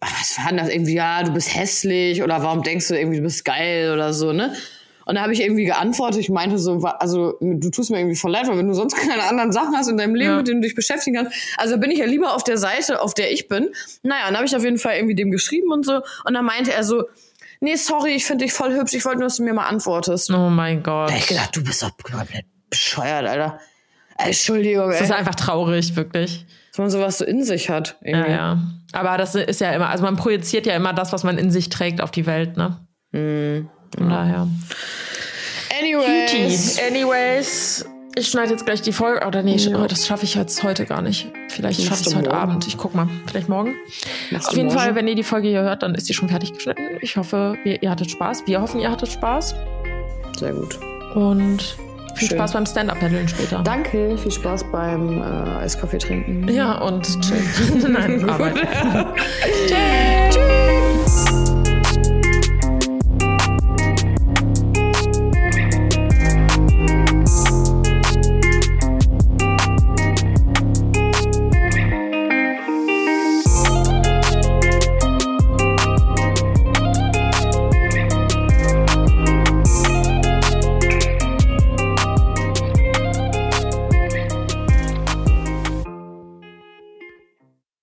ah, 0.00 0.06
was 0.20 0.38
war 0.38 0.48
denn 0.48 0.58
das 0.58 0.68
irgendwie, 0.68 0.94
ja, 0.94 1.22
du 1.24 1.32
bist 1.32 1.54
hässlich 1.56 2.22
oder 2.22 2.42
warum 2.42 2.62
denkst 2.62 2.86
du 2.88 2.96
irgendwie, 2.96 3.16
du 3.18 3.24
bist 3.24 3.44
geil 3.44 3.90
oder 3.92 4.12
so, 4.12 4.32
ne? 4.32 4.54
Und 5.06 5.16
da 5.16 5.22
habe 5.22 5.32
ich 5.32 5.40
irgendwie 5.40 5.64
geantwortet, 5.64 6.20
ich 6.20 6.30
meinte 6.30 6.58
so, 6.58 6.80
also 6.80 7.36
du 7.40 7.70
tust 7.70 7.90
mir 7.90 7.98
irgendwie 7.98 8.16
voll 8.16 8.30
leid, 8.30 8.48
weil 8.48 8.58
wenn 8.58 8.68
du 8.68 8.74
sonst 8.74 8.94
keine 9.08 9.22
anderen 9.24 9.52
Sachen 9.52 9.76
hast 9.76 9.88
in 9.88 9.96
deinem 9.96 10.14
Leben, 10.14 10.30
ja. 10.30 10.36
mit 10.38 10.48
denen 10.48 10.60
du 10.60 10.66
dich 10.66 10.74
beschäftigen 10.74 11.16
kannst, 11.16 11.32
also 11.56 11.78
bin 11.78 11.90
ich 11.90 11.98
ja 11.98 12.06
lieber 12.06 12.34
auf 12.34 12.44
der 12.44 12.58
Seite, 12.58 13.00
auf 13.00 13.14
der 13.14 13.32
ich 13.32 13.48
bin. 13.48 13.70
Naja, 14.02 14.26
dann 14.26 14.36
habe 14.36 14.46
ich 14.46 14.56
auf 14.56 14.64
jeden 14.64 14.78
Fall 14.78 14.96
irgendwie 14.96 15.14
dem 15.14 15.30
geschrieben 15.30 15.72
und 15.72 15.84
so. 15.84 16.00
Und 16.24 16.34
dann 16.34 16.44
meinte 16.44 16.72
er 16.72 16.84
so, 16.84 17.04
nee, 17.60 17.76
sorry, 17.76 18.10
ich 18.10 18.24
finde 18.26 18.44
dich 18.44 18.52
voll 18.52 18.74
hübsch, 18.74 18.94
ich 18.94 19.04
wollte 19.04 19.18
nur, 19.18 19.28
dass 19.28 19.36
du 19.36 19.44
mir 19.44 19.54
mal 19.54 19.66
antwortest. 19.66 20.30
Oh 20.30 20.50
mein 20.50 20.82
Gott. 20.82 21.08
Da 21.08 21.14
hab 21.14 21.20
ich 21.20 21.26
gedacht, 21.26 21.56
du 21.56 21.64
bist 21.64 21.82
doch 21.82 21.90
komplett 21.96 22.46
bescheuert, 22.68 23.26
Alter. 23.26 23.58
Entschuldigung, 24.18 24.90
ey. 24.90 24.98
Das 24.98 25.08
ist 25.08 25.12
einfach 25.12 25.34
traurig, 25.34 25.96
wirklich. 25.96 26.46
Dass 26.70 26.78
man 26.78 26.90
sowas 26.90 27.18
so 27.18 27.24
in 27.24 27.44
sich 27.44 27.70
hat. 27.70 27.96
Irgendwie. 28.02 28.30
Ja, 28.30 28.36
ja. 28.36 28.62
Aber 28.92 29.16
das 29.18 29.34
ist 29.34 29.60
ja 29.60 29.72
immer, 29.72 29.88
also 29.88 30.04
man 30.04 30.16
projiziert 30.16 30.66
ja 30.66 30.74
immer 30.74 30.92
das, 30.92 31.12
was 31.12 31.24
man 31.24 31.38
in 31.38 31.50
sich 31.50 31.68
trägt, 31.68 32.00
auf 32.00 32.10
die 32.10 32.26
Welt, 32.26 32.56
ne? 32.56 32.78
Mhm. 33.12 33.68
Von 33.96 34.08
daher. 34.08 34.48
Anyways. 35.78 36.78
Anyways. 36.78 37.84
Ich 38.14 38.28
schneide 38.28 38.50
jetzt 38.50 38.66
gleich 38.66 38.82
die 38.82 38.92
Folge. 38.92 39.26
Oder 39.26 39.42
nee, 39.42 39.56
ja. 39.56 39.86
das 39.86 40.06
schaffe 40.06 40.24
ich 40.24 40.34
jetzt 40.34 40.62
heute 40.62 40.84
gar 40.84 41.00
nicht. 41.00 41.28
Vielleicht 41.48 41.80
schaffe 41.80 42.02
ich 42.02 42.08
es 42.08 42.14
heute 42.14 42.28
morgen? 42.28 42.42
Abend. 42.42 42.66
Ich 42.66 42.76
guck 42.76 42.94
mal. 42.94 43.08
Vielleicht 43.26 43.48
morgen. 43.48 43.74
Machst 44.30 44.48
Auf 44.48 44.56
jeden 44.56 44.68
morgen? 44.68 44.78
Fall, 44.78 44.94
wenn 44.94 45.08
ihr 45.08 45.14
die 45.14 45.22
Folge 45.22 45.48
hier 45.48 45.62
hört, 45.62 45.82
dann 45.82 45.94
ist 45.94 46.06
sie 46.06 46.14
schon 46.14 46.28
fertig 46.28 46.52
geschnitten. 46.52 46.82
Ich 47.00 47.16
hoffe, 47.16 47.56
ihr, 47.64 47.82
ihr 47.82 47.90
hattet 47.90 48.10
Spaß. 48.10 48.46
Wir 48.46 48.60
hoffen, 48.60 48.80
ihr 48.80 48.90
hattet 48.90 49.10
Spaß. 49.10 49.54
Sehr 50.38 50.52
gut. 50.52 50.78
Und 51.14 51.76
viel 52.16 52.28
Schön. 52.28 52.36
Spaß 52.36 52.52
beim 52.52 52.66
Stand-Up-Paddeln 52.66 53.28
später. 53.28 53.62
Danke, 53.62 54.18
viel 54.18 54.32
Spaß 54.32 54.64
beim 54.70 55.22
äh, 55.22 55.62
Eiskaffee 55.62 55.98
trinken. 55.98 56.46
Ja, 56.48 56.78
und 56.82 57.04
chill. 57.22 57.88
Nein, 57.88 58.28
arbeiten. 58.28 58.60
Tschüss. 59.66 60.81